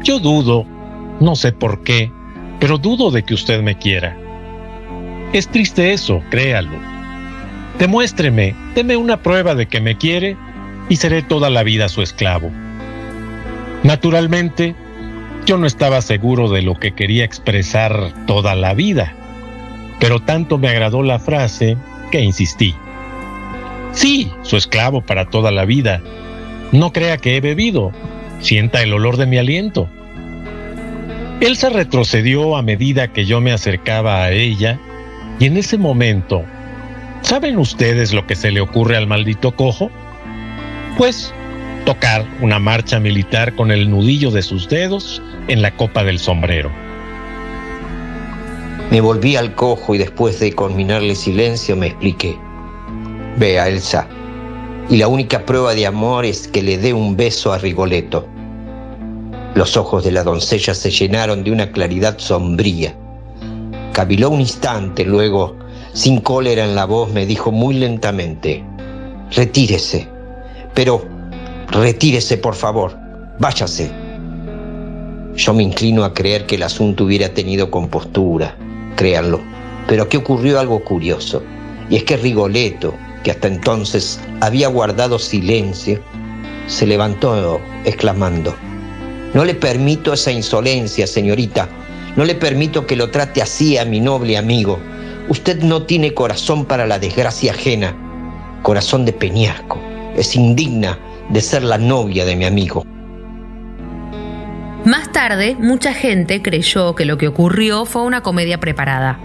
yo 0.03 0.19
dudo, 0.19 0.65
no 1.19 1.35
sé 1.35 1.51
por 1.51 1.83
qué, 1.83 2.11
pero 2.59 2.77
dudo 2.77 3.11
de 3.11 3.23
que 3.23 3.33
usted 3.33 3.61
me 3.61 3.77
quiera. 3.77 4.17
Es 5.33 5.47
triste 5.47 5.93
eso, 5.93 6.21
créalo. 6.29 6.77
Demuéstreme, 7.77 8.55
deme 8.75 8.97
una 8.97 9.17
prueba 9.21 9.55
de 9.55 9.67
que 9.67 9.79
me 9.79 9.97
quiere 9.97 10.35
y 10.89 10.95
seré 10.95 11.21
toda 11.21 11.49
la 11.49 11.63
vida 11.63 11.87
su 11.87 12.01
esclavo. 12.01 12.49
Naturalmente, 13.83 14.75
yo 15.45 15.57
no 15.57 15.65
estaba 15.67 16.01
seguro 16.01 16.49
de 16.49 16.61
lo 16.61 16.75
que 16.75 16.93
quería 16.93 17.23
expresar 17.23 18.25
toda 18.25 18.55
la 18.55 18.73
vida, 18.73 19.13
pero 19.99 20.19
tanto 20.19 20.57
me 20.57 20.67
agradó 20.67 21.03
la 21.03 21.19
frase 21.19 21.77
que 22.11 22.21
insistí. 22.21 22.75
Sí, 23.93 24.31
su 24.43 24.57
esclavo 24.57 25.01
para 25.01 25.25
toda 25.25 25.51
la 25.51 25.65
vida. 25.65 26.01
No 26.71 26.91
crea 26.91 27.17
que 27.17 27.37
he 27.37 27.41
bebido, 27.41 27.91
sienta 28.39 28.81
el 28.81 28.93
olor 28.93 29.17
de 29.17 29.25
mi 29.25 29.37
aliento. 29.37 29.89
Elsa 31.41 31.69
retrocedió 31.69 32.57
a 32.57 32.61
medida 32.61 33.13
que 33.13 33.25
yo 33.25 33.39
me 33.39 33.51
acercaba 33.51 34.23
a 34.23 34.31
ella 34.31 34.79
y 35.39 35.45
en 35.45 35.55
ese 35.55 35.77
momento, 35.77 36.43
¿saben 37.21 37.57
ustedes 37.57 38.13
lo 38.13 38.27
que 38.27 38.35
se 38.35 38.51
le 38.51 38.59
ocurre 38.59 38.97
al 38.97 39.07
maldito 39.07 39.55
cojo? 39.55 39.89
Pues 40.97 41.33
tocar 41.85 42.25
una 42.41 42.59
marcha 42.59 42.99
militar 42.99 43.55
con 43.55 43.71
el 43.71 43.89
nudillo 43.89 44.31
de 44.31 44.41
sus 44.41 44.67
dedos 44.67 45.21
en 45.47 45.61
la 45.61 45.71
copa 45.71 46.03
del 46.03 46.19
sombrero. 46.19 46.71
Me 48.91 49.01
volví 49.01 49.35
al 49.35 49.55
cojo 49.55 49.95
y 49.95 49.97
después 49.97 50.39
de 50.39 50.53
conminarle 50.53 51.15
silencio 51.15 51.75
me 51.75 51.87
expliqué. 51.87 52.37
Vea, 53.37 53.69
Elsa, 53.69 54.07
y 54.89 54.97
la 54.97 55.07
única 55.07 55.45
prueba 55.45 55.75
de 55.75 55.85
amor 55.85 56.25
es 56.25 56.47
que 56.47 56.63
le 56.63 56.79
dé 56.79 56.93
un 56.93 57.15
beso 57.15 57.53
a 57.53 57.59
Rigoletto. 57.59 58.27
Los 59.53 59.77
ojos 59.77 60.03
de 60.03 60.11
la 60.11 60.23
doncella 60.23 60.73
se 60.73 60.89
llenaron 60.89 61.43
de 61.43 61.51
una 61.51 61.71
claridad 61.71 62.17
sombría. 62.17 62.95
Caviló 63.93 64.31
un 64.31 64.41
instante, 64.41 65.05
luego, 65.05 65.55
sin 65.93 66.21
cólera 66.21 66.65
en 66.65 66.75
la 66.75 66.85
voz, 66.85 67.11
me 67.11 67.27
dijo 67.27 67.51
muy 67.51 67.75
lentamente, 67.75 68.63
retírese, 69.31 70.07
pero 70.73 71.05
retírese 71.69 72.37
por 72.37 72.55
favor, 72.55 72.97
váyase. 73.37 73.91
Yo 75.35 75.53
me 75.53 75.63
inclino 75.63 76.03
a 76.03 76.13
creer 76.13 76.47
que 76.47 76.55
el 76.55 76.63
asunto 76.63 77.03
hubiera 77.03 77.29
tenido 77.29 77.69
compostura, 77.69 78.57
créanlo, 78.95 79.39
pero 79.87 80.03
aquí 80.03 80.17
ocurrió 80.17 80.59
algo 80.59 80.83
curioso, 80.83 81.43
y 81.89 81.95
es 81.97 82.03
que 82.03 82.17
Rigoletto, 82.17 82.93
que 83.23 83.31
hasta 83.31 83.47
entonces 83.47 84.19
había 84.41 84.67
guardado 84.67 85.19
silencio, 85.19 86.01
se 86.67 86.85
levantó 86.85 87.59
exclamando, 87.85 88.55
No 89.33 89.45
le 89.45 89.55
permito 89.55 90.13
esa 90.13 90.31
insolencia, 90.31 91.05
señorita, 91.05 91.67
no 92.15 92.25
le 92.25 92.35
permito 92.35 92.85
que 92.85 92.95
lo 92.95 93.11
trate 93.11 93.41
así 93.41 93.77
a 93.77 93.85
mi 93.85 93.99
noble 93.99 94.37
amigo. 94.37 94.79
Usted 95.29 95.61
no 95.61 95.83
tiene 95.83 96.13
corazón 96.13 96.65
para 96.65 96.87
la 96.87 96.97
desgracia 96.99 97.51
ajena, 97.51 97.95
corazón 98.63 99.05
de 99.05 99.13
peñasco. 99.13 99.79
Es 100.15 100.35
indigna 100.35 100.97
de 101.29 101.41
ser 101.41 101.63
la 101.63 101.77
novia 101.77 102.25
de 102.25 102.35
mi 102.35 102.45
amigo. 102.45 102.83
Más 104.85 105.11
tarde, 105.11 105.55
mucha 105.59 105.93
gente 105.93 106.41
creyó 106.41 106.95
que 106.95 107.05
lo 107.05 107.17
que 107.17 107.27
ocurrió 107.27 107.85
fue 107.85 108.03
una 108.03 108.21
comedia 108.21 108.59
preparada. 108.59 109.19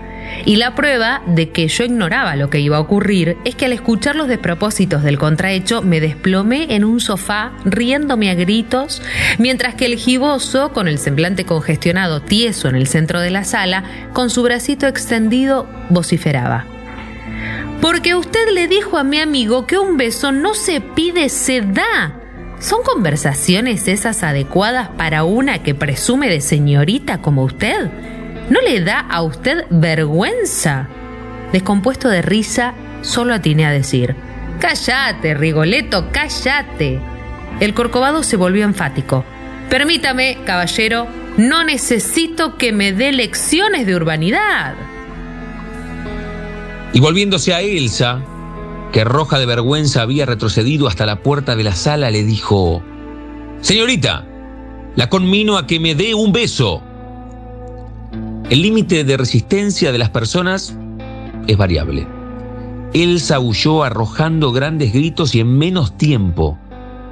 Y 0.46 0.56
la 0.56 0.74
prueba 0.74 1.22
de 1.26 1.50
que 1.50 1.68
yo 1.68 1.84
ignoraba 1.84 2.36
lo 2.36 2.50
que 2.50 2.60
iba 2.60 2.76
a 2.76 2.80
ocurrir 2.80 3.36
es 3.44 3.54
que 3.54 3.64
al 3.64 3.72
escuchar 3.72 4.16
los 4.16 4.28
despropósitos 4.28 5.02
del 5.02 5.18
contrahecho 5.18 5.80
me 5.82 6.00
desplomé 6.00 6.74
en 6.74 6.84
un 6.84 7.00
sofá 7.00 7.52
riéndome 7.64 8.30
a 8.30 8.34
gritos, 8.34 9.02
mientras 9.38 9.74
que 9.74 9.86
el 9.86 9.96
giboso, 9.96 10.72
con 10.72 10.88
el 10.88 10.98
semblante 10.98 11.44
congestionado 11.44 12.20
tieso 12.20 12.68
en 12.68 12.76
el 12.76 12.86
centro 12.86 13.20
de 13.20 13.30
la 13.30 13.44
sala, 13.44 13.84
con 14.12 14.30
su 14.30 14.42
bracito 14.42 14.86
extendido, 14.86 15.66
vociferaba. 15.88 16.66
Porque 17.80 18.14
usted 18.14 18.48
le 18.52 18.68
dijo 18.68 18.98
a 18.98 19.04
mi 19.04 19.20
amigo 19.20 19.66
que 19.66 19.78
un 19.78 19.96
beso 19.96 20.32
no 20.32 20.54
se 20.54 20.80
pide, 20.80 21.28
se 21.28 21.60
da. 21.60 22.20
¿Son 22.58 22.82
conversaciones 22.82 23.88
esas 23.88 24.22
adecuadas 24.22 24.88
para 24.96 25.24
una 25.24 25.62
que 25.62 25.74
presume 25.74 26.30
de 26.30 26.40
señorita 26.40 27.20
como 27.20 27.44
usted? 27.44 27.90
¿No 28.50 28.60
le 28.60 28.80
da 28.80 29.00
a 29.00 29.22
usted 29.22 29.64
vergüenza? 29.70 30.88
Descompuesto 31.52 32.08
de 32.08 32.20
risa, 32.20 32.74
solo 33.02 33.32
atiné 33.34 33.66
a 33.66 33.70
decir, 33.70 34.16
Cállate, 34.58 35.34
Rigoleto, 35.34 36.08
cállate. 36.12 37.00
El 37.60 37.74
corcovado 37.74 38.22
se 38.22 38.36
volvió 38.36 38.64
enfático. 38.64 39.24
Permítame, 39.70 40.38
caballero, 40.44 41.06
no 41.36 41.64
necesito 41.64 42.56
que 42.56 42.72
me 42.72 42.92
dé 42.92 43.12
lecciones 43.12 43.86
de 43.86 43.96
urbanidad. 43.96 44.74
Y 46.92 47.00
volviéndose 47.00 47.54
a 47.54 47.60
Elsa, 47.60 48.22
que 48.92 49.04
roja 49.04 49.38
de 49.38 49.46
vergüenza 49.46 50.02
había 50.02 50.26
retrocedido 50.26 50.86
hasta 50.86 51.06
la 51.06 51.22
puerta 51.22 51.56
de 51.56 51.64
la 51.64 51.74
sala, 51.74 52.10
le 52.10 52.22
dijo, 52.22 52.82
Señorita, 53.60 54.26
la 54.94 55.08
conmino 55.08 55.56
a 55.56 55.66
que 55.66 55.80
me 55.80 55.94
dé 55.94 56.14
un 56.14 56.32
beso. 56.32 56.82
El 58.50 58.60
límite 58.60 59.04
de 59.04 59.16
resistencia 59.16 59.90
de 59.90 59.98
las 59.98 60.10
personas 60.10 60.76
es 61.46 61.56
variable. 61.56 62.06
Elsa 62.92 63.40
huyó 63.40 63.84
arrojando 63.84 64.52
grandes 64.52 64.92
gritos 64.92 65.34
y 65.34 65.40
en 65.40 65.56
menos 65.56 65.96
tiempo 65.96 66.58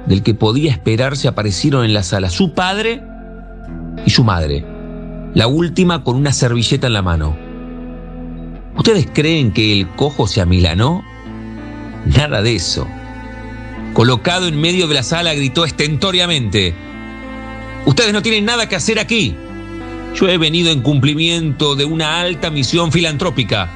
del 0.05 0.21
que 0.21 0.35
podía 0.35 0.71
esperarse 0.71 1.27
aparecieron 1.27 1.85
en 1.85 1.93
la 1.93 2.03
sala 2.03 2.29
su 2.29 2.53
padre 2.53 3.01
y 4.05 4.11
su 4.11 4.23
madre, 4.23 4.63
la 5.33 5.47
última 5.47 6.03
con 6.03 6.17
una 6.17 6.33
servilleta 6.33 6.87
en 6.87 6.93
la 6.93 7.01
mano. 7.01 7.35
¿Ustedes 8.77 9.07
creen 9.11 9.51
que 9.51 9.73
el 9.73 9.89
cojo 9.89 10.27
se 10.27 10.39
amilanó? 10.39 11.03
Nada 12.05 12.41
de 12.41 12.55
eso. 12.55 12.87
Colocado 13.93 14.47
en 14.47 14.61
medio 14.61 14.87
de 14.87 14.95
la 14.95 15.03
sala 15.03 15.33
gritó 15.33 15.65
estentoriamente, 15.65 16.75
Ustedes 17.85 18.13
no 18.13 18.21
tienen 18.21 18.45
nada 18.45 18.69
que 18.69 18.75
hacer 18.75 18.99
aquí. 18.99 19.35
Yo 20.15 20.27
he 20.29 20.37
venido 20.37 20.71
en 20.71 20.81
cumplimiento 20.81 21.75
de 21.75 21.85
una 21.85 22.21
alta 22.21 22.51
misión 22.51 22.91
filantrópica. 22.91 23.69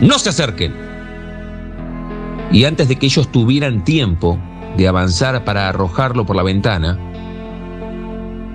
No 0.00 0.18
se 0.18 0.30
acerquen. 0.30 0.74
Y 2.50 2.64
antes 2.64 2.88
de 2.88 2.96
que 2.96 3.06
ellos 3.06 3.30
tuvieran 3.30 3.84
tiempo 3.84 4.38
de 4.76 4.88
avanzar 4.88 5.44
para 5.44 5.68
arrojarlo 5.68 6.24
por 6.24 6.36
la 6.36 6.42
ventana, 6.42 6.98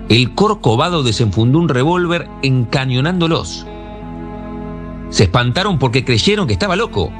el 0.08 0.34
corcovado 0.34 1.04
desenfundó 1.04 1.60
un 1.60 1.68
revólver 1.68 2.28
encañonándolos. 2.42 3.64
Se 5.10 5.24
espantaron 5.24 5.78
porque 5.78 6.04
creyeron 6.04 6.48
que 6.48 6.54
estaba 6.54 6.74
loco. 6.74 7.12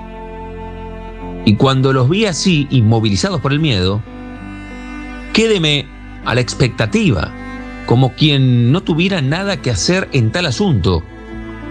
Y 1.45 1.55
cuando 1.55 1.93
los 1.93 2.09
vi 2.11 2.27
así, 2.27 2.67
inmovilizados 2.71 3.41
por 3.41 3.53
el 3.53 3.61
miedo, 3.61 4.03
quédeme 5.33 5.87
a 6.25 6.35
la 6.35 6.41
expectativa 6.41 7.33
como 7.89 8.13
quien 8.13 8.71
no 8.71 8.83
tuviera 8.83 9.23
nada 9.23 9.63
que 9.63 9.71
hacer 9.71 10.11
en 10.13 10.31
tal 10.31 10.45
asunto, 10.45 11.03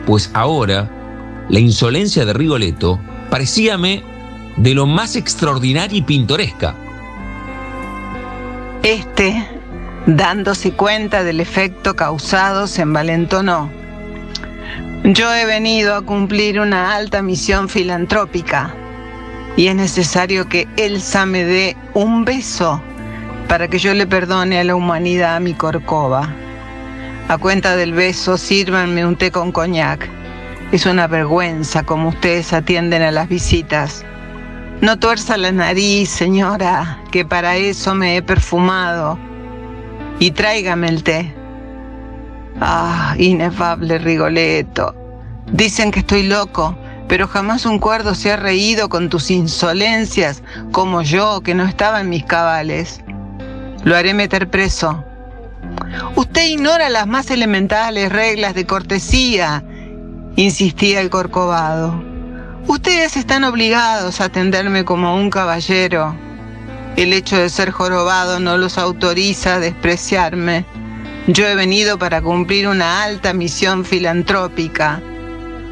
pues 0.07 0.31
ahora 0.33 0.89
la 1.47 1.59
insolencia 1.59 2.25
de 2.25 2.33
Rigoletto 2.33 2.99
parecíame 3.29 4.03
de 4.55 4.73
lo 4.73 4.87
más 4.87 5.15
extraordinaria 5.15 5.95
y 5.95 6.01
pintoresca. 6.01 6.73
Este, 8.81 9.47
dándose 10.07 10.71
cuenta 10.71 11.23
del 11.23 11.39
efecto 11.39 11.95
causado, 11.95 12.65
se 12.65 12.81
envalentonó. 12.81 13.69
Yo 15.03 15.31
he 15.31 15.45
venido 15.45 15.93
a 15.93 16.01
cumplir 16.01 16.59
una 16.59 16.95
alta 16.95 17.21
misión 17.21 17.69
filantrópica 17.69 18.73
y 19.55 19.67
es 19.67 19.75
necesario 19.75 20.49
que 20.49 20.67
Elsa 20.77 21.27
me 21.27 21.43
dé 21.43 21.77
un 21.93 22.25
beso 22.25 22.81
para 23.47 23.67
que 23.67 23.79
yo 23.79 23.93
le 23.93 24.05
perdone 24.05 24.59
a 24.59 24.63
la 24.63 24.75
humanidad 24.75 25.39
mi 25.39 25.53
corcova. 25.53 26.33
A 27.29 27.37
cuenta 27.37 27.75
del 27.75 27.93
beso, 27.93 28.37
sírvanme 28.37 29.05
un 29.05 29.15
té 29.15 29.31
con 29.31 29.51
coñac. 29.51 30.09
Es 30.71 30.85
una 30.85 31.07
vergüenza 31.07 31.83
como 31.83 32.09
ustedes 32.09 32.53
atienden 32.53 33.01
a 33.01 33.11
las 33.11 33.29
visitas. 33.29 34.05
No 34.81 34.99
tuerza 34.99 35.37
la 35.37 35.51
nariz, 35.51 36.09
señora, 36.09 37.01
que 37.11 37.25
para 37.25 37.55
eso 37.55 37.95
me 37.95 38.17
he 38.17 38.21
perfumado. 38.21 39.17
Y 40.19 40.31
tráigame 40.31 40.89
el 40.89 41.03
té. 41.03 41.33
Ah, 42.59 43.15
inefable 43.17 43.97
Rigoletto. 43.97 44.93
Dicen 45.51 45.91
que 45.91 45.99
estoy 45.99 46.23
loco, 46.23 46.77
pero 47.07 47.27
jamás 47.27 47.65
un 47.65 47.79
cuerdo 47.79 48.13
se 48.13 48.31
ha 48.31 48.35
reído 48.35 48.89
con 48.89 49.09
tus 49.09 49.31
insolencias 49.31 50.43
como 50.71 51.01
yo, 51.01 51.41
que 51.41 51.55
no 51.55 51.63
estaba 51.63 52.01
en 52.01 52.09
mis 52.09 52.25
cabales. 52.25 53.01
Lo 53.87 53.95
haré 53.95 54.13
meter 54.13 54.49
preso. 54.49 55.01
Usted 56.17 56.45
ignora 56.47 56.89
las 56.89 57.07
más 57.07 57.31
elementales 57.31 58.11
reglas 58.11 58.53
de 58.53 58.65
cortesía, 58.65 59.63
insistía 60.35 60.99
el 60.99 61.09
corcovado. 61.09 62.03
Ustedes 62.67 63.15
están 63.15 63.45
obligados 63.45 64.19
a 64.19 64.25
atenderme 64.25 64.83
como 64.83 65.15
un 65.15 65.29
caballero. 65.29 66.13
El 66.97 67.13
hecho 67.13 67.37
de 67.37 67.47
ser 67.47 67.71
jorobado 67.71 68.41
no 68.41 68.57
los 68.57 68.77
autoriza 68.77 69.53
a 69.53 69.59
despreciarme. 69.59 70.65
Yo 71.27 71.47
he 71.47 71.55
venido 71.55 71.97
para 71.97 72.21
cumplir 72.21 72.67
una 72.67 73.03
alta 73.03 73.31
misión 73.31 73.85
filantrópica. 73.85 75.01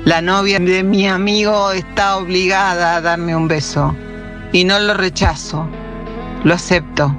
La 0.05 0.21
novia 0.21 0.59
de 0.59 0.83
mi 0.83 1.05
amigo 1.05 1.71
está 1.71 2.15
obligada 2.15 2.95
a 2.95 3.01
darme 3.01 3.35
un 3.35 3.49
beso. 3.49 3.93
Y 4.53 4.63
no 4.63 4.79
lo 4.79 4.93
rechazo. 4.93 5.67
Lo 6.45 6.53
acepto. 6.53 7.13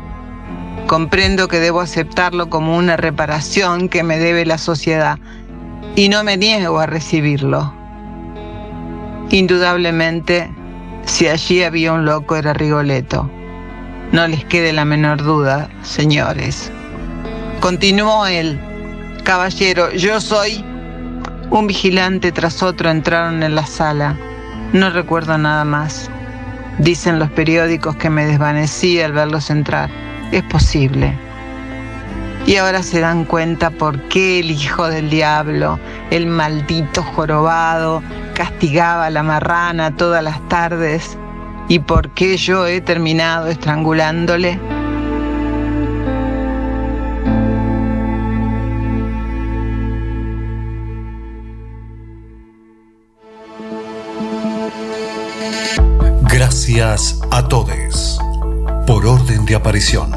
Comprendo 0.87 1.49
que 1.49 1.59
debo 1.59 1.81
aceptarlo 1.81 2.49
como 2.49 2.77
una 2.77 2.97
reparación 2.97 3.89
que 3.89 4.05
me 4.05 4.19
debe 4.19 4.47
la 4.47 4.57
sociedad 4.57 5.19
y 5.97 6.09
no 6.09 6.23
me 6.23 6.37
niego 6.37 6.79
a 6.79 6.87
recibirlo. 6.87 7.75
Indudablemente, 9.31 10.49
si 11.05 11.27
allí 11.27 11.65
había 11.65 11.93
un 11.93 12.05
loco 12.05 12.37
era 12.37 12.53
Rigoletto. 12.53 13.29
No 14.13 14.29
les 14.29 14.45
quede 14.45 14.73
la 14.73 14.85
menor 14.85 15.25
duda, 15.25 15.69
señores. 15.83 16.71
Continuó 17.59 18.27
él. 18.27 18.61
Caballero, 19.25 19.91
yo 19.93 20.21
soy... 20.21 20.65
Un 21.51 21.67
vigilante 21.67 22.31
tras 22.31 22.63
otro 22.63 22.91
entraron 22.91 23.43
en 23.43 23.57
la 23.57 23.67
sala. 23.67 24.17
No 24.73 24.91
recuerdo 24.91 25.37
nada 25.37 25.65
más. 25.65 26.11
Dicen 26.79 27.19
los 27.19 27.31
periódicos 27.31 27.97
que 27.97 28.11
me 28.11 28.27
desvanecí 28.27 29.01
al 29.01 29.13
verlos 29.13 29.51
entrar 29.51 29.91
es 30.33 30.43
posible. 30.45 31.17
Y 32.47 32.57
ahora 32.57 32.83
se 32.83 33.01
dan 33.01 33.25
cuenta 33.25 33.71
por 33.71 34.01
qué 34.09 34.39
el 34.39 34.53
hijo 34.53 34.89
del 34.89 35.11
diablo, 35.11 35.81
el 36.11 36.27
maldito 36.27 37.03
jorobado, 37.03 38.03
castigaba 38.35 39.07
a 39.07 39.11
la 39.11 39.25
marrana 39.25 39.97
todas 39.97 40.23
las 40.23 40.47
tardes 40.49 41.19
y 41.69 41.81
por 41.81 42.11
qué 42.11 42.37
yo 42.37 42.67
he 42.67 42.81
terminado 42.81 43.49
estrangulándole. 43.49 44.61
Gracias 56.31 57.21
a 57.33 57.49
todos 57.49 58.21
por 58.87 59.05
orden 59.05 59.45
de 59.45 59.57
aparición. 59.57 60.13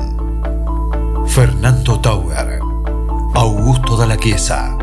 Fernando 1.28 2.00
Tauer, 2.00 2.60
Augusto 3.34 3.98
Dalaquiesa, 3.98 4.78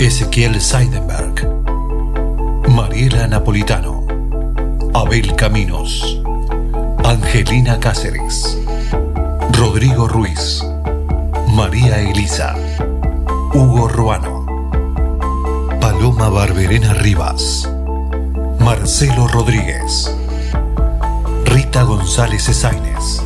Ezequiel 0.00 0.60
Seidenberg, 0.60 1.46
Mariela 2.68 3.28
Napolitano, 3.28 4.04
Abel 4.94 5.36
Caminos, 5.36 6.20
Angelina 7.04 7.78
Cáceres, 7.78 8.58
Rodrigo 9.52 10.08
Ruiz, 10.08 10.60
María 11.52 12.00
Elisa, 12.00 12.56
Hugo 13.54 13.86
Ruano, 13.86 14.44
Paloma 15.80 16.28
Barberena 16.30 16.94
Rivas, 16.94 17.70
Marcelo 18.58 19.28
Rodríguez, 19.28 20.12
González 21.72 22.48
Esaines, 22.48 23.22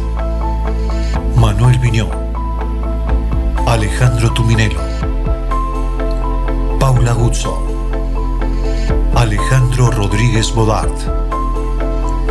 Manuel 1.37 1.79
Viñón, 1.79 2.11
Alejandro 3.67 4.33
Tuminelo, 4.33 4.81
Paula 6.79 7.13
Guzzo, 7.13 7.57
Alejandro 9.15 9.91
Rodríguez 9.91 10.53
Bodart, 10.53 10.93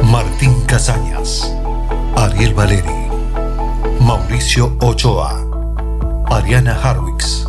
Martín 0.04 0.54
Casañas, 0.66 1.52
Ariel 2.16 2.54
Valeri, 2.54 3.08
Mauricio 4.02 4.76
Ochoa, 4.82 5.42
Ariana 6.30 6.78
Harwix, 6.82 7.48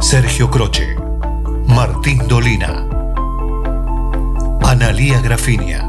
Sergio 0.00 0.50
Croce, 0.50 0.96
Martín 1.66 2.26
Dolina, 2.26 2.86
Analía 4.62 5.20
Grafinia, 5.20 5.87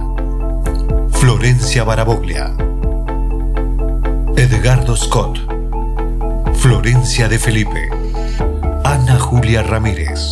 Florencia 1.19 1.83
Baraboglia, 1.83 2.53
Edgardo 4.37 4.95
Scott, 4.95 5.37
Florencia 6.55 7.27
de 7.27 7.37
Felipe, 7.37 7.89
Ana 8.85 9.19
Julia 9.19 9.61
Ramírez, 9.61 10.31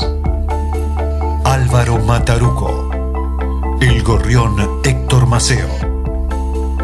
Álvaro 1.43 1.97
Mataruco, 1.97 2.89
El 3.81 4.01
Gorrión 4.01 4.55
Héctor 4.85 5.27
Maceo, 5.27 5.67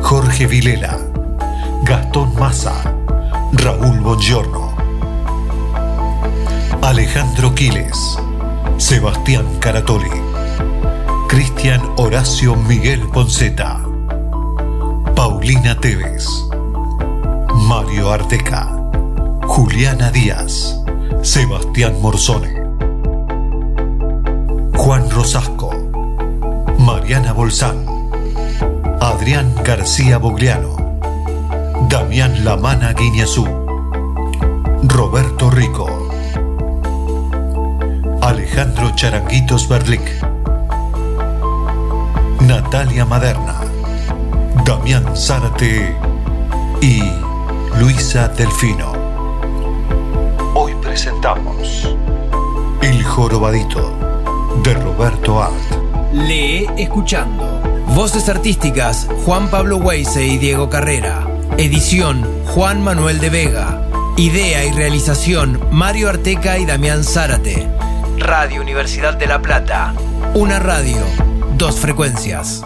Jorge 0.01 0.47
Vilela, 0.47 0.97
Gastón 1.83 2.35
Massa, 2.37 2.93
Raúl 3.53 4.01
Bongiorno, 4.01 4.75
Alejandro 6.81 7.55
Quiles, 7.55 8.19
Sebastián 8.77 9.45
Caratoli, 9.61 10.11
Cristian 11.29 11.81
Horacio 11.95 12.55
Miguel 12.57 12.99
Ponceta, 13.07 13.62
Tevez, 15.63 16.25
Mario 17.55 18.11
Arteca, 18.11 18.69
Juliana 19.43 20.11
Díaz, 20.11 20.77
Sebastián 21.21 22.01
Morzone, 22.01 22.53
Juan 24.75 25.09
Rosasco, 25.09 25.71
Mariana 26.79 27.31
Bolsán, 27.31 27.85
Adrián 28.99 29.55
García 29.63 30.17
Bogliano, 30.17 30.75
Damián 31.87 32.43
Lamana 32.43 32.91
Guiñazú, 32.91 33.47
Roberto 34.83 35.49
Rico, 35.49 35.87
Alejandro 38.21 38.93
Charanguitos 38.95 39.69
Berlic, 39.69 40.03
Natalia 42.41 43.05
Maderna, 43.05 43.62
Damián 44.65 45.17
Zárate 45.17 45.93
y 46.81 47.03
Luisa 47.77 48.29
Delfino. 48.29 48.93
Hoy 50.55 50.73
presentamos 50.81 51.93
El 52.81 53.03
Jorobadito 53.03 53.91
de 54.63 54.73
Roberto 54.75 55.43
Art. 55.43 55.53
Lee 56.13 56.69
escuchando. 56.77 57.43
Voces 57.87 58.29
artísticas 58.29 59.09
Juan 59.25 59.49
Pablo 59.49 59.77
Weise 59.77 60.25
y 60.25 60.37
Diego 60.37 60.69
Carrera. 60.69 61.27
Edición 61.57 62.25
Juan 62.45 62.81
Manuel 62.81 63.19
de 63.19 63.29
Vega. 63.29 63.81
Idea 64.15 64.63
y 64.63 64.71
realización 64.71 65.59
Mario 65.71 66.07
Arteca 66.07 66.57
y 66.57 66.65
Damián 66.65 67.03
Zárate. 67.03 67.67
Radio 68.17 68.61
Universidad 68.61 69.15
de 69.17 69.27
La 69.27 69.41
Plata. 69.41 69.93
Una 70.33 70.59
radio, 70.59 70.99
dos 71.57 71.75
frecuencias. 71.75 72.63